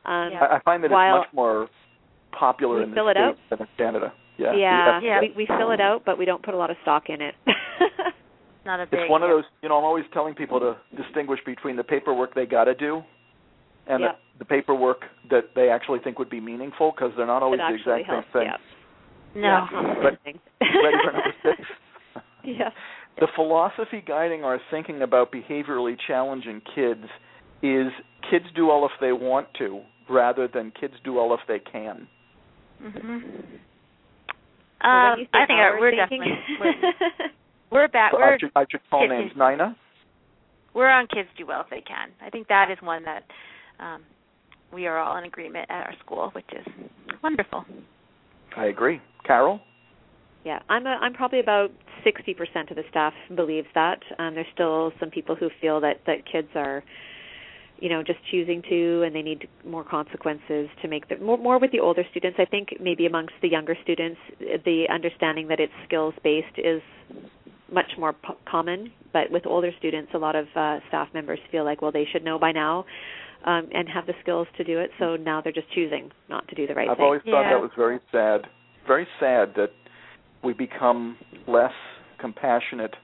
um 0.09 0.31
Yeah. 0.31 0.47
I, 0.51 0.59
find 0.63 0.83
that 0.83 0.91
it's 0.91 0.93
much 0.93 1.33
more 1.33 1.67
popular 2.31 2.83
in 2.83 2.91
the 2.91 2.95
States 2.95 3.19
out? 3.19 3.37
than 3.49 3.59
in 3.59 3.67
Canada. 3.77 4.13
Yeah. 4.37 4.55
yeah, 4.55 4.99
Yeah. 5.03 5.19
We, 5.21 5.33
we 5.37 5.45
fill 5.45 5.71
it 5.71 5.81
out 5.81 6.03
but 6.05 6.17
we 6.17 6.25
don't 6.25 6.41
put 6.41 6.53
a 6.53 6.57
lot 6.57 6.71
of 6.71 6.77
stock 6.81 7.03
in 7.09 7.21
it 7.21 7.35
Not 8.65 8.79
a 8.79 8.85
big. 8.85 9.01
It's 9.01 9.09
one 9.09 9.23
of 9.23 9.29
those, 9.29 9.43
you 9.61 9.69
know, 9.69 9.77
I'm 9.77 9.83
always 9.83 10.05
telling 10.13 10.33
people 10.35 10.59
to 10.59 10.77
distinguish 11.01 11.39
between 11.45 11.75
the 11.75 11.83
paperwork 11.83 12.33
they 12.33 12.45
got 12.45 12.65
to 12.65 12.73
do 12.75 13.01
and 13.87 14.01
Yep. 14.01 14.19
the, 14.33 14.39
the 14.39 14.45
paperwork 14.45 15.01
that 15.29 15.49
they 15.55 15.69
actually 15.69 15.99
think 15.99 16.17
would 16.19 16.29
be 16.29 16.39
meaningful 16.39 16.91
because 16.95 17.11
they're 17.17 17.27
not 17.27 17.43
always 17.43 17.59
the 17.59 17.75
exact 17.75 18.05
helps 18.05 18.27
same 18.33 18.43
thing. 18.43 18.51
yeah 19.35 19.41
No. 19.41 19.67
Yeah, 19.71 19.95
But- 20.01 20.19
Ready 20.61 20.97
for 21.03 21.11
number 21.11 21.33
six? 21.43 21.61
yeah 22.45 22.69
The 23.19 23.27
philosophy 23.35 24.01
guiding 24.05 24.43
our 24.45 24.59
thinking 24.71 25.01
about 25.01 25.31
behaviorally 25.33 25.97
challenging 26.07 26.61
kids 26.73 27.03
is 27.61 27.87
kids 28.31 28.45
do 28.55 28.69
all 28.69 28.85
if 28.85 28.91
they 29.01 29.11
want 29.11 29.47
to 29.57 29.81
rather 30.09 30.47
than 30.47 30.71
kids 30.79 30.93
do 31.03 31.17
all 31.19 31.33
if 31.33 31.39
they 31.47 31.59
can. 31.59 32.07
Mhm. 32.81 33.23
Um, 34.81 35.19
when 35.19 35.27
I 35.33 35.45
think 35.45 35.59
our 35.59 35.79
we're 35.79 35.91
thinking- 35.91 36.19
definitely 36.19 36.37
we're, 36.59 37.29
we're 37.73 37.87
back. 37.87 38.11
So 38.11 38.19
We're 38.19 38.33
I 38.35 38.37
should, 38.39 38.51
I 38.55 38.65
should 38.69 38.81
call 38.89 39.01
kids- 39.01 39.11
names. 39.11 39.31
Nina? 39.35 39.75
we're 40.73 40.89
on 40.89 41.05
kids 41.07 41.29
do 41.37 41.45
well 41.45 41.61
if 41.61 41.69
they 41.69 41.81
can. 41.81 42.09
I 42.25 42.29
think 42.31 42.47
that 42.47 42.71
is 42.71 42.77
one 42.81 43.03
that 43.03 43.23
um, 43.79 44.01
we 44.73 44.87
are 44.87 44.97
all 44.97 45.17
in 45.17 45.23
agreement 45.25 45.67
at 45.69 45.85
our 45.85 45.93
school, 46.03 46.31
which 46.33 46.47
is 46.51 46.65
wonderful. 47.21 47.63
I 48.57 48.65
agree. 48.65 48.99
Carol? 49.25 49.59
Yeah, 50.43 50.59
I'm 50.69 50.85
a, 50.87 50.89
I'm 50.89 51.13
probably 51.13 51.39
about 51.39 51.69
60% 52.05 52.71
of 52.71 52.75
the 52.75 52.83
staff 52.89 53.13
believes 53.35 53.67
that. 53.75 53.99
Um, 54.17 54.33
there's 54.33 54.47
still 54.53 54.91
some 54.99 55.09
people 55.11 55.35
who 55.35 55.49
feel 55.61 55.79
that 55.81 56.01
that 56.07 56.25
kids 56.29 56.49
are, 56.55 56.83
you 57.79 57.87
know, 57.89 58.01
just 58.03 58.19
choosing 58.31 58.61
to, 58.67 59.03
and 59.03 59.15
they 59.15 59.21
need 59.21 59.47
more 59.65 59.83
consequences 59.83 60.69
to 60.81 60.87
make 60.87 61.07
the 61.07 61.17
more 61.17 61.37
more 61.37 61.59
with 61.59 61.71
the 61.71 61.79
older 61.79 62.03
students. 62.11 62.39
I 62.41 62.45
think 62.45 62.69
maybe 62.81 63.05
amongst 63.05 63.33
the 63.43 63.47
younger 63.47 63.77
students, 63.83 64.19
the 64.39 64.85
understanding 64.91 65.47
that 65.49 65.59
it's 65.59 65.71
skills 65.85 66.15
based 66.23 66.57
is 66.57 66.81
much 67.73 67.91
more 67.97 68.13
p- 68.13 68.33
common. 68.49 68.91
But 69.11 69.31
with 69.31 69.45
older 69.45 69.71
students, 69.79 70.11
a 70.13 70.17
lot 70.17 70.35
of 70.35 70.45
uh, 70.55 70.79
staff 70.87 71.07
members 71.13 71.39
feel 71.51 71.63
like, 71.65 71.81
well, 71.81 71.91
they 71.91 72.05
should 72.11 72.23
know 72.23 72.39
by 72.39 72.51
now. 72.51 72.85
Um, 73.45 73.67
and 73.73 73.89
have 73.89 74.05
the 74.05 74.13
skills 74.21 74.47
to 74.55 74.63
do 74.63 74.79
it, 74.79 74.89
so 74.97 75.17
now 75.17 75.41
they're 75.41 75.51
just 75.51 75.69
choosing 75.75 76.09
not 76.29 76.47
to 76.47 76.55
do 76.55 76.65
the 76.65 76.73
right 76.73 76.87
thing. 76.87 76.95
I've 76.97 77.03
always 77.03 77.21
thought 77.23 77.41
Yeah. 77.41 77.49
that 77.49 77.61
was 77.61 77.71
very 77.75 77.99
sad. 78.09 78.47
Very 78.87 79.05
sad 79.19 79.53
that 79.55 79.71
we 80.45 80.53
become 80.53 81.17
less 81.45 81.73
compassionate 82.19 82.95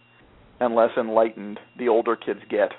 and 0.62 0.76
less 0.76 0.92
enlightened 0.98 1.60
the 1.78 1.90
older 1.90 2.16
kids 2.16 2.40
get. 2.50 2.72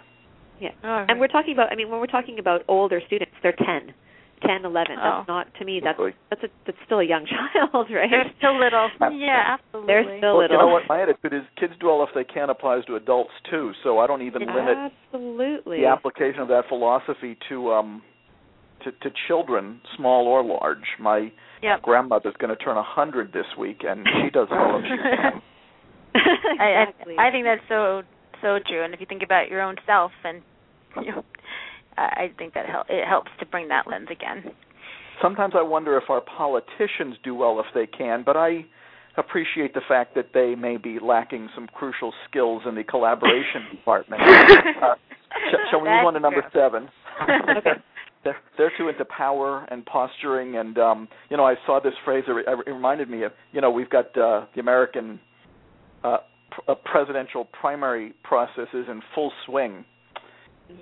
Yeah. 0.59 0.70
All 0.82 1.05
And 1.07 1.20
we're 1.20 1.28
talking 1.28 1.53
about 1.53 1.70
I 1.70 1.74
mean 1.76 1.91
when 1.91 2.01
we're 2.01 2.07
talking 2.07 2.38
about 2.38 2.62
older 2.66 3.01
students, 3.07 3.34
they're 3.43 3.53
10, 3.53 3.93
10, 4.47 4.64
11. 4.64 4.97
Oh. 4.99 5.03
That's 5.03 5.28
not 5.28 5.47
to 5.59 5.64
me 5.64 5.80
that's 5.82 5.99
that's 6.30 6.43
a 6.45 6.49
that's 6.66 6.78
still 6.86 7.01
a 7.01 7.05
young 7.05 7.26
child, 7.55 7.86
right? 7.91 8.11
They're 8.11 8.32
still 8.38 8.59
little. 8.59 8.88
Yeah, 9.12 9.57
absolutely. 9.59 9.86
They're 9.86 10.18
still 10.18 10.36
well, 10.36 10.49
little. 10.49 10.57
you 10.57 10.62
know 10.62 10.72
what? 10.72 10.82
My 10.88 11.03
attitude 11.03 11.34
is 11.34 11.43
kids 11.59 11.74
do 11.80 11.88
all 11.88 12.03
if 12.03 12.11
they 12.14 12.24
can 12.24 12.51
applies 12.51 12.84
to 12.86 12.97
adults 12.97 13.32
too. 13.51 13.72
So 13.84 13.99
I 13.99 14.07
don't 14.07 14.22
even 14.22 14.43
limit 14.43 14.93
Absolutely. 15.12 15.80
the 15.80 15.86
application 15.86 16.41
of 16.41 16.49
that 16.49 16.64
philosophy 16.68 17.36
to 17.49 17.72
um 17.72 18.03
to, 18.84 18.93
to 18.93 19.11
children, 19.28 19.80
small 19.97 20.26
or 20.26 20.43
large. 20.43 20.86
My 20.99 21.32
Yep. 21.62 21.82
grandmother's 21.82 22.34
going 22.38 22.49
to 22.49 22.57
turn 22.57 22.78
a 22.78 22.82
hundred 22.82 23.34
this 23.34 23.45
week, 23.59 23.82
and 23.86 24.07
she 24.22 24.30
does 24.30 24.49
all 24.51 24.76
of 24.78 24.82
she 24.82 24.97
can. 24.97 25.43
I. 26.59 26.86
I 27.18 27.28
I 27.28 27.30
think 27.30 27.45
that's 27.45 27.61
so 27.68 28.01
so 28.41 28.59
true. 28.66 28.82
And 28.82 28.95
if 28.95 29.01
you 29.01 29.07
think 29.07 29.22
about 29.22 29.51
your 29.51 29.61
own 29.61 29.76
self, 29.86 30.11
and 30.24 30.41
you 31.05 31.12
know, 31.12 31.24
I 32.01 32.32
think 32.38 32.55
that 32.55 32.66
hel- 32.66 32.86
it 32.88 33.07
helps 33.07 33.30
to 33.40 33.46
bring 33.46 33.68
that 33.68 33.86
lens 33.86 34.09
again. 34.11 34.53
Sometimes 35.22 35.55
I 35.57 35.62
wonder 35.62 35.96
if 35.98 36.09
our 36.09 36.20
politicians 36.20 37.16
do 37.22 37.34
well 37.34 37.61
if 37.61 37.66
they 37.74 37.86
can, 37.86 38.22
but 38.24 38.36
I 38.36 38.64
appreciate 39.16 39.74
the 39.74 39.82
fact 39.86 40.14
that 40.14 40.28
they 40.32 40.55
may 40.55 40.76
be 40.76 40.98
lacking 40.98 41.48
some 41.55 41.66
crucial 41.74 42.12
skills 42.28 42.62
in 42.66 42.74
the 42.74 42.84
collaboration 42.84 43.62
department. 43.70 44.22
Uh, 45.32 45.38
sh- 45.53 45.70
shall 45.70 45.80
we 45.80 45.88
move 45.88 46.07
on 46.07 46.14
to 46.14 46.18
number 46.18 46.40
true. 46.40 46.61
seven? 46.61 46.88
Okay. 47.22 47.70
they're, 48.24 48.36
they're 48.59 48.72
too 48.76 48.88
into 48.88 49.05
power 49.05 49.66
and 49.70 49.86
posturing, 49.86 50.57
and 50.57 50.76
um, 50.78 51.09
you 51.30 51.36
know, 51.36 51.44
I 51.44 51.55
saw 51.66 51.80
this 51.80 51.92
phrase. 52.05 52.24
It 52.26 52.68
reminded 52.68 53.09
me 53.09 53.22
of, 53.22 53.32
you 53.53 53.61
know, 53.61 53.70
we've 53.70 53.88
got 53.88 54.07
uh, 54.18 54.46
the 54.55 54.61
American 54.61 55.20
uh, 56.03 56.18
pr- 56.51 56.72
uh, 56.72 56.74
presidential 56.84 57.46
primary 57.61 58.12
processes 58.24 58.86
in 58.88 59.01
full 59.14 59.32
swing. 59.46 59.84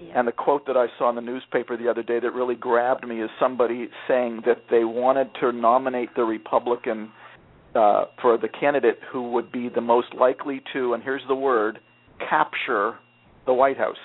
Yeah. 0.02 0.18
And 0.18 0.28
the 0.28 0.32
quote 0.32 0.66
that 0.66 0.76
I 0.76 0.86
saw 0.98 1.08
in 1.10 1.16
the 1.16 1.22
newspaper 1.22 1.76
the 1.76 1.88
other 1.88 2.02
day 2.02 2.20
that 2.20 2.32
really 2.32 2.54
grabbed 2.54 3.06
me 3.06 3.22
is 3.22 3.30
somebody 3.40 3.88
saying 4.06 4.42
that 4.46 4.62
they 4.70 4.84
wanted 4.84 5.28
to 5.40 5.52
nominate 5.52 6.14
the 6.16 6.22
Republican 6.22 7.10
uh, 7.74 8.06
for 8.20 8.38
the 8.38 8.48
candidate 8.48 8.98
who 9.12 9.30
would 9.32 9.52
be 9.52 9.68
the 9.68 9.80
most 9.80 10.08
likely 10.14 10.62
to, 10.72 10.94
and 10.94 11.02
here's 11.02 11.22
the 11.28 11.34
word, 11.34 11.78
capture 12.28 12.94
the 13.46 13.52
White 13.52 13.76
House. 13.76 13.96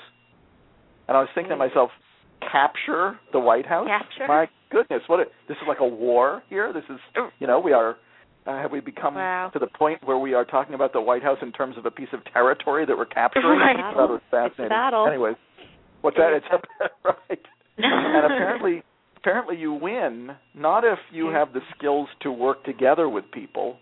And 1.07 1.17
I 1.17 1.21
was 1.21 1.29
thinking 1.33 1.49
to 1.51 1.55
myself, 1.57 1.89
capture 2.51 3.19
the 3.31 3.39
White 3.39 3.65
House? 3.65 3.87
Capture? 3.87 4.27
My 4.27 4.47
goodness, 4.69 5.01
what 5.07 5.19
a, 5.21 5.25
this 5.47 5.57
is 5.57 5.63
like 5.67 5.79
a 5.79 5.87
war 5.87 6.43
here. 6.49 6.73
This 6.73 6.83
is, 6.89 6.99
you 7.39 7.47
know, 7.47 7.59
we 7.59 7.73
are. 7.73 7.97
Uh, 8.45 8.61
have 8.61 8.71
we 8.73 8.81
become 8.81 9.15
Wow. 9.15 9.49
to 9.53 9.59
the 9.59 9.67
point 9.67 10.03
where 10.03 10.17
we 10.17 10.33
are 10.33 10.43
talking 10.43 10.75
about 10.75 10.91
the 10.91 10.99
White 10.99 11.23
House 11.23 11.37
in 11.41 11.53
terms 11.53 11.77
of 11.77 11.85
a 11.85 11.91
piece 11.91 12.09
of 12.11 12.19
territory 12.33 12.85
that 12.85 12.97
we're 12.97 13.05
capturing? 13.05 13.45
Right. 13.59 13.79
It 13.79 13.95
was 13.95 14.19
fascinating. 14.29 14.65
It's 14.65 14.67
a 14.67 14.69
battle. 14.69 15.07
Anyways, 15.07 15.35
what's 16.03 16.17
that? 16.17 16.33
It's 16.33 16.45
a 16.51 16.59
right. 17.29 17.39
and 17.77 18.25
apparently, 18.25 18.83
apparently, 19.17 19.57
you 19.57 19.73
win 19.73 20.29
not 20.53 20.83
if 20.83 20.99
you 21.11 21.29
have 21.29 21.53
the 21.53 21.61
skills 21.75 22.07
to 22.21 22.31
work 22.31 22.63
together 22.65 23.09
with 23.09 23.25
people, 23.31 23.77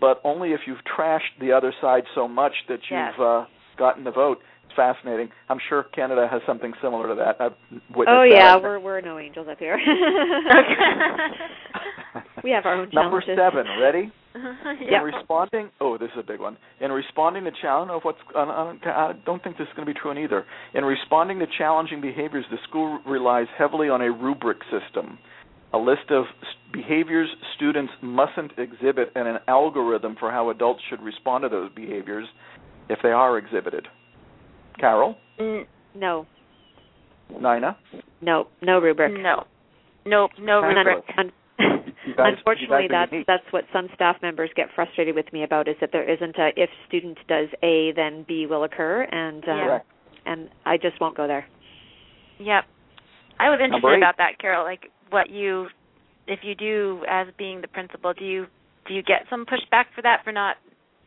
but 0.00 0.20
only 0.24 0.52
if 0.52 0.60
you've 0.66 0.78
trashed 0.98 1.34
the 1.40 1.52
other 1.52 1.72
side 1.82 2.04
so 2.14 2.26
much 2.26 2.52
that 2.68 2.78
you've 2.90 2.98
Yes. 3.12 3.18
uh, 3.20 3.44
gotten 3.76 4.04
the 4.04 4.10
vote. 4.10 4.38
It's 4.64 4.74
fascinating. 4.74 5.28
I'm 5.50 5.58
sure 5.68 5.82
Canada 5.94 6.26
has 6.30 6.40
something 6.46 6.72
similar 6.80 7.08
to 7.08 7.14
that. 7.16 7.36
I've 7.40 7.52
witnessed 7.94 8.08
Oh 8.16 8.22
that. 8.22 8.30
yeah, 8.34 8.56
we're 8.56 8.78
we're 8.78 9.00
no 9.02 9.18
angels 9.18 9.46
up 9.50 9.58
here. 9.58 9.78
we 12.42 12.50
have 12.50 12.66
our 12.66 12.74
own 12.82 12.88
Number 12.92 13.22
seven. 13.26 13.66
Ready? 13.80 14.12
yeah. 14.34 14.98
In 14.98 15.04
responding, 15.04 15.70
oh, 15.80 15.96
this 15.96 16.08
is 16.08 16.18
a 16.18 16.22
big 16.26 16.40
one. 16.40 16.56
In 16.80 16.90
responding 16.90 17.44
to 17.44 17.50
challenge, 17.62 17.64
I 17.64 17.78
don't 17.78 17.88
know 17.88 18.00
what's, 18.02 18.18
I 18.36 18.44
don't, 18.44 18.86
I 18.86 19.12
don't 19.24 19.42
think 19.44 19.58
this 19.58 19.68
is 19.68 19.74
going 19.76 19.86
to 19.86 19.94
be 19.94 19.98
true 19.98 20.10
in 20.10 20.18
either. 20.18 20.44
In 20.74 20.84
responding 20.84 21.38
to 21.38 21.46
challenging 21.56 22.00
behaviors, 22.00 22.44
the 22.50 22.56
school 22.68 22.98
relies 23.06 23.46
heavily 23.56 23.88
on 23.88 24.00
a 24.02 24.10
rubric 24.10 24.58
system, 24.64 25.18
a 25.72 25.78
list 25.78 26.10
of 26.10 26.24
behaviors 26.72 27.28
students 27.56 27.92
mustn't 28.02 28.52
exhibit, 28.58 29.12
and 29.14 29.28
an 29.28 29.38
algorithm 29.48 30.16
for 30.18 30.30
how 30.30 30.50
adults 30.50 30.80
should 30.90 31.00
respond 31.02 31.42
to 31.42 31.48
those 31.48 31.70
behaviors 31.74 32.26
if 32.88 32.98
they 33.02 33.10
are 33.10 33.38
exhibited. 33.38 33.86
Carol, 34.78 35.16
Mm, 35.40 35.66
No, 35.94 36.26
Nina, 37.30 37.76
no, 38.20 38.48
no 38.62 38.80
rubric. 38.80 39.12
No. 39.20 39.44
Nope. 40.06 40.32
No 40.38 40.60
Fabulous. 40.60 40.86
rubric. 41.16 41.34
Un- 42.18 42.24
You 42.26 42.30
guys- 42.30 42.38
Unfortunately, 42.38 42.82
you 42.84 42.88
guys 42.88 42.96
are 42.96 43.00
that's 43.00 43.12
unique. 43.12 43.26
that's 43.26 43.52
what 43.52 43.64
some 43.72 43.88
staff 43.94 44.16
members 44.22 44.50
get 44.54 44.68
frustrated 44.74 45.14
with 45.14 45.32
me 45.32 45.42
about 45.44 45.68
is 45.68 45.76
that 45.80 45.90
there 45.92 46.08
isn't 46.08 46.36
a 46.38 46.52
if 46.56 46.70
student 46.88 47.18
does 47.28 47.48
A, 47.62 47.92
then 47.92 48.24
B 48.26 48.46
will 48.46 48.64
occur, 48.64 49.02
and 49.02 49.44
um, 49.48 49.58
Correct. 49.60 49.86
and 50.26 50.48
I 50.64 50.76
just 50.76 51.00
won't 51.00 51.16
go 51.16 51.26
there. 51.26 51.46
Yep. 52.38 52.64
I 53.38 53.50
was 53.50 53.60
interested 53.62 53.96
about 53.96 54.16
that, 54.18 54.38
Carol. 54.38 54.64
Like 54.64 54.90
what 55.10 55.30
you, 55.30 55.68
if 56.26 56.40
you 56.42 56.54
do 56.54 57.02
as 57.08 57.26
being 57.38 57.60
the 57.60 57.68
principal, 57.68 58.12
do 58.12 58.24
you 58.24 58.46
do 58.86 58.94
you 58.94 59.02
get 59.02 59.22
some 59.30 59.44
pushback 59.46 59.86
for 59.94 60.02
that 60.02 60.22
for 60.24 60.32
not 60.32 60.56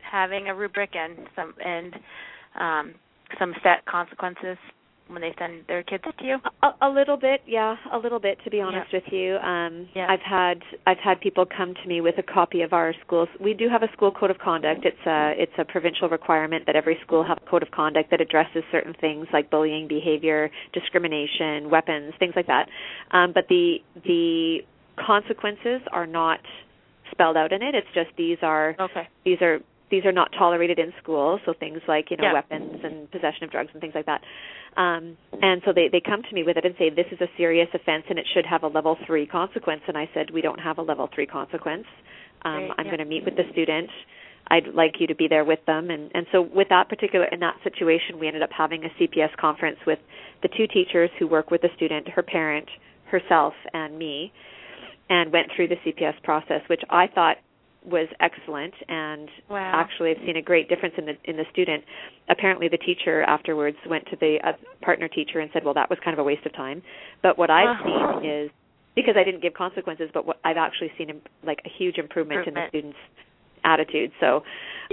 having 0.02 0.48
a 0.48 0.56
rubric 0.56 0.92
and 0.96 1.28
some 1.36 1.54
and 1.64 1.94
um, 2.60 2.96
some 3.40 3.54
set 3.64 3.86
consequences 3.86 4.58
when 5.10 5.22
they 5.22 5.34
send 5.38 5.64
their 5.68 5.84
kids 5.84 6.04
to 6.04 6.26
you? 6.26 6.38
A, 6.64 6.88
a 6.88 6.90
little 6.90 7.18
bit, 7.18 7.42
yeah, 7.46 7.76
a 7.92 7.98
little 7.98 8.20
bit 8.20 8.38
to 8.44 8.50
be 8.50 8.62
honest 8.62 8.92
with 8.94 9.04
you. 9.12 9.38
Um 9.38 9.88
yeah. 9.96 10.08
I've 10.10 10.22
had 10.22 10.62
I've 10.86 11.00
had 11.04 11.20
people 11.22 11.46
come 11.46 11.74
to 11.74 11.88
me 11.88 12.02
with 12.02 12.16
a 12.18 12.24
copy 12.24 12.62
of 12.62 12.74
our 12.74 12.94
schools. 13.06 13.30
We 13.40 13.54
do 13.54 13.70
have 13.70 13.84
a 13.84 13.92
school 13.94 14.12
code 14.12 14.32
of 14.32 14.38
conduct. 14.40 14.86
It's 14.86 15.06
a 15.06 15.34
it's 15.38 15.52
a 15.58 15.66
provincial 15.66 16.10
requirement 16.10 16.66
that 16.66 16.76
every 16.76 16.98
school 17.06 17.24
have 17.24 17.38
a 17.46 17.50
code 17.50 17.64
of 17.64 17.72
conduct 17.72 18.12
that 18.12 18.22
addresses 18.22 18.64
certain 18.72 18.94
things 19.00 19.28
like 19.34 19.50
bullying 19.50 19.88
behavior, 19.88 20.50
discrimination, 20.74 21.70
weapons, 21.70 22.14
things 22.20 22.34
like 22.36 22.48
that. 22.48 22.68
Um 23.12 23.32
but 23.34 23.48
the 23.50 23.78
the 24.04 24.60
consequences 24.98 25.82
are 25.92 26.08
not 26.08 26.40
spelled 27.12 27.38
out 27.38 27.52
in 27.52 27.62
it. 27.62 27.76
It's 27.76 27.88
just 27.94 28.10
these 28.18 28.38
are 28.42 28.76
okay. 28.80 29.08
these 29.24 29.42
are 29.42 29.60
these 29.90 30.06
are 30.06 30.12
not 30.12 30.32
tolerated 30.38 30.80
in 30.80 30.94
school. 31.02 31.40
So 31.46 31.54
things 31.54 31.82
like 31.88 32.12
you 32.12 32.18
know 32.18 32.26
Yeah. 32.26 32.34
weapons 32.34 32.84
and 32.84 33.10
possession 33.12 33.44
of 33.44 33.52
drugs 33.52 33.70
and 33.74 33.82
things 33.82 33.96
like 33.96 34.06
that. 34.06 34.22
Um, 34.76 35.18
and 35.42 35.62
so 35.66 35.74
they 35.74 35.88
they 35.88 36.02
come 36.02 36.24
to 36.24 36.34
me 36.36 36.44
with 36.44 36.58
it 36.58 36.66
and 36.66 36.76
say 36.78 36.90
this 36.90 37.08
is 37.12 37.22
a 37.22 37.30
serious 37.38 37.70
offense 37.74 38.04
and 38.10 38.20
it 38.20 38.26
should 38.34 38.46
have 38.46 38.64
a 38.64 38.68
level 38.68 38.98
three 39.06 39.26
consequence. 39.26 39.82
And 39.88 39.98
I 39.98 40.10
said 40.14 40.30
we 40.32 40.42
don't 40.42 40.60
have 40.60 40.78
a 40.78 40.82
level 40.82 41.08
three 41.14 41.26
consequence. 41.26 41.86
Um, 42.44 42.54
Right, 42.54 42.72
I'm 42.78 42.86
yeah. 42.86 42.92
going 42.92 43.00
to 43.00 43.06
meet 43.06 43.26
with 43.26 43.36
the 43.36 43.46
student. 43.52 43.90
I'd 44.50 44.68
like 44.74 45.00
you 45.00 45.08
to 45.08 45.16
be 45.16 45.28
there 45.28 45.44
with 45.44 45.60
them. 45.66 45.90
And 45.90 46.12
and 46.14 46.28
so 46.32 46.42
with 46.42 46.70
that 46.70 46.90
particular 46.90 47.26
in 47.26 47.40
that 47.42 47.56
situation, 47.64 48.20
we 48.20 48.28
ended 48.28 48.44
up 48.44 48.52
having 48.52 48.84
a 48.86 48.90
CPS 49.00 49.36
conference 49.38 49.80
with 49.86 50.00
the 50.42 50.48
two 50.50 50.68
teachers 50.68 51.10
who 51.20 51.28
work 51.28 51.50
with 51.52 51.62
the 51.62 51.70
student, 51.76 52.08
her 52.10 52.24
parent, 52.24 52.68
herself, 53.06 53.54
and 53.74 53.98
me, 53.98 54.32
and 55.10 55.32
went 55.34 55.48
through 55.56 55.68
the 55.70 55.76
CPS 55.86 56.22
process, 56.24 56.62
which 56.68 56.82
I 56.90 57.08
thought 57.08 57.38
was 57.88 58.08
excellent 58.20 58.74
and 58.90 59.30
Wow. 59.50 59.72
actually 59.74 60.12
I've 60.12 60.24
seen 60.26 60.36
a 60.38 60.42
great 60.42 60.68
difference 60.70 60.96
in 60.98 61.06
the 61.06 61.16
in 61.24 61.38
the 61.38 61.46
student. 61.52 61.84
Apparently 62.30 62.68
the 62.68 62.78
teacher 62.78 63.24
afterwards 63.24 63.78
went 63.90 64.06
to 64.08 64.16
the 64.20 64.38
uh, 64.44 64.52
partner 64.82 65.08
teacher 65.08 65.40
and 65.40 65.50
said, 65.54 65.64
"Well, 65.64 65.74
that 65.76 65.90
was 65.90 65.98
kind 66.04 66.14
of 66.14 66.20
a 66.20 66.24
waste 66.24 66.46
of 66.46 66.54
time." 66.54 66.84
But 67.24 67.38
what 67.38 67.50
I've 67.50 67.78
seen 67.84 68.30
is 68.30 68.52
because 68.96 69.16
I 69.18 69.24
didn't 69.24 69.42
give 69.42 69.54
consequences, 69.54 70.10
but 70.14 70.26
what 70.26 70.38
I've 70.44 70.58
actually 70.58 70.92
seen 70.98 71.22
like 71.46 71.60
a 71.66 71.70
huge 71.70 71.98
improvement, 71.98 72.48
in 72.48 72.54
the 72.54 72.66
student's 72.70 72.98
attitude. 73.64 74.12
So 74.20 74.44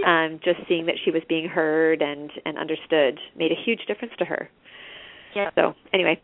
um 0.06 0.40
just 0.44 0.60
seeing 0.68 0.86
that 0.86 0.96
she 1.04 1.10
was 1.10 1.22
being 1.28 1.48
heard 1.48 2.00
and 2.02 2.30
and 2.46 2.58
understood 2.58 3.18
made 3.36 3.50
a 3.52 3.56
huge 3.64 3.80
difference 3.86 4.14
to 4.18 4.24
her. 4.24 4.48
Yeah. 5.34 5.50
So, 5.56 5.74
anyway. 5.92 6.20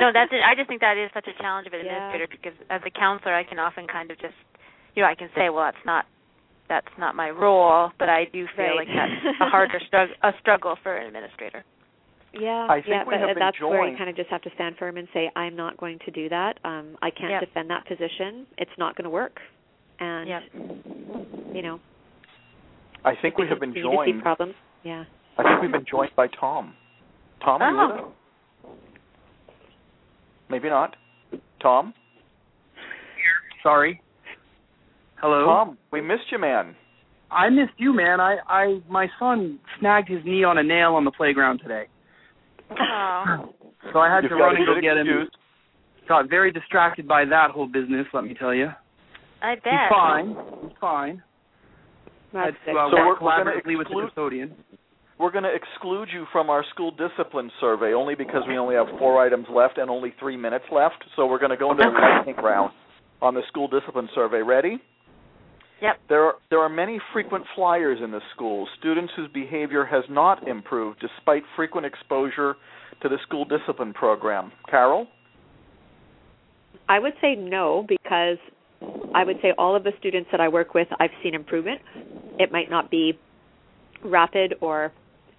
no, 0.00 0.10
that's 0.12 0.32
it. 0.32 0.42
I 0.44 0.54
just 0.56 0.66
think 0.68 0.80
that 0.80 0.98
is 0.98 1.08
such 1.14 1.28
a 1.28 1.40
challenge 1.40 1.68
of 1.68 1.72
an 1.72 1.80
Yeah. 1.86 1.94
administrator 2.10 2.26
because 2.26 2.58
as 2.68 2.80
a 2.84 2.90
counselor, 2.90 3.32
I 3.34 3.44
can 3.44 3.58
often 3.60 3.86
kind 3.86 4.10
of 4.10 4.18
just, 4.18 4.34
you 4.94 5.02
know, 5.02 5.08
I 5.08 5.14
can 5.14 5.28
say, 5.34 5.50
well, 5.50 5.64
that's 5.64 5.84
not 5.86 6.06
that's 6.68 6.88
not 6.98 7.14
my 7.14 7.28
role, 7.30 7.90
but 7.98 8.08
I 8.08 8.24
do 8.32 8.46
feel 8.56 8.64
Right. 8.64 8.76
like 8.76 8.88
that's 8.88 9.36
a 9.40 9.48
harder 9.50 9.80
struggle 9.86 10.14
a 10.22 10.32
struggle 10.40 10.76
for 10.82 10.96
an 10.96 11.06
administrator. 11.06 11.64
Yeah, 12.32 12.66
I 12.68 12.76
think 12.76 12.86
yeah, 12.88 13.04
we 13.06 13.14
but 13.14 13.20
have 13.20 13.28
been 13.36 13.38
that's 13.38 13.60
where 13.60 13.86
you 13.86 13.96
kind 13.96 14.10
of 14.10 14.16
just 14.16 14.28
have 14.30 14.42
to 14.42 14.50
stand 14.56 14.74
firm 14.76 14.96
and 14.96 15.06
say, 15.14 15.30
I'm 15.36 15.54
not 15.54 15.76
going 15.76 15.98
to 16.04 16.10
do 16.10 16.28
that. 16.30 16.58
Um, 16.64 16.96
I 17.00 17.10
can't 17.10 17.30
Yep. 17.30 17.40
defend 17.44 17.70
that 17.70 17.86
position. 17.86 18.46
It's 18.58 18.72
not 18.76 18.96
going 18.96 19.04
to 19.04 19.10
work. 19.10 19.38
And 20.00 20.28
Yep. 20.28 20.42
you 21.54 21.62
know, 21.62 21.80
I 23.04 23.12
think 23.20 23.38
we 23.38 23.46
have 23.48 23.60
been 23.60 23.72
continue 23.74 23.96
to 23.98 24.04
see 24.04 24.10
joined. 24.12 24.22
problems. 24.22 24.54
Yeah. 24.82 25.04
I 25.38 25.42
think 25.44 25.62
we've 25.62 25.70
been 25.70 25.84
joined 25.88 26.10
by 26.16 26.26
Tom. 26.28 26.74
Tom, 27.44 27.60
Oh. 27.62 28.12
Maybe 30.48 30.68
not. 30.68 30.96
Tom? 31.60 31.94
Sorry. 33.62 34.00
Hello. 35.24 35.46
Tom, 35.46 35.78
we 35.90 36.02
missed 36.02 36.28
you, 36.30 36.38
man. 36.38 36.76
I 37.30 37.48
missed 37.48 37.72
you, 37.78 37.94
man. 37.96 38.20
I, 38.20 38.36
I, 38.46 38.80
my 38.90 39.08
son 39.18 39.58
snagged 39.80 40.06
his 40.10 40.22
knee 40.22 40.44
on 40.44 40.58
a 40.58 40.62
nail 40.62 40.92
on 40.96 41.06
the 41.06 41.10
playground 41.10 41.60
today, 41.60 41.84
Oh. 42.70 43.48
so 43.90 43.98
I 44.00 44.14
had 44.14 44.22
You've 44.24 44.30
to 44.32 44.36
run 44.36 44.56
and 44.56 44.66
go 44.66 44.74
good 44.74 44.82
get 44.82 44.98
him. 44.98 45.06
excuse. 45.08 45.30
Got 46.06 46.28
very 46.28 46.52
distracted 46.52 47.08
by 47.08 47.24
that 47.24 47.52
whole 47.52 47.66
business. 47.66 48.06
Let 48.12 48.24
me 48.24 48.34
tell 48.38 48.52
you. 48.52 48.68
I 49.40 49.54
bet. 49.54 49.64
He's 49.64 49.88
fine. 49.90 50.36
He's 50.62 50.76
fine. 50.78 51.22
That's 52.34 52.54
Had 52.66 52.72
to 52.72 52.78
uh, 52.78 52.90
So 52.90 52.96
we're- 52.96 53.08
we're 53.08 53.14
gonna 53.16 53.50
collaboratively 53.50 53.78
with 53.78 53.86
the 53.88 53.92
exclude- 53.92 54.06
custodian. 54.08 54.54
We're 55.16 55.30
going 55.30 55.44
to 55.44 55.54
exclude 55.54 56.08
you 56.12 56.26
from 56.32 56.50
our 56.50 56.64
school 56.74 56.90
discipline 56.90 57.48
survey 57.60 57.94
only 57.94 58.16
because 58.16 58.42
we 58.48 58.58
only 58.58 58.74
have 58.74 58.88
four 58.98 59.24
items 59.24 59.46
left 59.48 59.78
and 59.78 59.88
only 59.88 60.12
three 60.18 60.36
minutes 60.36 60.64
left. 60.72 61.02
So 61.14 61.24
we're 61.26 61.38
going 61.38 61.52
to 61.52 61.56
go 61.56 61.70
into 61.70 61.84
the 61.84 61.90
lightning 61.90 62.34
round 62.44 62.72
on 63.22 63.32
the 63.32 63.42
school 63.46 63.68
discipline 63.68 64.08
survey. 64.12 64.42
Ready? 64.42 64.82
Yep. 65.82 65.96
There 66.08 66.24
are, 66.24 66.34
there 66.50 66.60
are 66.60 66.68
many 66.68 66.98
frequent 67.12 67.44
flyers 67.54 67.98
in 68.02 68.10
the 68.10 68.20
school, 68.34 68.66
students 68.78 69.12
whose 69.16 69.30
behavior 69.32 69.84
has 69.84 70.04
not 70.08 70.46
improved 70.48 71.00
despite 71.00 71.42
frequent 71.56 71.86
exposure 71.86 72.54
to 73.02 73.08
the 73.08 73.16
school 73.26 73.44
discipline 73.44 73.92
program. 73.92 74.52
Carol? 74.70 75.06
I 76.88 76.98
would 76.98 77.14
say 77.20 77.34
no 77.34 77.84
because 77.88 78.38
I 79.14 79.24
would 79.24 79.36
say 79.42 79.52
all 79.58 79.74
of 79.74 79.84
the 79.84 79.92
students 79.98 80.28
that 80.32 80.40
I 80.40 80.48
work 80.48 80.74
with, 80.74 80.88
I've 81.00 81.10
seen 81.22 81.34
improvement. 81.34 81.80
It 82.38 82.52
might 82.52 82.70
not 82.70 82.90
be 82.90 83.18
rapid 84.04 84.54
or 84.60 84.92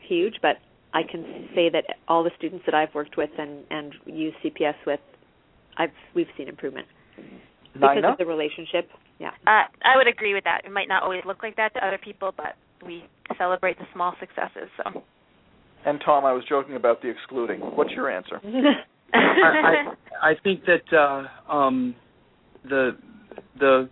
huge, 0.07 0.35
but 0.41 0.57
I 0.93 1.03
can 1.03 1.49
say 1.53 1.69
that 1.69 1.83
all 2.07 2.23
the 2.23 2.31
students 2.37 2.65
that 2.65 2.73
I've 2.73 2.93
worked 2.95 3.17
with 3.17 3.29
and 3.37 3.63
and 3.69 3.93
used 4.05 4.37
CPS 4.43 4.75
with, 4.87 4.99
I've 5.77 5.91
we've 6.15 6.27
seen 6.37 6.47
improvement 6.47 6.87
because 7.73 7.95
Nina? 7.95 8.11
of 8.11 8.17
the 8.17 8.25
relationship. 8.25 8.89
Yeah. 9.19 9.31
Uh, 9.47 9.63
I 9.83 9.95
would 9.95 10.07
agree 10.07 10.33
with 10.33 10.43
that. 10.43 10.61
It 10.65 10.71
might 10.71 10.87
not 10.87 11.03
always 11.03 11.21
look 11.25 11.41
like 11.41 11.55
that 11.55 11.73
to 11.75 11.85
other 11.85 11.97
people, 11.97 12.33
but 12.35 12.55
we 12.85 13.05
celebrate 13.37 13.77
the 13.77 13.85
small 13.93 14.13
successes. 14.19 14.69
So. 14.77 15.03
And 15.85 15.99
Tom, 16.03 16.25
I 16.25 16.33
was 16.33 16.43
joking 16.47 16.75
about 16.75 17.01
the 17.01 17.09
excluding. 17.09 17.59
What's 17.59 17.91
your 17.91 18.09
answer? 18.09 18.41
I, 19.13 19.17
I, 20.21 20.31
I 20.31 20.33
think 20.43 20.61
that 20.65 20.97
uh, 20.97 21.51
um, 21.51 21.95
the 22.67 22.97
the 23.59 23.89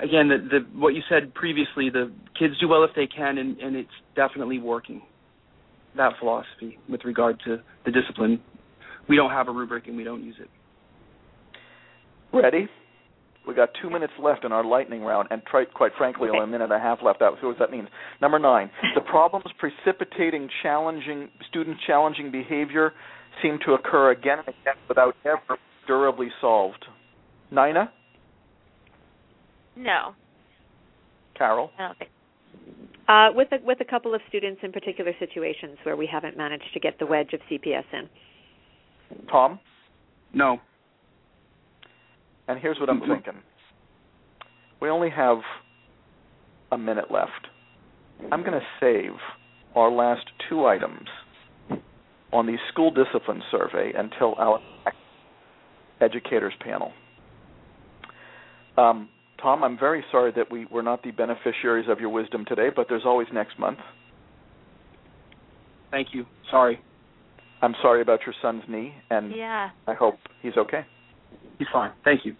again 0.00 0.28
the, 0.28 0.36
the 0.50 0.78
what 0.78 0.94
you 0.94 1.02
said 1.08 1.34
previously. 1.34 1.90
The 1.90 2.12
kids 2.38 2.54
do 2.60 2.68
well 2.68 2.84
if 2.84 2.90
they 2.94 3.06
can, 3.06 3.38
and, 3.38 3.58
and 3.58 3.74
it's 3.74 3.90
definitely 4.14 4.58
working. 4.58 5.02
That 5.96 6.12
philosophy 6.20 6.78
with 6.88 7.04
regard 7.04 7.40
to 7.46 7.58
the 7.84 7.90
discipline. 7.90 8.40
We 9.08 9.16
don't 9.16 9.30
have 9.30 9.48
a 9.48 9.52
rubric, 9.52 9.88
and 9.88 9.96
we 9.96 10.04
don't 10.04 10.22
use 10.22 10.36
it. 10.40 10.48
Ready? 12.32 12.68
We 13.46 13.54
got 13.54 13.70
two 13.80 13.90
minutes 13.90 14.12
left 14.22 14.44
in 14.44 14.52
our 14.52 14.64
lightning 14.64 15.02
round, 15.02 15.28
and 15.30 15.42
try, 15.44 15.64
quite 15.64 15.92
frankly, 15.98 16.28
only 16.28 16.44
a 16.44 16.46
minute 16.46 16.64
and 16.64 16.72
a 16.72 16.78
half 16.78 16.98
left. 17.02 17.18
That 17.20 17.32
see 17.40 17.46
what 17.46 17.58
that 17.58 17.70
means. 17.70 17.88
Number 18.20 18.38
nine: 18.38 18.70
the 18.94 19.00
problems 19.10 19.46
precipitating 19.58 20.48
challenging 20.62 21.28
student 21.48 21.76
challenging 21.86 22.30
behavior 22.30 22.92
seem 23.42 23.58
to 23.66 23.72
occur 23.72 24.12
again 24.12 24.38
and 24.38 24.48
again 24.48 24.74
without 24.88 25.16
ever 25.24 25.58
durably 25.86 26.28
solved. 26.40 26.84
Nina, 27.50 27.90
no, 29.76 30.14
Carol, 31.36 31.70
I 31.78 31.82
don't 31.82 31.98
think. 31.98 32.10
Uh, 33.08 33.28
with 33.34 33.48
a, 33.52 33.56
with 33.64 33.80
a 33.80 33.84
couple 33.84 34.14
of 34.14 34.20
students 34.28 34.60
in 34.62 34.70
particular 34.70 35.12
situations 35.18 35.76
where 35.82 35.96
we 35.96 36.06
haven't 36.10 36.36
managed 36.36 36.72
to 36.72 36.80
get 36.80 36.98
the 36.98 37.06
wedge 37.06 37.32
of 37.32 37.40
CPS 37.50 37.84
in. 37.92 38.08
Tom, 39.30 39.58
No. 40.32 40.60
And 42.52 42.60
here's 42.60 42.78
what 42.78 42.90
I'm 42.90 43.00
thinking. 43.00 43.42
We 44.80 44.90
only 44.90 45.08
have 45.10 45.38
a 46.70 46.78
minute 46.78 47.10
left. 47.10 47.48
I'm 48.30 48.42
going 48.42 48.52
to 48.52 48.66
save 48.78 49.12
our 49.74 49.90
last 49.90 50.26
two 50.48 50.66
items 50.66 51.08
on 52.32 52.46
the 52.46 52.56
school 52.70 52.90
discipline 52.90 53.42
survey 53.50 53.92
until 53.96 54.34
our 54.36 54.60
educators 56.00 56.52
panel. 56.60 56.92
Um, 58.76 59.08
Tom, 59.40 59.64
I'm 59.64 59.78
very 59.78 60.04
sorry 60.12 60.32
that 60.36 60.50
we 60.50 60.66
were 60.66 60.82
not 60.82 61.02
the 61.02 61.10
beneficiaries 61.10 61.88
of 61.88 61.98
your 61.98 62.10
wisdom 62.10 62.44
today, 62.46 62.68
but 62.74 62.86
there's 62.88 63.04
always 63.06 63.28
next 63.32 63.58
month. 63.58 63.78
Thank 65.90 66.08
you. 66.12 66.26
Sorry. 66.50 66.80
I'm 67.62 67.74
sorry 67.80 68.02
about 68.02 68.20
your 68.26 68.34
son's 68.42 68.62
knee, 68.68 68.94
and 69.10 69.34
Yeah. 69.34 69.70
I 69.86 69.94
hope 69.94 70.18
he's 70.42 70.56
okay. 70.56 70.84
He's 71.58 71.68
fine. 71.72 71.92
Thank 72.04 72.24
you. 72.24 72.34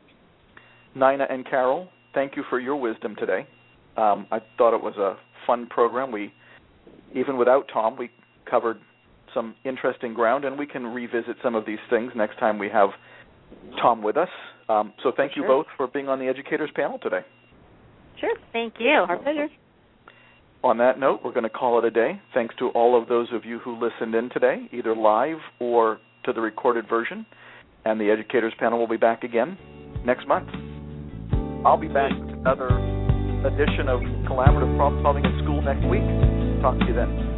Nina 0.95 1.27
and 1.31 1.49
Carol, 1.49 1.89
thank 2.15 2.37
you 2.37 2.45
for 2.51 2.61
your 2.61 2.77
wisdom 2.77 3.17
today. 3.17 3.47
Um, 3.97 4.27
I 4.31 4.39
thought 4.59 4.75
it 4.75 4.83
was 4.83 4.97
a 4.97 5.17
fun 5.47 5.67
program. 5.67 6.13
We, 6.13 6.33
even 7.15 7.37
without 7.37 7.69
Tom, 7.73 7.97
we 7.97 8.11
covered 8.51 8.79
some 9.35 9.55
interesting 9.65 10.13
ground, 10.15 10.45
and 10.45 10.59
we 10.59 10.67
can 10.67 10.87
revisit 10.87 11.37
some 11.43 11.55
of 11.55 11.65
these 11.65 11.79
things 11.89 12.13
next 12.15 12.39
time 12.39 12.59
we 12.59 12.69
have 12.69 12.91
Tom 13.81 14.03
with 14.03 14.17
us. 14.17 14.29
Um, 14.69 14.93
so 15.03 15.13
thank 15.17 15.37
you 15.37 15.43
both 15.43 15.67
for 15.77 15.87
being 15.87 16.09
on 16.09 16.19
the 16.19 16.27
educators 16.27 16.71
panel 16.75 16.99
today. 16.99 17.21
Sure. 18.21 18.35
Thank 18.53 18.75
you. 18.79 18.91
Our 18.91 19.19
pleasure. 19.19 19.49
On 20.65 20.79
that 20.79 20.99
note, 20.99 21.21
we're 21.25 21.33
going 21.33 21.43
to 21.43 21.51
call 21.51 21.79
it 21.79 21.85
a 21.85 21.91
day. 21.91 22.21
Thanks 22.35 22.55
to 22.59 22.69
all 22.69 23.01
of 23.01 23.09
those 23.09 23.27
of 23.33 23.45
you 23.45 23.59
who 23.59 23.75
listened 23.75 24.15
in 24.15 24.31
today, 24.31 24.69
either 24.73 24.95
live 24.95 25.39
or 25.59 25.99
to 26.25 26.33
the 26.33 26.41
recorded 26.41 26.89
version. 26.89 27.27
And 27.85 28.01
the 28.01 28.11
educators 28.11 28.53
panel 28.59 28.79
will 28.79 28.89
be 28.89 28.97
back 28.97 29.25
again 29.25 29.59
next 30.05 30.27
month. 30.29 30.49
I'll 31.65 31.77
be 31.77 31.89
back 31.89 32.13
with 32.13 32.31
another 32.31 32.69
edition 33.47 33.89
of 33.89 34.01
Collaborative 34.27 34.77
Problem 34.77 35.03
Solving 35.03 35.25
in 35.25 35.41
School 35.43 35.63
next 35.63 35.85
week. 35.87 36.03
Talk 36.63 36.79
to 36.79 36.87
you 36.87 36.95
then. 36.95 37.32